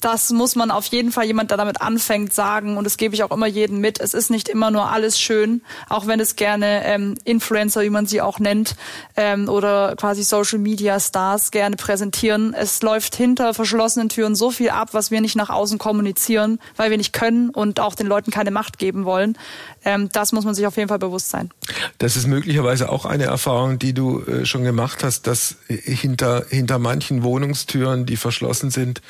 das 0.01 0.31
muss 0.31 0.57
man 0.57 0.71
auf 0.71 0.87
jeden 0.87 1.13
Fall 1.13 1.25
jemand, 1.25 1.51
der 1.51 1.59
damit 1.59 1.81
anfängt, 1.81 2.33
sagen. 2.33 2.77
Und 2.77 2.85
das 2.85 2.97
gebe 2.97 3.15
ich 3.15 3.23
auch 3.23 3.31
immer 3.31 3.47
jedem 3.47 3.79
mit. 3.81 4.01
Es 4.01 4.15
ist 4.15 4.31
nicht 4.31 4.49
immer 4.49 4.71
nur 4.71 4.91
alles 4.91 5.19
schön, 5.19 5.63
auch 5.89 6.07
wenn 6.07 6.21
es 6.21 6.37
gerne 6.37 6.85
ähm, 6.85 7.15
Influencer, 7.25 7.83
wie 7.83 7.91
man 7.91 8.07
sie 8.07 8.21
auch 8.21 8.39
nennt, 8.39 8.77
ähm, 9.17 9.49
oder 9.49 9.97
quasi 9.97 10.23
Social 10.23 10.59
Media 10.59 11.01
Stars 11.01 11.51
gerne 11.51 11.77
präsentieren. 11.77 12.55
Es 12.55 12.83
läuft 12.83 13.17
hinter 13.17 13.55
verschlossenen 13.55 14.09
Türen 14.09 14.35
so 14.35 14.51
viel 14.51 14.71
ab, 14.71 14.91
was 14.93 15.11
wir 15.11 15.21
nicht 15.21 15.37
nach 15.37 15.51
außen 15.51 15.79
kommunizieren, 15.79 16.59
weil 16.77 16.91
wir 16.91 16.97
nicht 16.97 17.13
können 17.13 17.51
und 17.51 17.81
auch 17.81 17.95
den 17.95 18.07
Leuten 18.07 18.31
keine 18.31 18.51
Macht 18.51 18.79
geben 18.79 19.05
wollen. 19.05 19.37
Ähm, 19.85 20.09
das 20.13 20.33
muss 20.33 20.45
man 20.45 20.55
sich 20.55 20.67
auf 20.67 20.77
jeden 20.77 20.89
Fall 20.89 20.99
bewusst 20.99 21.31
sein. 21.31 21.51
Das 21.99 22.17
ist 22.17 22.27
möglicherweise 22.27 22.91
auch 22.91 23.05
eine 23.05 23.25
Erfahrung, 23.25 23.79
die 23.79 23.95
du 23.95 24.23
äh, 24.23 24.47
schon 24.47 24.65
gemacht 24.65 25.03
hast, 25.03 25.27
dass 25.27 25.57
hinter, 25.69 26.45
hinter 26.49 26.79
manchen 26.79 27.23
Wohnungstüren, 27.23 28.07
die 28.07 28.17
verschlossen 28.17 28.71
sind, 28.71 29.01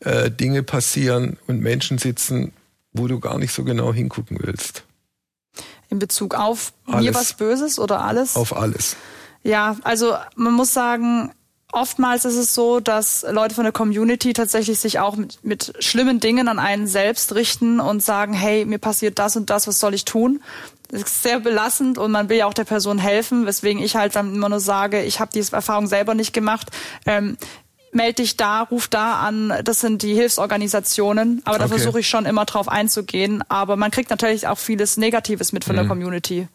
äh, 0.00 0.30
Dinge 0.30 0.62
passieren 0.62 1.38
und 1.46 1.60
Menschen 1.60 1.98
sitzen, 1.98 2.52
wo 2.92 3.06
du 3.08 3.20
gar 3.20 3.38
nicht 3.38 3.52
so 3.52 3.64
genau 3.64 3.92
hingucken 3.92 4.38
willst. 4.40 4.84
In 5.88 5.98
Bezug 5.98 6.34
auf 6.34 6.72
alles. 6.86 7.04
mir 7.04 7.14
was 7.14 7.34
Böses 7.34 7.78
oder 7.78 8.02
alles? 8.02 8.36
Auf 8.36 8.56
alles. 8.56 8.96
Ja, 9.42 9.76
also 9.84 10.14
man 10.34 10.54
muss 10.54 10.72
sagen, 10.72 11.30
oftmals 11.72 12.24
ist 12.24 12.36
es 12.36 12.54
so, 12.54 12.80
dass 12.80 13.24
Leute 13.30 13.54
von 13.54 13.64
der 13.64 13.72
Community 13.72 14.32
tatsächlich 14.32 14.78
sich 14.78 14.98
auch 14.98 15.16
mit, 15.16 15.38
mit 15.44 15.72
schlimmen 15.78 16.20
Dingen 16.20 16.48
an 16.48 16.58
einen 16.58 16.86
selbst 16.86 17.34
richten 17.34 17.78
und 17.80 18.02
sagen, 18.02 18.32
hey, 18.32 18.64
mir 18.64 18.78
passiert 18.78 19.18
das 19.18 19.36
und 19.36 19.50
das, 19.50 19.66
was 19.68 19.78
soll 19.78 19.94
ich 19.94 20.04
tun? 20.04 20.42
Das 20.88 21.02
ist 21.02 21.22
sehr 21.22 21.40
belastend 21.40 21.98
und 21.98 22.12
man 22.12 22.28
will 22.28 22.38
ja 22.38 22.46
auch 22.46 22.54
der 22.54 22.64
Person 22.64 22.98
helfen, 22.98 23.46
weswegen 23.46 23.82
ich 23.82 23.96
halt 23.96 24.14
dann 24.14 24.34
immer 24.34 24.48
nur 24.48 24.60
sage, 24.60 25.02
ich 25.02 25.20
habe 25.20 25.32
diese 25.34 25.54
Erfahrung 25.54 25.86
selber 25.86 26.14
nicht 26.14 26.32
gemacht. 26.32 26.70
Ähm, 27.06 27.36
melde 27.96 28.22
dich 28.22 28.36
da, 28.36 28.62
ruf 28.62 28.86
da 28.86 29.20
an. 29.20 29.52
Das 29.64 29.80
sind 29.80 30.02
die 30.02 30.14
Hilfsorganisationen. 30.14 31.42
Aber 31.44 31.58
da 31.58 31.64
okay. 31.64 31.74
versuche 31.74 32.00
ich 32.00 32.08
schon 32.08 32.26
immer 32.26 32.44
drauf 32.44 32.68
einzugehen. 32.68 33.42
Aber 33.48 33.76
man 33.76 33.90
kriegt 33.90 34.10
natürlich 34.10 34.46
auch 34.46 34.58
vieles 34.58 34.96
Negatives 34.96 35.52
mit 35.52 35.64
von 35.64 35.74
mhm. 35.74 35.80
der 35.80 35.88
Community. 35.88 36.48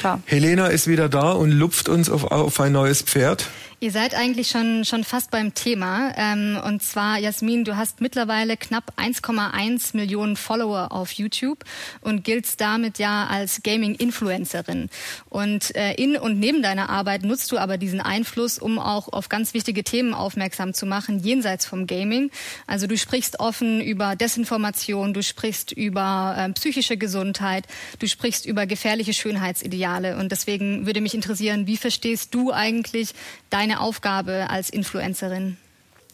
Klar. 0.00 0.20
Helena 0.24 0.68
ist 0.68 0.88
wieder 0.88 1.08
da 1.08 1.32
und 1.32 1.52
lupft 1.52 1.88
uns 1.88 2.10
auf, 2.10 2.24
auf 2.24 2.60
ein 2.60 2.72
neues 2.72 3.02
Pferd. 3.02 3.48
Ihr 3.78 3.90
seid 3.90 4.14
eigentlich 4.14 4.48
schon, 4.48 4.86
schon 4.86 5.04
fast 5.04 5.30
beim 5.30 5.52
Thema. 5.52 6.14
Ähm, 6.16 6.58
und 6.64 6.82
zwar, 6.82 7.18
Jasmin, 7.18 7.62
du 7.62 7.76
hast 7.76 8.00
mittlerweile 8.00 8.56
knapp 8.56 8.94
1,1 8.96 9.94
Millionen 9.94 10.36
Follower 10.36 10.92
auf 10.92 11.12
YouTube 11.12 11.62
und 12.00 12.24
giltst 12.24 12.58
damit 12.62 12.98
ja 12.98 13.26
als 13.26 13.62
Gaming-Influencerin. 13.62 14.88
Und 15.28 15.76
äh, 15.76 15.92
in 15.92 16.16
und 16.16 16.40
neben 16.40 16.62
deiner 16.62 16.88
Arbeit 16.88 17.22
nutzt 17.22 17.52
du 17.52 17.58
aber 17.58 17.76
diesen 17.76 18.00
Einfluss, 18.00 18.58
um 18.58 18.78
auch 18.78 19.12
auf 19.12 19.28
ganz 19.28 19.52
wichtige 19.52 19.84
Themen 19.84 20.14
aufmerksam 20.14 20.72
zu 20.72 20.86
machen, 20.86 21.18
jenseits 21.18 21.66
vom 21.66 21.86
Gaming. 21.86 22.30
Also 22.66 22.86
du 22.86 22.96
sprichst 22.96 23.40
offen 23.40 23.82
über 23.82 24.16
Desinformation, 24.16 25.12
du 25.12 25.22
sprichst 25.22 25.72
über 25.72 26.34
äh, 26.38 26.50
psychische 26.54 26.96
Gesundheit, 26.96 27.66
du 27.98 28.08
sprichst 28.08 28.46
über 28.46 28.64
gefährliche 28.64 29.12
Schönheitsideale. 29.12 30.16
Und 30.16 30.32
deswegen 30.32 30.86
würde 30.86 31.02
mich 31.02 31.12
interessieren, 31.12 31.66
wie 31.66 31.76
verstehst 31.76 32.34
du 32.34 32.52
eigentlich 32.52 33.12
dein 33.50 33.65
deine 33.66 33.80
Aufgabe 33.80 34.48
als 34.48 34.70
Influencerin? 34.70 35.56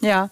Ja, 0.01 0.31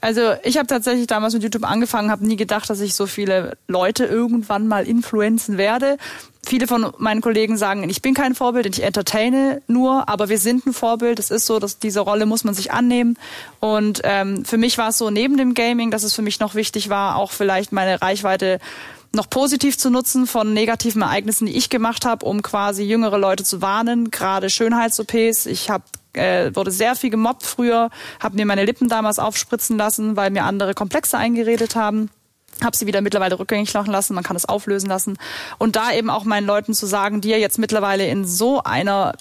also 0.00 0.32
ich 0.44 0.56
habe 0.56 0.66
tatsächlich 0.66 1.06
damals 1.06 1.34
mit 1.34 1.42
YouTube 1.42 1.70
angefangen, 1.70 2.10
habe 2.10 2.26
nie 2.26 2.36
gedacht, 2.36 2.70
dass 2.70 2.80
ich 2.80 2.94
so 2.94 3.06
viele 3.06 3.54
Leute 3.68 4.06
irgendwann 4.06 4.66
mal 4.66 4.86
influenzen 4.86 5.58
werde. 5.58 5.98
Viele 6.42 6.66
von 6.66 6.90
meinen 6.96 7.20
Kollegen 7.20 7.58
sagen, 7.58 7.86
ich 7.90 8.00
bin 8.00 8.14
kein 8.14 8.34
Vorbild, 8.34 8.64
ich 8.64 8.82
entertaine 8.82 9.60
nur, 9.66 10.08
aber 10.08 10.30
wir 10.30 10.38
sind 10.38 10.64
ein 10.64 10.72
Vorbild. 10.72 11.18
Es 11.18 11.30
ist 11.30 11.44
so, 11.44 11.58
dass 11.58 11.78
diese 11.78 12.00
Rolle 12.00 12.24
muss 12.24 12.44
man 12.44 12.54
sich 12.54 12.72
annehmen. 12.72 13.18
Und 13.58 14.00
ähm, 14.04 14.46
für 14.46 14.56
mich 14.56 14.78
war 14.78 14.88
es 14.88 14.96
so 14.96 15.10
neben 15.10 15.36
dem 15.36 15.52
Gaming, 15.52 15.90
dass 15.90 16.02
es 16.02 16.14
für 16.14 16.22
mich 16.22 16.40
noch 16.40 16.54
wichtig 16.54 16.88
war, 16.88 17.16
auch 17.16 17.30
vielleicht 17.30 17.72
meine 17.72 18.00
Reichweite 18.00 18.58
noch 19.12 19.28
positiv 19.28 19.76
zu 19.76 19.90
nutzen 19.90 20.26
von 20.26 20.54
negativen 20.54 21.02
Ereignissen, 21.02 21.44
die 21.46 21.56
ich 21.58 21.68
gemacht 21.68 22.06
habe, 22.06 22.24
um 22.24 22.40
quasi 22.40 22.84
jüngere 22.84 23.18
Leute 23.18 23.44
zu 23.44 23.60
warnen, 23.60 24.10
gerade 24.10 24.48
Schönheits-OPs. 24.48 25.44
Ich 25.44 25.68
habe 25.68 25.84
äh, 26.12 26.54
wurde 26.54 26.70
sehr 26.70 26.96
viel 26.96 27.10
gemobbt 27.10 27.44
früher, 27.44 27.90
habe 28.20 28.36
mir 28.36 28.46
meine 28.46 28.64
Lippen 28.64 28.88
damals 28.88 29.18
aufspritzen 29.18 29.76
lassen, 29.76 30.16
weil 30.16 30.30
mir 30.30 30.44
andere 30.44 30.74
Komplexe 30.74 31.18
eingeredet 31.18 31.76
haben. 31.76 32.10
Habe 32.62 32.76
sie 32.76 32.86
wieder 32.86 33.00
mittlerweile 33.00 33.38
rückgängig 33.38 33.72
machen 33.72 33.92
lassen, 33.92 34.14
man 34.14 34.24
kann 34.24 34.36
es 34.36 34.44
auflösen 34.44 34.88
lassen. 34.88 35.16
Und 35.58 35.76
da 35.76 35.92
eben 35.92 36.10
auch 36.10 36.24
meinen 36.24 36.46
Leuten 36.46 36.74
zu 36.74 36.86
sagen, 36.86 37.20
die 37.20 37.30
ja 37.30 37.38
jetzt 37.38 37.58
mittlerweile 37.58 38.06
in 38.06 38.26
so 38.26 38.62
einer 38.62 39.14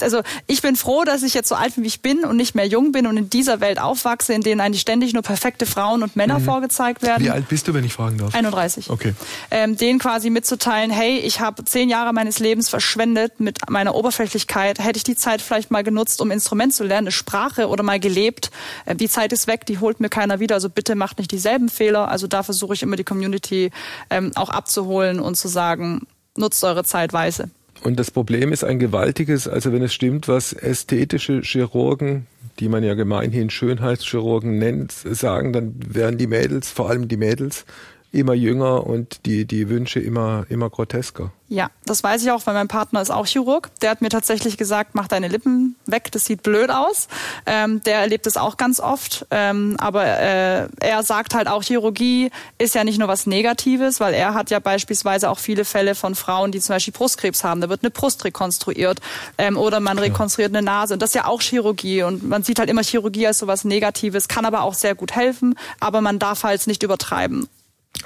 also 0.00 0.22
ich 0.48 0.60
bin 0.60 0.74
froh, 0.74 1.04
dass 1.04 1.22
ich 1.22 1.34
jetzt 1.34 1.48
so 1.48 1.54
alt 1.54 1.76
bin, 1.76 1.84
wie 1.84 1.88
ich 1.88 2.02
bin 2.02 2.24
und 2.24 2.36
nicht 2.36 2.54
mehr 2.56 2.66
jung 2.66 2.90
bin 2.90 3.06
und 3.06 3.16
in 3.16 3.30
dieser 3.30 3.60
Welt 3.60 3.80
aufwachse, 3.80 4.32
in 4.32 4.40
denen 4.40 4.60
eigentlich 4.60 4.80
ständig 4.80 5.12
nur 5.12 5.22
perfekte 5.22 5.66
Frauen 5.66 6.02
und 6.02 6.16
Männer 6.16 6.40
mhm. 6.40 6.44
vorgezeigt 6.44 7.02
werden. 7.02 7.24
Wie 7.24 7.30
alt 7.30 7.48
bist 7.48 7.68
du, 7.68 7.74
wenn 7.74 7.84
ich 7.84 7.92
fragen 7.92 8.18
darf? 8.18 8.34
31. 8.34 8.90
Okay. 8.90 9.14
Ähm, 9.52 9.76
denen 9.76 10.00
quasi 10.00 10.30
mitzuteilen, 10.30 10.90
hey, 10.90 11.18
ich 11.18 11.40
habe 11.40 11.64
zehn 11.64 11.88
Jahre 11.88 12.12
meines 12.12 12.40
Lebens 12.40 12.68
verschwendet 12.68 13.38
mit 13.38 13.70
meiner 13.70 13.94
Oberflächlichkeit. 13.94 14.80
Hätte 14.80 14.96
ich 14.96 15.04
die 15.04 15.16
Zeit 15.16 15.40
vielleicht 15.40 15.70
mal 15.70 15.84
genutzt, 15.84 16.20
um 16.20 16.32
Instrument 16.32 16.74
zu 16.74 16.82
lernen, 16.82 17.06
eine 17.06 17.12
Sprache 17.12 17.68
oder 17.68 17.84
mal 17.84 18.00
gelebt. 18.00 18.50
Äh, 18.84 18.96
die 18.96 19.08
Zeit 19.08 19.32
ist 19.32 19.46
weg, 19.46 19.64
die 19.66 19.78
holt 19.78 20.00
mir 20.00 20.08
keiner 20.08 20.40
wieder. 20.40 20.56
Also 20.56 20.70
bitte 20.70 20.96
macht 20.96 21.18
nicht 21.18 21.30
dieselben 21.30 21.68
Fehler. 21.68 22.08
Also 22.08 22.26
da 22.26 22.42
versuche 22.42 22.74
ich 22.74 22.82
immer 22.82 22.96
die 22.96 23.04
Community 23.04 23.70
ähm, 24.10 24.32
auch 24.34 24.50
abzuholen 24.50 25.20
und 25.20 25.36
zu 25.36 25.46
sagen, 25.46 26.06
nutzt 26.36 26.64
eure 26.64 26.82
Zeit 26.82 27.12
weise. 27.12 27.48
Und 27.82 27.98
das 27.98 28.12
Problem 28.12 28.52
ist 28.52 28.62
ein 28.62 28.78
gewaltiges, 28.78 29.48
also 29.48 29.72
wenn 29.72 29.82
es 29.82 29.92
stimmt, 29.92 30.28
was 30.28 30.52
ästhetische 30.52 31.40
Chirurgen, 31.40 32.28
die 32.60 32.68
man 32.68 32.84
ja 32.84 32.94
gemeinhin 32.94 33.50
Schönheitschirurgen 33.50 34.58
nennt, 34.58 34.92
sagen, 34.92 35.52
dann 35.52 35.74
werden 35.86 36.16
die 36.16 36.28
Mädels, 36.28 36.70
vor 36.70 36.88
allem 36.90 37.08
die 37.08 37.16
Mädels, 37.16 37.64
immer 38.12 38.34
jünger 38.34 38.86
und 38.86 39.24
die, 39.24 39.46
die 39.46 39.70
Wünsche 39.70 39.98
immer, 39.98 40.44
immer 40.50 40.68
grotesker. 40.68 41.32
Ja, 41.48 41.70
das 41.84 42.02
weiß 42.02 42.22
ich 42.22 42.30
auch, 42.30 42.46
weil 42.46 42.54
mein 42.54 42.68
Partner 42.68 43.02
ist 43.02 43.10
auch 43.10 43.26
Chirurg. 43.26 43.70
Der 43.80 43.90
hat 43.90 44.00
mir 44.00 44.08
tatsächlich 44.08 44.56
gesagt, 44.56 44.94
mach 44.94 45.08
deine 45.08 45.28
Lippen 45.28 45.76
weg, 45.86 46.10
das 46.12 46.26
sieht 46.26 46.42
blöd 46.42 46.70
aus. 46.70 47.08
Ähm, 47.46 47.82
der 47.82 47.96
erlebt 47.96 48.26
es 48.26 48.36
auch 48.36 48.56
ganz 48.56 48.80
oft. 48.80 49.26
Ähm, 49.30 49.76
aber 49.78 50.04
äh, 50.04 50.68
er 50.80 51.02
sagt 51.02 51.34
halt 51.34 51.48
auch, 51.48 51.62
Chirurgie 51.62 52.30
ist 52.58 52.74
ja 52.74 52.84
nicht 52.84 52.98
nur 52.98 53.08
was 53.08 53.26
Negatives, 53.26 54.00
weil 54.00 54.14
er 54.14 54.34
hat 54.34 54.50
ja 54.50 54.60
beispielsweise 54.60 55.28
auch 55.28 55.38
viele 55.38 55.64
Fälle 55.64 55.94
von 55.94 56.14
Frauen, 56.14 56.52
die 56.52 56.60
zum 56.60 56.74
Beispiel 56.74 56.92
Brustkrebs 56.92 57.44
haben. 57.44 57.60
Da 57.60 57.68
wird 57.68 57.82
eine 57.82 57.90
Brust 57.90 58.24
rekonstruiert 58.24 59.00
ähm, 59.36 59.56
oder 59.56 59.80
man 59.80 59.96
ja. 59.96 60.04
rekonstruiert 60.04 60.54
eine 60.54 60.62
Nase. 60.62 60.94
Und 60.94 61.02
das 61.02 61.10
ist 61.10 61.14
ja 61.14 61.26
auch 61.26 61.40
Chirurgie. 61.40 62.02
Und 62.02 62.26
man 62.26 62.42
sieht 62.42 62.58
halt 62.58 62.70
immer 62.70 62.82
Chirurgie 62.82 63.26
als 63.26 63.38
sowas 63.38 63.64
Negatives, 63.64 64.28
kann 64.28 64.44
aber 64.44 64.62
auch 64.62 64.74
sehr 64.74 64.94
gut 64.94 65.12
helfen, 65.12 65.54
aber 65.80 66.00
man 66.02 66.18
darf 66.18 66.44
halt 66.44 66.66
nicht 66.66 66.82
übertreiben. 66.82 67.48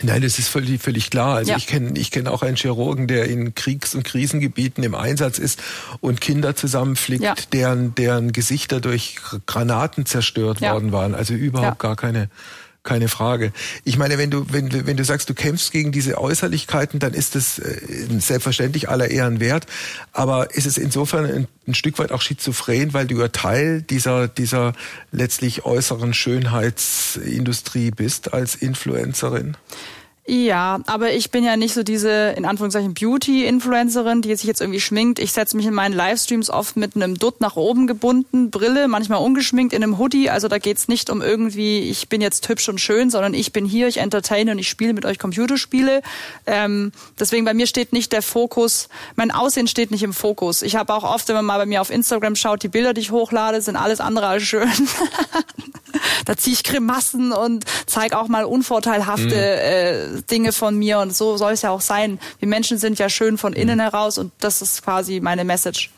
Nein, 0.02 0.20
das 0.20 0.38
ist 0.38 0.48
völlig, 0.48 0.82
völlig 0.82 1.10
klar. 1.10 1.36
Also 1.36 1.52
ja. 1.52 1.56
ich 1.56 1.66
kenne 1.66 1.98
ich 1.98 2.10
kenn 2.10 2.26
auch 2.26 2.42
einen 2.42 2.56
Chirurgen, 2.56 3.06
der 3.06 3.28
in 3.28 3.54
Kriegs- 3.54 3.94
und 3.94 4.04
Krisengebieten 4.04 4.84
im 4.84 4.94
Einsatz 4.94 5.38
ist 5.38 5.62
und 6.00 6.20
Kinder 6.20 6.54
zusammenflickt, 6.54 7.22
ja. 7.22 7.34
deren, 7.52 7.94
deren 7.94 8.32
Gesichter 8.32 8.80
durch 8.80 9.16
Granaten 9.46 10.04
zerstört 10.04 10.60
ja. 10.60 10.74
worden 10.74 10.92
waren. 10.92 11.14
Also 11.14 11.34
überhaupt 11.34 11.78
gar 11.78 11.96
keine 11.96 12.28
keine 12.86 13.08
Frage. 13.08 13.52
Ich 13.84 13.98
meine, 13.98 14.16
wenn 14.16 14.30
du, 14.30 14.46
wenn, 14.50 14.86
wenn 14.86 14.96
du 14.96 15.04
sagst, 15.04 15.28
du 15.28 15.34
kämpfst 15.34 15.72
gegen 15.72 15.92
diese 15.92 16.16
Äußerlichkeiten, 16.18 16.98
dann 16.98 17.12
ist 17.12 17.34
das 17.34 17.58
äh, 17.58 17.80
selbstverständlich 18.18 18.88
aller 18.88 19.10
Ehren 19.10 19.40
wert. 19.40 19.66
Aber 20.12 20.54
ist 20.54 20.66
es 20.66 20.78
insofern 20.78 21.26
ein, 21.26 21.48
ein 21.66 21.74
Stück 21.74 21.98
weit 21.98 22.12
auch 22.12 22.22
schizophren, 22.22 22.94
weil 22.94 23.06
du 23.06 23.20
ja 23.20 23.28
Teil 23.28 23.82
dieser, 23.82 24.28
dieser 24.28 24.72
letztlich 25.12 25.66
äußeren 25.66 26.14
Schönheitsindustrie 26.14 27.90
bist 27.90 28.32
als 28.32 28.54
Influencerin? 28.54 29.56
Ja, 30.28 30.80
aber 30.86 31.12
ich 31.12 31.30
bin 31.30 31.44
ja 31.44 31.56
nicht 31.56 31.72
so 31.72 31.84
diese, 31.84 32.34
in 32.36 32.46
Anführungszeichen, 32.46 32.94
Beauty-Influencerin, 32.94 34.22
die 34.22 34.34
sich 34.34 34.46
jetzt 34.46 34.60
irgendwie 34.60 34.80
schminkt. 34.80 35.20
Ich 35.20 35.32
setze 35.32 35.56
mich 35.56 35.66
in 35.66 35.74
meinen 35.74 35.92
Livestreams 35.92 36.50
oft 36.50 36.76
mit 36.76 36.96
einem 36.96 37.16
Dutt 37.16 37.40
nach 37.40 37.54
oben 37.54 37.86
gebunden, 37.86 38.50
Brille, 38.50 38.88
manchmal 38.88 39.22
ungeschminkt, 39.22 39.72
in 39.72 39.84
einem 39.84 39.98
Hoodie. 39.98 40.28
Also 40.28 40.48
da 40.48 40.58
geht's 40.58 40.88
nicht 40.88 41.10
um 41.10 41.22
irgendwie, 41.22 41.88
ich 41.90 42.08
bin 42.08 42.20
jetzt 42.20 42.48
hübsch 42.48 42.68
und 42.68 42.80
schön, 42.80 43.08
sondern 43.08 43.34
ich 43.34 43.52
bin 43.52 43.66
hier, 43.66 43.86
ich 43.86 43.98
entertaine 43.98 44.50
und 44.50 44.58
ich 44.58 44.68
spiele 44.68 44.94
mit 44.94 45.04
euch 45.04 45.20
Computerspiele. 45.20 46.02
Ähm, 46.46 46.90
deswegen 47.20 47.44
bei 47.44 47.54
mir 47.54 47.68
steht 47.68 47.92
nicht 47.92 48.12
der 48.12 48.22
Fokus, 48.22 48.88
mein 49.14 49.30
Aussehen 49.30 49.68
steht 49.68 49.92
nicht 49.92 50.02
im 50.02 50.12
Fokus. 50.12 50.62
Ich 50.62 50.74
habe 50.74 50.92
auch 50.92 51.04
oft, 51.04 51.28
wenn 51.28 51.36
man 51.36 51.44
mal 51.44 51.58
bei 51.58 51.66
mir 51.66 51.80
auf 51.80 51.90
Instagram 51.90 52.34
schaut, 52.34 52.64
die 52.64 52.68
Bilder, 52.68 52.94
die 52.94 53.00
ich 53.00 53.12
hochlade, 53.12 53.62
sind 53.62 53.76
alles 53.76 54.00
andere 54.00 54.26
als 54.26 54.42
schön. 54.42 54.68
da 56.24 56.36
ziehe 56.36 56.54
ich 56.54 56.64
Grimassen 56.64 57.30
und 57.30 57.64
zeige 57.86 58.18
auch 58.18 58.26
mal 58.26 58.44
unvorteilhafte 58.44 59.24
mhm. 59.24 60.15
äh, 60.15 60.15
Dinge 60.22 60.52
von 60.52 60.78
mir 60.78 60.98
und 60.98 61.14
so 61.14 61.36
soll 61.36 61.52
es 61.52 61.62
ja 61.62 61.70
auch 61.70 61.80
sein. 61.80 62.18
Wir 62.38 62.48
Menschen 62.48 62.78
sind 62.78 62.98
ja 62.98 63.08
schön 63.08 63.38
von 63.38 63.52
innen 63.52 63.78
mhm. 63.78 63.82
heraus 63.82 64.18
und 64.18 64.32
das 64.40 64.62
ist 64.62 64.82
quasi 64.82 65.20
meine 65.20 65.44
Message. 65.44 65.90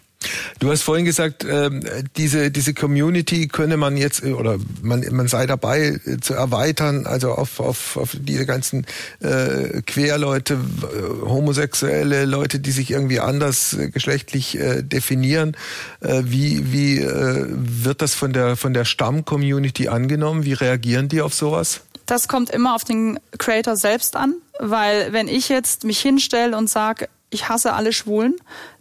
Du 0.58 0.70
hast 0.70 0.82
vorhin 0.82 1.04
gesagt, 1.04 1.44
ähm, 1.48 1.80
diese, 2.16 2.50
diese 2.50 2.74
Community 2.74 3.46
könne 3.46 3.76
man 3.76 3.96
jetzt 3.96 4.24
äh, 4.24 4.32
oder 4.32 4.58
man, 4.82 5.04
man 5.12 5.28
sei 5.28 5.46
dabei 5.46 6.00
äh, 6.04 6.18
zu 6.20 6.34
erweitern, 6.34 7.06
also 7.06 7.32
auf, 7.32 7.60
auf, 7.60 7.96
auf 7.96 8.16
diese 8.18 8.44
ganzen 8.44 8.84
äh, 9.20 9.80
Querleute, 9.82 10.54
äh, 10.54 11.24
homosexuelle 11.24 12.24
Leute, 12.24 12.58
die 12.58 12.72
sich 12.72 12.90
irgendwie 12.90 13.20
anders 13.20 13.76
geschlechtlich 13.92 14.58
äh, 14.58 14.82
definieren. 14.82 15.56
Äh, 16.00 16.22
wie 16.24 16.72
wie 16.72 16.98
äh, 16.98 17.46
wird 17.48 18.02
das 18.02 18.14
von 18.14 18.32
der, 18.32 18.56
von 18.56 18.74
der 18.74 18.84
Stamm-Community 18.84 19.86
angenommen? 19.86 20.44
Wie 20.44 20.54
reagieren 20.54 21.08
die 21.08 21.20
auf 21.20 21.34
sowas? 21.34 21.82
Das 22.08 22.26
kommt 22.26 22.48
immer 22.48 22.74
auf 22.74 22.84
den 22.84 23.20
Creator 23.36 23.76
selbst 23.76 24.16
an, 24.16 24.36
weil 24.58 25.12
wenn 25.12 25.28
ich 25.28 25.50
jetzt 25.50 25.84
mich 25.84 26.00
hinstelle 26.00 26.56
und 26.56 26.70
sage, 26.70 27.06
ich 27.28 27.50
hasse 27.50 27.74
alle 27.74 27.92
Schwulen, 27.92 28.34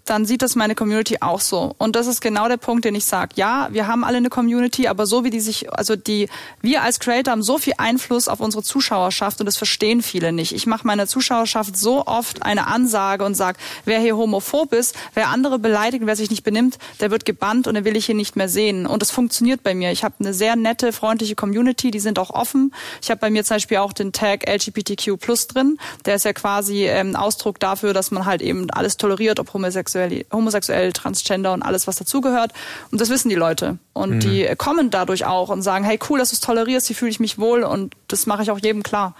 dann 0.09 0.25
sieht 0.25 0.41
das 0.41 0.55
meine 0.55 0.73
Community 0.73 1.17
auch 1.21 1.41
so. 1.41 1.75
Und 1.77 1.95
das 1.95 2.07
ist 2.07 2.21
genau 2.21 2.47
der 2.47 2.57
Punkt, 2.57 2.85
den 2.85 2.95
ich 2.95 3.05
sage. 3.05 3.33
Ja, 3.35 3.67
wir 3.71 3.87
haben 3.87 4.03
alle 4.03 4.17
eine 4.17 4.29
Community, 4.29 4.87
aber 4.87 5.05
so 5.05 5.23
wie 5.23 5.29
die 5.29 5.41
sich, 5.41 5.71
also 5.71 5.95
die, 5.95 6.29
wir 6.61 6.81
als 6.81 6.99
Creator 6.99 7.31
haben 7.33 7.43
so 7.43 7.57
viel 7.57 7.73
Einfluss 7.77 8.27
auf 8.27 8.39
unsere 8.39 8.63
Zuschauerschaft 8.63 9.39
und 9.39 9.45
das 9.45 9.57
verstehen 9.57 10.01
viele 10.01 10.31
nicht. 10.31 10.53
Ich 10.53 10.65
mache 10.65 10.87
meiner 10.87 11.07
Zuschauerschaft 11.07 11.77
so 11.77 12.05
oft 12.07 12.43
eine 12.43 12.67
Ansage 12.67 13.25
und 13.25 13.35
sage, 13.35 13.59
wer 13.85 13.99
hier 13.99 14.15
homophob 14.15 14.73
ist, 14.73 14.95
wer 15.13 15.27
andere 15.27 15.59
beleidigt, 15.59 16.05
wer 16.05 16.15
sich 16.15 16.29
nicht 16.29 16.43
benimmt, 16.43 16.77
der 17.01 17.11
wird 17.11 17.25
gebannt 17.25 17.67
und 17.67 17.75
den 17.75 17.83
will 17.83 17.97
ich 17.97 18.05
hier 18.05 18.15
nicht 18.15 18.35
mehr 18.35 18.49
sehen. 18.49 18.85
Und 18.87 19.01
das 19.01 19.11
funktioniert 19.11 19.61
bei 19.63 19.75
mir. 19.75 19.91
Ich 19.91 20.03
habe 20.03 20.15
eine 20.19 20.33
sehr 20.33 20.55
nette, 20.55 20.93
freundliche 20.93 21.35
Community, 21.35 21.91
die 21.91 21.99
sind 21.99 22.17
auch 22.17 22.29
offen. 22.29 22.73
Ich 23.01 23.09
habe 23.09 23.19
bei 23.19 23.29
mir 23.29 23.43
zum 23.43 23.55
Beispiel 23.55 23.77
auch 23.77 23.93
den 23.93 24.13
Tag 24.13 24.49
LGBTQ 24.49 25.17
Plus 25.19 25.47
drin. 25.47 25.77
Der 26.05 26.15
ist 26.15 26.25
ja 26.25 26.33
quasi 26.33 26.85
ähm, 26.85 27.15
Ausdruck 27.15 27.59
dafür, 27.59 27.93
dass 27.93 28.11
man 28.11 28.25
halt 28.25 28.41
eben 28.41 28.69
alles 28.71 28.97
toleriert, 28.97 29.39
ob 29.39 29.53
homosexuell 29.53 29.96
homosexuell, 29.97 30.25
homosexuell, 30.31 30.93
transgender 30.93 31.53
und 31.53 31.61
alles, 31.61 31.87
was 31.87 31.97
dazugehört. 31.97 32.53
Und 32.91 33.01
das 33.01 33.09
wissen 33.09 33.29
die 33.29 33.35
Leute. 33.35 33.77
Und 33.93 34.15
mhm. 34.15 34.19
die 34.19 34.47
kommen 34.57 34.89
dadurch 34.89 35.25
auch 35.25 35.49
und 35.49 35.61
sagen, 35.61 35.85
hey, 35.85 35.99
cool, 36.09 36.19
dass 36.19 36.29
du 36.29 36.35
es 36.35 36.39
tolerierst, 36.39 36.87
hier 36.87 36.95
fühle 36.95 37.11
ich 37.11 37.19
mich 37.19 37.37
wohl 37.37 37.63
und 37.63 37.95
das 38.07 38.25
mache 38.25 38.43
ich 38.43 38.51
auch 38.51 38.59
jedem 38.59 38.83
klar. 38.83 39.15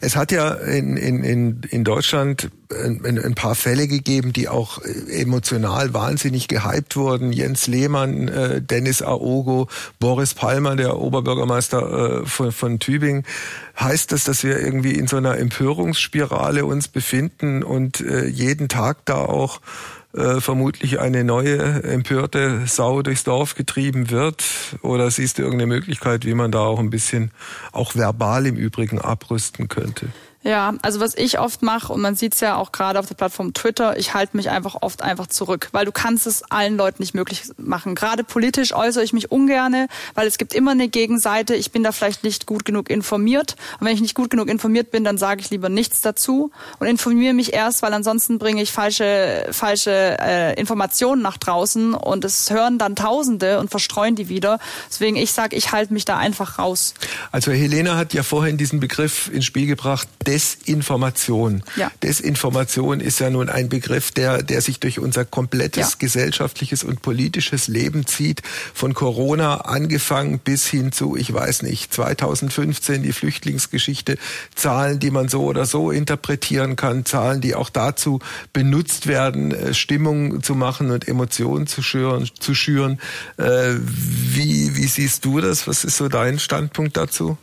Es 0.00 0.16
hat 0.16 0.32
ja 0.32 0.52
in, 0.54 0.96
in, 0.96 1.62
in 1.68 1.84
Deutschland 1.84 2.50
ein, 2.72 3.18
ein, 3.18 3.34
paar 3.34 3.54
Fälle 3.54 3.88
gegeben, 3.88 4.32
die 4.32 4.48
auch 4.48 4.80
emotional 4.82 5.92
wahnsinnig 5.92 6.48
gehypt 6.48 6.96
wurden. 6.96 7.32
Jens 7.32 7.66
Lehmann, 7.66 8.28
äh, 8.28 8.62
Dennis 8.62 9.02
Aogo, 9.02 9.68
Boris 9.98 10.32
Palmer, 10.32 10.76
der 10.76 10.96
Oberbürgermeister 10.98 12.22
äh, 12.22 12.26
von, 12.26 12.52
von 12.52 12.78
Tübingen. 12.78 13.24
Heißt 13.78 14.12
das, 14.12 14.24
dass 14.24 14.44
wir 14.44 14.58
irgendwie 14.58 14.92
in 14.92 15.06
so 15.06 15.18
einer 15.18 15.36
Empörungsspirale 15.36 16.64
uns 16.64 16.88
befinden 16.88 17.62
und 17.62 18.00
äh, 18.00 18.26
jeden 18.26 18.68
Tag 18.68 19.04
da 19.04 19.16
auch 19.16 19.60
äh, 20.12 20.40
vermutlich 20.40 21.00
eine 21.00 21.24
neue 21.24 21.82
empörte 21.82 22.62
Sau 22.66 23.02
durchs 23.02 23.24
Dorf 23.24 23.54
getrieben 23.54 24.10
wird? 24.10 24.44
Oder 24.82 25.10
siehst 25.10 25.38
du 25.38 25.42
irgendeine 25.42 25.72
Möglichkeit, 25.72 26.24
wie 26.24 26.34
man 26.34 26.50
da 26.50 26.60
auch 26.60 26.78
ein 26.78 26.90
bisschen, 26.90 27.30
auch 27.72 27.94
verbal 27.94 28.46
im 28.46 28.56
Übrigen, 28.56 29.00
abrüsten 29.00 29.68
könnte? 29.68 30.08
Ja, 30.42 30.72
also 30.80 31.00
was 31.00 31.14
ich 31.16 31.38
oft 31.38 31.60
mache, 31.60 31.92
und 31.92 32.00
man 32.00 32.14
sieht 32.14 32.32
es 32.32 32.40
ja 32.40 32.56
auch 32.56 32.72
gerade 32.72 32.98
auf 32.98 33.06
der 33.06 33.14
Plattform 33.14 33.52
Twitter, 33.52 33.98
ich 33.98 34.14
halte 34.14 34.38
mich 34.38 34.48
einfach 34.48 34.76
oft 34.80 35.02
einfach 35.02 35.26
zurück, 35.26 35.68
weil 35.72 35.84
du 35.84 35.92
kannst 35.92 36.26
es 36.26 36.42
allen 36.50 36.78
Leuten 36.78 37.02
nicht 37.02 37.14
möglich 37.14 37.42
machen. 37.58 37.94
Gerade 37.94 38.24
politisch 38.24 38.72
äußere 38.72 39.04
ich 39.04 39.12
mich 39.12 39.30
ungerne, 39.30 39.86
weil 40.14 40.26
es 40.26 40.38
gibt 40.38 40.54
immer 40.54 40.70
eine 40.70 40.88
Gegenseite, 40.88 41.54
ich 41.54 41.72
bin 41.72 41.82
da 41.82 41.92
vielleicht 41.92 42.24
nicht 42.24 42.46
gut 42.46 42.64
genug 42.64 42.88
informiert. 42.88 43.56
Und 43.78 43.86
wenn 43.86 43.94
ich 43.94 44.00
nicht 44.00 44.14
gut 44.14 44.30
genug 44.30 44.48
informiert 44.48 44.90
bin, 44.90 45.04
dann 45.04 45.18
sage 45.18 45.42
ich 45.42 45.50
lieber 45.50 45.68
nichts 45.68 46.00
dazu 46.00 46.50
und 46.78 46.86
informiere 46.86 47.34
mich 47.34 47.52
erst, 47.52 47.82
weil 47.82 47.92
ansonsten 47.92 48.38
bringe 48.38 48.62
ich 48.62 48.72
falsche, 48.72 49.46
falsche 49.50 50.16
äh, 50.20 50.58
Informationen 50.58 51.20
nach 51.20 51.36
draußen 51.36 51.92
und 51.92 52.24
es 52.24 52.48
hören 52.48 52.78
dann 52.78 52.96
Tausende 52.96 53.58
und 53.58 53.70
verstreuen 53.70 54.16
die 54.16 54.30
wieder. 54.30 54.58
Deswegen 54.88 55.16
ich 55.16 55.32
sage, 55.32 55.54
ich 55.54 55.72
halte 55.72 55.92
mich 55.92 56.06
da 56.06 56.16
einfach 56.16 56.58
raus. 56.58 56.94
Also 57.30 57.52
Helena 57.52 57.98
hat 57.98 58.14
ja 58.14 58.22
vorhin 58.22 58.56
diesen 58.56 58.80
Begriff 58.80 59.30
ins 59.32 59.44
Spiel 59.44 59.66
gebracht, 59.66 60.08
Desinformation. 60.30 61.64
Ja. 61.74 61.90
Desinformation 62.04 63.00
ist 63.00 63.18
ja 63.18 63.30
nun 63.30 63.48
ein 63.48 63.68
Begriff, 63.68 64.12
der, 64.12 64.44
der 64.44 64.60
sich 64.60 64.78
durch 64.78 65.00
unser 65.00 65.24
komplettes 65.24 65.92
ja. 65.92 65.96
gesellschaftliches 65.98 66.84
und 66.84 67.02
politisches 67.02 67.66
Leben 67.66 68.06
zieht. 68.06 68.42
Von 68.72 68.94
Corona 68.94 69.62
angefangen 69.62 70.38
bis 70.38 70.68
hin 70.68 70.92
zu, 70.92 71.16
ich 71.16 71.32
weiß 71.32 71.62
nicht, 71.62 71.92
2015 71.92 73.02
die 73.02 73.12
Flüchtlingsgeschichte, 73.12 74.18
Zahlen, 74.54 75.00
die 75.00 75.10
man 75.10 75.28
so 75.28 75.42
oder 75.42 75.66
so 75.66 75.90
interpretieren 75.90 76.76
kann, 76.76 77.04
Zahlen, 77.04 77.40
die 77.40 77.56
auch 77.56 77.70
dazu 77.70 78.20
benutzt 78.52 79.08
werden, 79.08 79.50
äh, 79.50 79.74
Stimmung 79.74 80.44
zu 80.44 80.54
machen 80.54 80.92
und 80.92 81.08
Emotionen 81.08 81.66
zu 81.66 81.82
schüren. 81.82 82.30
Zu 82.38 82.54
schüren. 82.54 83.00
Äh, 83.36 83.74
wie, 83.80 84.76
wie 84.76 84.86
siehst 84.86 85.24
du 85.24 85.40
das? 85.40 85.66
Was 85.66 85.82
ist 85.82 85.96
so 85.96 86.08
dein 86.08 86.38
Standpunkt 86.38 86.96
dazu? 86.96 87.36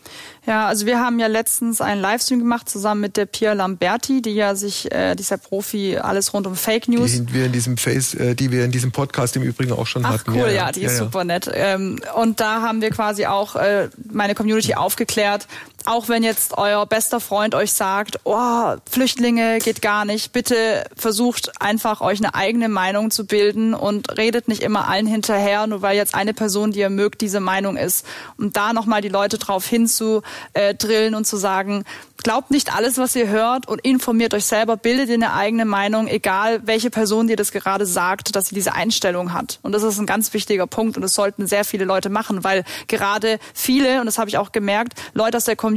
Ja, 0.47 0.65
also 0.65 0.85
wir 0.85 1.01
haben 1.01 1.19
ja 1.19 1.27
letztens 1.27 1.81
einen 1.81 1.99
Livestream 1.99 2.39
gemacht 2.39 2.69
zusammen 2.69 3.01
mit 3.01 3.17
der 3.17 3.25
Pia 3.25 3.51
Lamberti, 3.51 4.21
die 4.21 4.31
ja 4.31 4.55
sich, 4.55 4.89
äh, 4.93 5.13
dieser 5.13 5.37
Profi, 5.37 5.97
alles 5.97 6.33
rund 6.33 6.47
um 6.47 6.55
Fake 6.55 6.87
News. 6.87 7.11
Die 7.11 7.33
wir 7.33 7.47
in 7.47 7.51
diesem 7.51 7.75
Face, 7.75 8.13
äh, 8.13 8.33
die 8.33 8.49
wir 8.49 8.63
in 8.63 8.71
diesem 8.71 8.93
Podcast 8.93 9.35
im 9.35 9.43
Übrigen 9.43 9.73
auch 9.73 9.85
schon 9.85 10.05
Ach, 10.05 10.13
hatten. 10.13 10.31
Cool, 10.31 10.47
ja, 10.47 10.51
ja, 10.51 10.71
die 10.71 10.83
ist 10.83 10.99
ja, 10.99 11.03
super 11.03 11.25
nett. 11.25 11.51
Ähm, 11.53 11.99
und 12.15 12.39
da 12.39 12.61
haben 12.61 12.79
wir 12.79 12.91
quasi 12.91 13.25
auch 13.25 13.57
äh, 13.57 13.89
meine 14.09 14.35
Community 14.35 14.73
aufgeklärt, 14.73 15.47
auch 15.85 16.09
wenn 16.09 16.23
jetzt 16.23 16.57
euer 16.57 16.85
bester 16.85 17.19
Freund 17.19 17.55
euch 17.55 17.71
sagt, 17.71 18.19
oh, 18.23 18.75
Flüchtlinge 18.89 19.59
geht 19.59 19.81
gar 19.81 20.05
nicht, 20.05 20.33
bitte 20.33 20.85
versucht 20.95 21.61
einfach 21.61 22.01
euch 22.01 22.19
eine 22.19 22.35
eigene 22.35 22.69
Meinung 22.69 23.11
zu 23.11 23.25
bilden 23.25 23.73
und 23.73 24.17
redet 24.17 24.47
nicht 24.47 24.63
immer 24.63 24.87
allen 24.87 25.07
hinterher, 25.07 25.67
nur 25.67 25.81
weil 25.81 25.95
jetzt 25.95 26.15
eine 26.15 26.33
Person, 26.33 26.71
die 26.71 26.79
ihr 26.79 26.89
mögt, 26.89 27.21
diese 27.21 27.39
Meinung 27.39 27.77
ist. 27.77 28.05
Und 28.37 28.57
da 28.57 28.73
nochmal 28.73 29.01
die 29.01 29.09
Leute 29.09 29.37
drauf 29.37 29.65
hinzudrillen 29.65 31.15
und 31.15 31.25
zu 31.25 31.37
sagen, 31.37 31.85
Glaubt 32.23 32.51
nicht 32.51 32.75
alles, 32.75 32.97
was 32.97 33.15
ihr 33.15 33.29
hört 33.29 33.67
und 33.67 33.79
informiert 33.81 34.33
euch 34.33 34.45
selber, 34.45 34.75
bildet 34.75 35.07
ihr 35.07 35.13
eine 35.13 35.33
eigene 35.33 35.65
Meinung, 35.65 36.07
egal 36.07 36.61
welche 36.65 36.89
Person 36.89 37.27
dir 37.27 37.35
das 37.35 37.51
gerade 37.51 37.85
sagt, 37.85 38.35
dass 38.35 38.47
sie 38.47 38.55
diese 38.55 38.73
Einstellung 38.73 39.33
hat. 39.33 39.59
Und 39.61 39.71
das 39.71 39.83
ist 39.83 39.99
ein 39.99 40.07
ganz 40.07 40.33
wichtiger 40.33 40.67
Punkt 40.67 40.97
und 40.97 41.03
das 41.03 41.13
sollten 41.13 41.45
sehr 41.47 41.63
viele 41.63 41.85
Leute 41.85 42.09
machen, 42.09 42.43
weil 42.43 42.63
gerade 42.87 43.39
viele, 43.53 43.99
und 43.99 44.07
das 44.07 44.17
habe 44.17 44.29
ich 44.29 44.37
auch 44.37 44.51
gemerkt, 44.51 44.93
Leute 45.13 45.37
aus 45.37 45.45
der 45.45 45.55
Community, 45.55 45.76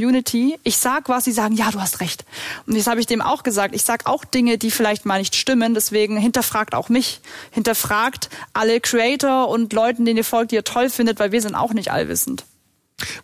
ich 0.63 0.77
sag 0.77 1.09
was, 1.09 1.25
sie 1.25 1.31
sagen, 1.31 1.55
ja, 1.55 1.71
du 1.71 1.79
hast 1.79 1.99
recht. 2.01 2.25
Und 2.65 2.77
das 2.77 2.87
habe 2.87 2.99
ich 2.99 3.05
dem 3.05 3.21
auch 3.21 3.43
gesagt. 3.43 3.75
Ich 3.75 3.83
sag 3.83 4.05
auch 4.05 4.25
Dinge, 4.25 4.57
die 4.57 4.71
vielleicht 4.71 5.05
mal 5.05 5.19
nicht 5.19 5.35
stimmen, 5.35 5.73
deswegen 5.73 6.17
hinterfragt 6.17 6.73
auch 6.73 6.89
mich. 6.89 7.21
Hinterfragt 7.51 8.29
alle 8.53 8.79
Creator 8.79 9.49
und 9.49 9.73
Leuten, 9.73 10.05
denen 10.05 10.17
ihr 10.17 10.23
folgt, 10.23 10.51
die 10.51 10.55
ihr 10.55 10.63
toll 10.63 10.89
findet, 10.89 11.19
weil 11.19 11.31
wir 11.31 11.41
sind 11.41 11.55
auch 11.55 11.73
nicht 11.73 11.91
allwissend. 11.91 12.45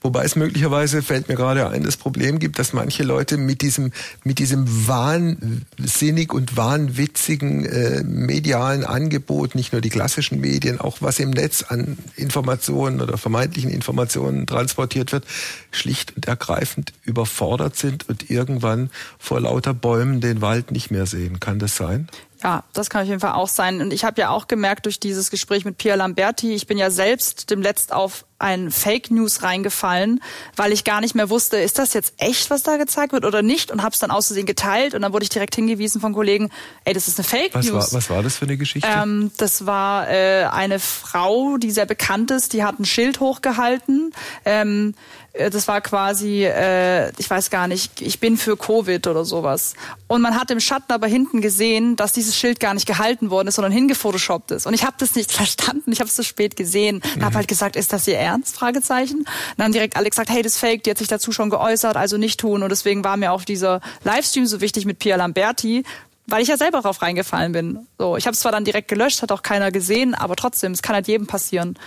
Wobei 0.01 0.23
es 0.23 0.35
möglicherweise, 0.35 1.01
fällt 1.01 1.27
mir 1.27 1.35
gerade 1.35 1.67
ein, 1.69 1.83
das 1.83 1.97
Problem 1.97 2.39
gibt, 2.39 2.59
dass 2.59 2.73
manche 2.73 3.03
Leute 3.03 3.37
mit 3.37 3.61
diesem, 3.61 3.91
mit 4.23 4.39
diesem 4.39 4.87
wahnsinnig 4.87 6.33
und 6.33 6.57
wahnwitzigen 6.57 7.65
äh, 7.65 8.03
medialen 8.03 8.83
Angebot, 8.83 9.55
nicht 9.55 9.71
nur 9.71 9.81
die 9.81 9.89
klassischen 9.89 10.39
Medien, 10.39 10.79
auch 10.79 10.97
was 11.01 11.19
im 11.19 11.31
Netz 11.31 11.63
an 11.63 11.97
Informationen 12.15 13.01
oder 13.01 13.17
vermeintlichen 13.17 13.71
Informationen 13.71 14.47
transportiert 14.47 15.11
wird, 15.11 15.25
schlicht 15.71 16.15
und 16.15 16.27
ergreifend 16.27 16.93
überfordert 17.03 17.75
sind 17.75 18.07
und 18.09 18.29
irgendwann 18.29 18.89
vor 19.17 19.39
lauter 19.39 19.73
Bäumen 19.73 20.21
den 20.21 20.41
Wald 20.41 20.71
nicht 20.71 20.91
mehr 20.91 21.05
sehen. 21.05 21.39
Kann 21.39 21.59
das 21.59 21.75
sein? 21.75 22.09
Ja, 22.43 22.63
das 22.73 22.89
kann 22.89 23.01
auf 23.01 23.07
jeden 23.07 23.19
Fall 23.19 23.33
auch 23.33 23.47
sein. 23.47 23.81
Und 23.81 23.91
ich 23.91 24.03
habe 24.03 24.21
ja 24.21 24.29
auch 24.29 24.47
gemerkt 24.47 24.85
durch 24.85 24.99
dieses 24.99 25.31
Gespräch 25.31 25.65
mit 25.65 25.77
Pia 25.77 25.95
Lamberti, 25.95 26.53
ich 26.53 26.67
bin 26.67 26.77
ja 26.77 26.91
selbst 26.91 27.49
dem 27.49 27.61
Letzt 27.61 27.91
auf 27.93 28.25
ein 28.39 28.71
Fake 28.71 29.09
News 29.11 29.43
reingefallen, 29.43 30.21
weil 30.55 30.71
ich 30.71 30.83
gar 30.83 31.01
nicht 31.01 31.15
mehr 31.15 31.29
wusste, 31.29 31.57
ist 31.57 31.79
das 31.79 31.93
jetzt 31.93 32.13
echt, 32.17 32.49
was 32.49 32.63
da 32.63 32.77
gezeigt 32.77 33.13
wird 33.13 33.25
oder 33.25 33.41
nicht 33.41 33.71
und 33.71 33.81
habe 33.81 33.93
es 33.93 33.99
dann 33.99 34.11
auszusehen 34.11 34.45
geteilt 34.45 34.93
und 34.93 35.01
dann 35.01 35.13
wurde 35.13 35.23
ich 35.23 35.29
direkt 35.29 35.55
hingewiesen 35.55 36.01
von 36.01 36.13
Kollegen, 36.13 36.49
ey, 36.85 36.93
das 36.93 37.07
ist 37.07 37.19
eine 37.19 37.27
Fake 37.27 37.53
was 37.53 37.65
News. 37.65 37.91
War, 37.91 37.97
was 37.97 38.09
war 38.09 38.23
das 38.23 38.37
für 38.37 38.45
eine 38.45 38.57
Geschichte? 38.57 38.87
Ähm, 38.87 39.31
das 39.37 39.65
war 39.65 40.09
äh, 40.09 40.45
eine 40.45 40.79
Frau, 40.79 41.57
die 41.57 41.71
sehr 41.71 41.85
bekannt 41.85 42.31
ist, 42.31 42.53
die 42.53 42.63
hat 42.63 42.79
ein 42.79 42.85
Schild 42.85 43.19
hochgehalten. 43.19 44.13
Ähm, 44.45 44.93
äh, 45.37 45.49
das 45.49 45.67
war 45.67 45.81
quasi, 45.81 46.43
äh, 46.45 47.11
ich 47.17 47.29
weiß 47.29 47.49
gar 47.49 47.67
nicht, 47.67 48.01
ich 48.01 48.19
bin 48.19 48.37
für 48.37 48.57
Covid 48.57 49.07
oder 49.07 49.25
sowas. 49.25 49.73
Und 50.07 50.21
man 50.21 50.39
hat 50.39 50.51
im 50.51 50.59
Schatten 50.59 50.91
aber 50.91 51.07
hinten 51.07 51.41
gesehen, 51.41 51.95
dass 51.95 52.13
dieses 52.13 52.35
Schild 52.35 52.59
gar 52.59 52.73
nicht 52.73 52.85
gehalten 52.85 53.29
worden 53.29 53.47
ist, 53.47 53.55
sondern 53.55 53.71
hingefotoshoppt 53.71 54.51
ist. 54.51 54.65
Und 54.65 54.73
ich 54.73 54.83
habe 54.83 54.95
das 54.99 55.15
nicht 55.15 55.31
verstanden, 55.37 55.91
ich 55.91 55.99
habe 55.99 56.07
es 56.07 56.15
zu 56.15 56.23
spät 56.23 56.55
gesehen. 56.55 57.01
Mhm. 57.15 57.23
habe 57.23 57.35
halt 57.35 57.47
gesagt, 57.47 57.75
ist 57.75 57.93
das 57.93 58.07
ihr 58.07 58.17
Ernst? 58.27 58.55
Fragezeichen. 58.55 59.25
Dann 59.55 59.65
haben 59.65 59.73
direkt 59.73 59.95
alle 59.95 60.09
gesagt, 60.09 60.29
hey, 60.29 60.41
das 60.41 60.53
ist 60.53 60.59
fake, 60.59 60.83
die 60.83 60.91
hat 60.91 60.97
sich 60.97 61.07
dazu 61.07 61.31
schon 61.31 61.49
geäußert, 61.49 61.97
also 61.97 62.17
nicht 62.17 62.39
tun. 62.39 62.63
Und 62.63 62.69
deswegen 62.69 63.03
war 63.03 63.17
mir 63.17 63.31
auch 63.31 63.43
dieser 63.43 63.81
Livestream 64.03 64.45
so 64.45 64.61
wichtig 64.61 64.85
mit 64.85 64.99
Pia 64.99 65.15
Lamberti, 65.15 65.83
weil 66.27 66.41
ich 66.41 66.49
ja 66.49 66.57
selber 66.57 66.81
drauf 66.81 67.01
reingefallen 67.01 67.53
bin. 67.53 67.87
So, 67.97 68.17
ich 68.17 68.27
habe 68.27 68.33
es 68.33 68.41
zwar 68.41 68.51
dann 68.51 68.65
direkt 68.65 68.89
gelöscht, 68.89 69.21
hat 69.21 69.31
auch 69.31 69.41
keiner 69.41 69.71
gesehen, 69.71 70.13
aber 70.13 70.35
trotzdem, 70.35 70.73
es 70.73 70.81
kann 70.81 70.95
halt 70.95 71.07
jedem 71.07 71.25
passieren. 71.25 71.79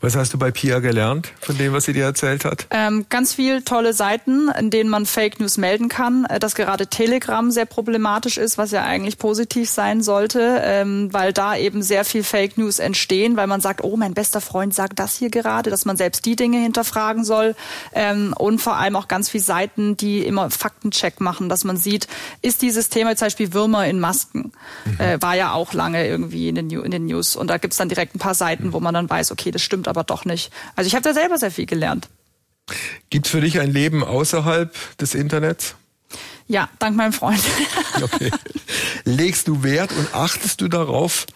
Was 0.00 0.16
hast 0.16 0.32
du 0.34 0.38
bei 0.38 0.50
Pia 0.50 0.78
gelernt 0.78 1.32
von 1.40 1.56
dem, 1.58 1.72
was 1.72 1.84
sie 1.84 1.92
dir 1.92 2.04
erzählt 2.04 2.44
hat? 2.44 2.66
Ähm, 2.70 3.06
ganz 3.08 3.34
viel 3.34 3.62
tolle 3.62 3.92
Seiten, 3.92 4.48
in 4.58 4.70
denen 4.70 4.90
man 4.90 5.06
Fake 5.06 5.40
News 5.40 5.56
melden 5.56 5.88
kann. 5.88 6.24
Äh, 6.24 6.38
dass 6.38 6.54
gerade 6.54 6.86
Telegram 6.86 7.50
sehr 7.50 7.66
problematisch 7.66 8.38
ist, 8.38 8.58
was 8.58 8.70
ja 8.70 8.84
eigentlich 8.84 9.18
positiv 9.18 9.68
sein 9.70 10.02
sollte, 10.02 10.60
ähm, 10.62 11.12
weil 11.12 11.32
da 11.32 11.56
eben 11.56 11.82
sehr 11.82 12.04
viel 12.04 12.22
Fake 12.22 12.58
News 12.58 12.78
entstehen, 12.78 13.36
weil 13.36 13.46
man 13.46 13.60
sagt, 13.60 13.82
oh, 13.82 13.96
mein 13.96 14.14
bester 14.14 14.40
Freund 14.40 14.74
sagt 14.74 14.98
das 14.98 15.16
hier 15.16 15.30
gerade, 15.30 15.70
dass 15.70 15.84
man 15.84 15.96
selbst 15.96 16.24
die 16.26 16.36
Dinge 16.36 16.58
hinterfragen 16.58 17.24
soll. 17.24 17.54
Ähm, 17.92 18.34
und 18.36 18.60
vor 18.60 18.76
allem 18.76 18.96
auch 18.96 19.08
ganz 19.08 19.28
viele 19.28 19.44
Seiten, 19.44 19.96
die 19.96 20.24
immer 20.24 20.50
Faktencheck 20.50 21.20
machen, 21.20 21.48
dass 21.48 21.64
man 21.64 21.76
sieht, 21.76 22.06
ist 22.42 22.62
dieses 22.62 22.88
Thema 22.88 23.16
zum 23.16 23.26
Beispiel 23.26 23.52
Würmer 23.52 23.86
in 23.86 24.00
Masken, 24.00 24.52
mhm. 24.84 25.00
äh, 25.00 25.22
war 25.22 25.34
ja 25.34 25.52
auch 25.52 25.72
lange 25.72 26.06
irgendwie 26.06 26.48
in 26.48 26.54
den, 26.54 26.70
in 26.70 26.90
den 26.90 27.06
News. 27.06 27.36
Und 27.36 27.48
da 27.48 27.58
gibt's 27.58 27.76
dann 27.76 27.88
direkt 27.88 28.14
ein 28.14 28.18
paar 28.18 28.34
Seiten, 28.34 28.72
wo 28.72 28.80
man 28.80 28.94
dann 28.94 29.08
weiß, 29.08 29.32
okay, 29.32 29.50
das 29.50 29.62
stimmt 29.62 29.77
stimmt 29.78 29.88
aber 29.88 30.02
doch 30.02 30.24
nicht. 30.24 30.50
Also 30.74 30.88
ich 30.88 30.94
habe 30.94 31.04
da 31.04 31.14
selber 31.14 31.38
sehr 31.38 31.52
viel 31.52 31.66
gelernt. 31.66 32.08
Gibt 33.10 33.26
es 33.26 33.32
für 33.32 33.40
dich 33.40 33.60
ein 33.60 33.70
Leben 33.70 34.02
außerhalb 34.02 34.74
des 34.98 35.14
Internets? 35.14 35.76
Ja, 36.48 36.68
dank 36.78 36.96
meinem 36.96 37.12
Freund. 37.12 37.40
okay. 38.02 38.30
Legst 39.04 39.46
du 39.46 39.62
Wert 39.62 39.92
und 39.92 40.14
achtest 40.14 40.60
du 40.60 40.68
darauf, 40.68 41.26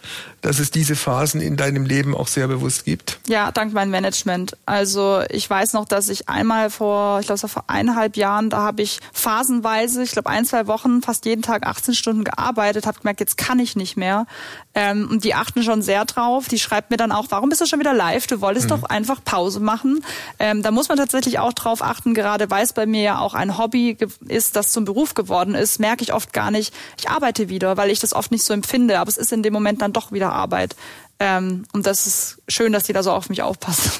dass 0.43 0.59
es 0.59 0.71
diese 0.71 0.95
Phasen 0.95 1.41
in 1.41 1.55
deinem 1.55 1.85
Leben 1.85 2.15
auch 2.15 2.27
sehr 2.27 2.47
bewusst 2.47 2.85
gibt? 2.85 3.17
Ja, 3.27 3.51
dank 3.51 3.73
meinem 3.73 3.91
Management. 3.91 4.57
Also 4.65 5.21
ich 5.29 5.49
weiß 5.49 5.73
noch, 5.73 5.85
dass 5.85 6.09
ich 6.09 6.29
einmal 6.29 6.69
vor, 6.69 7.21
ich 7.21 7.27
glaube, 7.27 7.37
es 7.37 7.43
war 7.43 7.49
vor 7.49 7.63
eineinhalb 7.67 8.17
Jahren, 8.17 8.49
da 8.49 8.57
habe 8.57 8.81
ich 8.81 8.99
phasenweise, 9.13 10.03
ich 10.03 10.11
glaube 10.11 10.29
ein, 10.29 10.45
zwei 10.45 10.67
Wochen, 10.67 11.01
fast 11.01 11.25
jeden 11.25 11.41
Tag 11.41 11.65
18 11.65 11.95
Stunden 11.95 12.23
gearbeitet, 12.25 12.85
habe 12.85 12.99
gemerkt, 12.99 13.21
jetzt 13.21 13.37
kann 13.37 13.57
ich 13.57 13.77
nicht 13.77 13.95
mehr. 13.95 14.27
Ähm, 14.75 15.07
und 15.09 15.23
die 15.23 15.33
achten 15.33 15.63
schon 15.63 15.81
sehr 15.81 16.03
drauf. 16.03 16.47
Die 16.49 16.59
schreibt 16.59 16.91
mir 16.91 16.97
dann 16.97 17.11
auch, 17.11 17.27
warum 17.29 17.47
bist 17.49 17.61
du 17.61 17.65
schon 17.65 17.79
wieder 17.79 17.93
live? 17.93 18.27
Du 18.27 18.41
wolltest 18.41 18.65
mhm. 18.65 18.81
doch 18.81 18.83
einfach 18.83 19.23
Pause 19.23 19.61
machen. 19.61 20.03
Ähm, 20.39 20.61
da 20.61 20.71
muss 20.71 20.89
man 20.89 20.97
tatsächlich 20.97 21.39
auch 21.39 21.53
drauf 21.53 21.81
achten, 21.81 22.13
gerade 22.13 22.51
weil 22.51 22.65
es 22.65 22.73
bei 22.73 22.85
mir 22.85 23.01
ja 23.01 23.19
auch 23.19 23.33
ein 23.33 23.57
Hobby 23.57 23.97
ist, 24.27 24.57
das 24.57 24.73
zum 24.73 24.83
Beruf 24.83 25.13
geworden 25.13 25.55
ist, 25.55 25.79
merke 25.79 26.03
ich 26.03 26.13
oft 26.13 26.33
gar 26.33 26.51
nicht, 26.51 26.73
ich 26.97 27.09
arbeite 27.09 27.47
wieder, 27.47 27.77
weil 27.77 27.91
ich 27.91 28.01
das 28.01 28.13
oft 28.13 28.31
nicht 28.31 28.43
so 28.43 28.53
empfinde. 28.53 28.99
Aber 28.99 29.07
es 29.07 29.17
ist 29.17 29.31
in 29.31 29.41
dem 29.41 29.53
Moment 29.53 29.81
dann 29.81 29.93
doch 29.93 30.11
wieder 30.11 30.32
Arbeit. 30.33 30.75
Ähm, 31.19 31.65
und 31.73 31.85
das 31.85 32.07
ist 32.07 32.41
schön, 32.47 32.73
dass 32.73 32.83
die 32.83 32.93
da 32.93 33.03
so 33.03 33.11
auf 33.11 33.29
mich 33.29 33.41
aufpassen. 33.41 33.91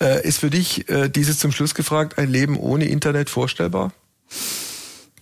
Äh, 0.00 0.26
ist 0.26 0.38
für 0.38 0.50
dich 0.50 0.88
äh, 0.88 1.08
dieses 1.08 1.38
zum 1.40 1.50
Schluss 1.50 1.74
gefragt, 1.74 2.18
ein 2.18 2.28
Leben 2.28 2.56
ohne 2.56 2.86
Internet 2.86 3.30
vorstellbar? 3.30 3.92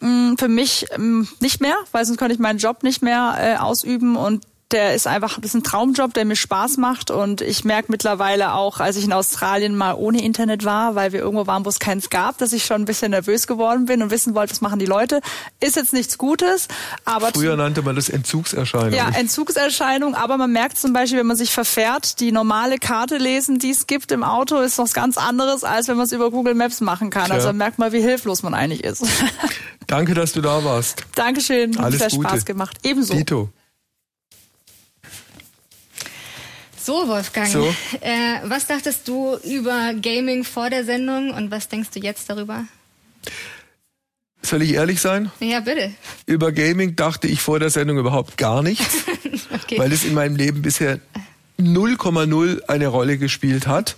Mm, 0.01 0.35
für 0.39 0.49
mich 0.49 0.87
ähm, 0.93 1.27
nicht 1.41 1.63
mehr, 1.63 1.77
weil 1.93 2.05
sonst 2.05 2.19
könnte 2.19 2.35
ich 2.35 2.41
meinen 2.41 2.59
Job 2.59 2.83
nicht 2.83 3.03
mehr 3.03 3.37
äh, 3.39 3.57
ausüben 3.57 4.17
und 4.17 4.45
der 4.73 4.95
ist 4.95 5.07
einfach, 5.07 5.39
das 5.41 5.51
ist 5.51 5.55
ein 5.55 5.63
Traumjob, 5.63 6.13
der 6.15 6.25
mir 6.25 6.35
Spaß 6.35 6.77
macht 6.79 7.13
und 7.13 7.41
ich 7.41 7.65
merke 7.65 7.93
mittlerweile 7.93 8.55
auch, 8.55 8.81
als 8.81 8.97
ich 8.97 9.05
in 9.05 9.13
Australien 9.13 9.77
mal 9.77 9.95
ohne 9.95 10.23
Internet 10.23 10.65
war, 10.65 10.97
weil 10.97 11.13
wir 11.13 11.21
irgendwo 11.21 11.47
waren, 11.47 11.65
wo 11.65 11.69
es 11.69 11.79
keins 11.79 12.11
gab, 12.11 12.39
dass 12.39 12.53
ich 12.53 12.65
schon 12.65 12.83
ein 12.83 12.85
bisschen 12.85 13.13
nervös 13.13 13.47
geworden 13.47 13.85
bin 13.85 14.03
und 14.03 14.11
wissen 14.11 14.35
wollte, 14.35 14.51
was 14.51 14.61
machen 14.61 14.81
die 14.81 14.87
Leute. 14.87 15.21
Ist 15.61 15.77
jetzt 15.77 15.93
nichts 15.93 16.19
Gutes, 16.19 16.67
aber... 17.05 17.29
Früher 17.33 17.57
nannte 17.57 17.83
man 17.83 17.95
das 17.95 18.09
Entzugserscheinung. 18.09 18.93
Ja, 18.93 19.09
Entzugserscheinung, 19.11 20.17
aber 20.17 20.37
man 20.37 20.51
merkt 20.51 20.79
zum 20.79 20.93
Beispiel, 20.93 21.21
wenn 21.21 21.27
man 21.27 21.37
sich 21.37 21.53
verfährt, 21.53 22.19
die 22.19 22.33
normale 22.33 22.79
Karte 22.79 23.19
lesen, 23.19 23.61
die 23.61 23.71
es 23.71 23.87
gibt 23.87 24.11
im 24.11 24.25
Auto, 24.25 24.59
ist 24.59 24.79
was 24.79 24.95
ganz 24.95 25.17
anderes, 25.17 25.63
als 25.63 25.87
wenn 25.87 25.97
man 25.97 26.07
es 26.07 26.13
über 26.13 26.33
Google 26.33 26.55
Maps 26.55 26.81
machen 26.81 27.11
kann. 27.11 27.27
Tja. 27.27 27.35
Also 27.35 27.53
merkt 27.53 27.79
man, 27.79 27.93
wie 27.93 28.01
hilflos 28.01 28.43
man 28.43 28.53
eigentlich 28.53 28.83
ist. 28.83 29.05
Danke, 29.87 30.15
dass 30.15 30.33
du 30.33 30.41
da 30.41 30.65
warst. 30.65 31.05
Dankeschön, 31.15 31.79
hat 31.79 31.85
Alles 31.85 32.01
sehr 32.01 32.09
Gute. 32.11 32.29
Spaß 32.29 32.45
gemacht. 32.45 32.79
Ebenso. 32.83 33.15
Dito. 33.15 33.51
So, 36.87 37.09
Wolfgang. 37.09 37.49
So. 37.49 37.75
Äh, 38.01 38.39
was 38.45 38.69
dachtest 38.69 39.09
du 39.09 39.37
über 39.43 39.93
Gaming 40.01 40.45
vor 40.45 40.71
der 40.71 40.85
Sendung 40.85 41.33
und 41.33 41.51
was 41.51 41.67
denkst 41.67 41.89
du 41.93 41.99
jetzt 41.99 42.31
darüber? 42.31 42.65
Soll 44.41 44.63
ich 44.63 44.75
ehrlich 44.75 45.01
sein? 45.01 45.33
Ja, 45.41 45.59
bitte. 45.59 45.91
Über 46.27 46.53
Gaming 46.53 46.95
dachte 46.95 47.27
ich 47.27 47.41
vor 47.41 47.59
der 47.59 47.71
Sendung 47.71 47.99
überhaupt 47.99 48.37
gar 48.37 48.63
nichts, 48.63 48.99
okay. 49.53 49.81
weil 49.81 49.91
es 49.91 50.05
in 50.05 50.15
meinem 50.15 50.37
Leben 50.37 50.63
bisher 50.63 51.01
0,0 51.59 52.69
eine 52.69 52.87
Rolle 52.87 53.19
gespielt 53.19 53.67
hat. 53.67 53.97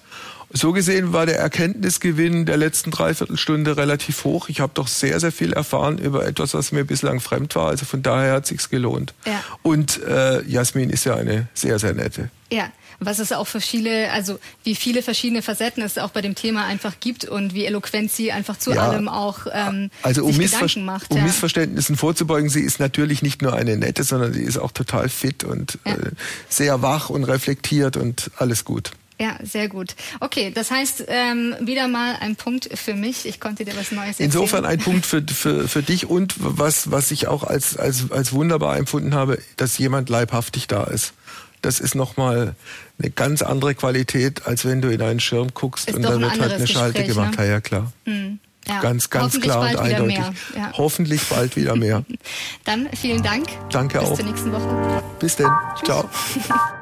So 0.50 0.72
gesehen 0.72 1.12
war 1.12 1.26
der 1.26 1.38
Erkenntnisgewinn 1.38 2.46
der 2.46 2.56
letzten 2.56 2.90
Dreiviertelstunde 2.90 3.76
relativ 3.76 4.24
hoch. 4.24 4.48
Ich 4.48 4.60
habe 4.60 4.72
doch 4.72 4.88
sehr, 4.88 5.20
sehr 5.20 5.30
viel 5.30 5.52
erfahren 5.52 5.98
über 5.98 6.26
etwas, 6.26 6.54
was 6.54 6.72
mir 6.72 6.84
bislang 6.84 7.20
fremd 7.20 7.54
war. 7.54 7.68
Also 7.68 7.84
von 7.84 8.02
daher 8.02 8.32
hat 8.32 8.46
sich's 8.46 8.70
gelohnt. 8.70 9.12
Ja. 9.26 9.44
Und 9.62 10.02
äh, 10.04 10.42
Jasmin 10.44 10.88
ist 10.88 11.04
ja 11.04 11.16
eine 11.16 11.48
sehr, 11.52 11.78
sehr 11.78 11.92
nette. 11.92 12.30
Ja, 12.50 12.72
was 13.00 13.18
es 13.18 13.32
auch 13.32 13.46
für 13.46 13.60
viele, 13.60 14.10
also 14.12 14.38
wie 14.64 14.74
viele 14.74 15.02
verschiedene 15.02 15.42
Facetten 15.42 15.82
es 15.82 15.98
auch 15.98 16.10
bei 16.10 16.20
dem 16.20 16.34
Thema 16.34 16.64
einfach 16.64 16.94
gibt 17.00 17.24
und 17.24 17.54
wie 17.54 17.64
eloquent 17.64 18.10
sie 18.10 18.32
einfach 18.32 18.58
zu 18.58 18.72
ja, 18.72 18.88
allem 18.88 19.08
auch 19.08 19.46
ähm, 19.52 19.90
also 20.02 20.24
um, 20.24 20.38
Gedanken 20.38 20.84
macht. 20.84 21.10
um 21.10 21.18
ja. 21.18 21.24
Missverständnissen 21.24 21.96
vorzubeugen, 21.96 22.50
sie 22.50 22.62
ist 22.62 22.80
natürlich 22.80 23.22
nicht 23.22 23.42
nur 23.42 23.54
eine 23.54 23.76
nette, 23.76 24.04
sondern 24.04 24.32
sie 24.32 24.42
ist 24.42 24.58
auch 24.58 24.72
total 24.72 25.08
fit 25.08 25.44
und 25.44 25.78
ja. 25.86 25.94
äh, 25.94 26.10
sehr 26.48 26.82
wach 26.82 27.10
und 27.10 27.24
reflektiert 27.24 27.96
und 27.96 28.30
alles 28.36 28.64
gut. 28.64 28.92
Ja, 29.20 29.36
sehr 29.42 29.68
gut. 29.68 29.96
Okay, 30.20 30.52
das 30.54 30.70
heißt, 30.70 31.04
ähm, 31.08 31.56
wieder 31.60 31.88
mal 31.88 32.16
ein 32.20 32.36
Punkt 32.36 32.68
für 32.72 32.94
mich. 32.94 33.26
Ich 33.26 33.40
konnte 33.40 33.64
dir 33.64 33.74
was 33.76 33.90
Neues 33.90 34.10
erzählen. 34.10 34.30
Insofern 34.30 34.64
ein 34.64 34.78
Punkt 34.78 35.06
für, 35.06 35.22
für, 35.26 35.66
für 35.66 35.82
dich 35.82 36.06
und 36.06 36.34
was, 36.38 36.92
was 36.92 37.10
ich 37.10 37.26
auch 37.26 37.42
als, 37.42 37.76
als, 37.76 38.12
als 38.12 38.32
wunderbar 38.32 38.76
empfunden 38.76 39.14
habe, 39.14 39.42
dass 39.56 39.76
jemand 39.76 40.08
leibhaftig 40.08 40.68
da 40.68 40.84
ist. 40.84 41.14
Das 41.62 41.80
ist 41.80 41.94
nochmal 41.94 42.54
eine 42.98 43.10
ganz 43.10 43.42
andere 43.42 43.74
Qualität, 43.74 44.46
als 44.46 44.64
wenn 44.64 44.80
du 44.80 44.88
in 44.88 45.02
einen 45.02 45.20
Schirm 45.20 45.48
guckst 45.54 45.88
ist 45.88 45.96
und 45.96 46.02
dann 46.02 46.20
wird 46.20 46.40
halt 46.40 46.52
eine 46.52 46.66
Schalte 46.66 47.04
Gespräch, 47.04 47.16
gemacht. 47.16 47.38
Ne? 47.38 47.44
Ja, 47.44 47.50
ja, 47.50 47.60
klar. 47.60 47.92
Hm. 48.04 48.38
Ja. 48.66 48.80
Ganz, 48.80 49.08
ganz 49.08 49.40
klar 49.40 49.70
und 49.70 49.76
eindeutig. 49.76 50.18
Ja. 50.54 50.72
Hoffentlich 50.74 51.22
bald 51.24 51.56
wieder 51.56 51.74
mehr. 51.74 52.04
Dann 52.64 52.88
vielen 52.94 53.22
Dank. 53.22 53.48
Danke 53.70 53.98
Bis 53.98 54.06
auch. 54.06 54.10
Bis 54.10 54.18
zur 54.18 54.26
nächsten 54.26 54.52
Woche. 54.52 55.02
Bis 55.18 55.36
denn. 55.36 55.50
Ciao. 55.84 56.08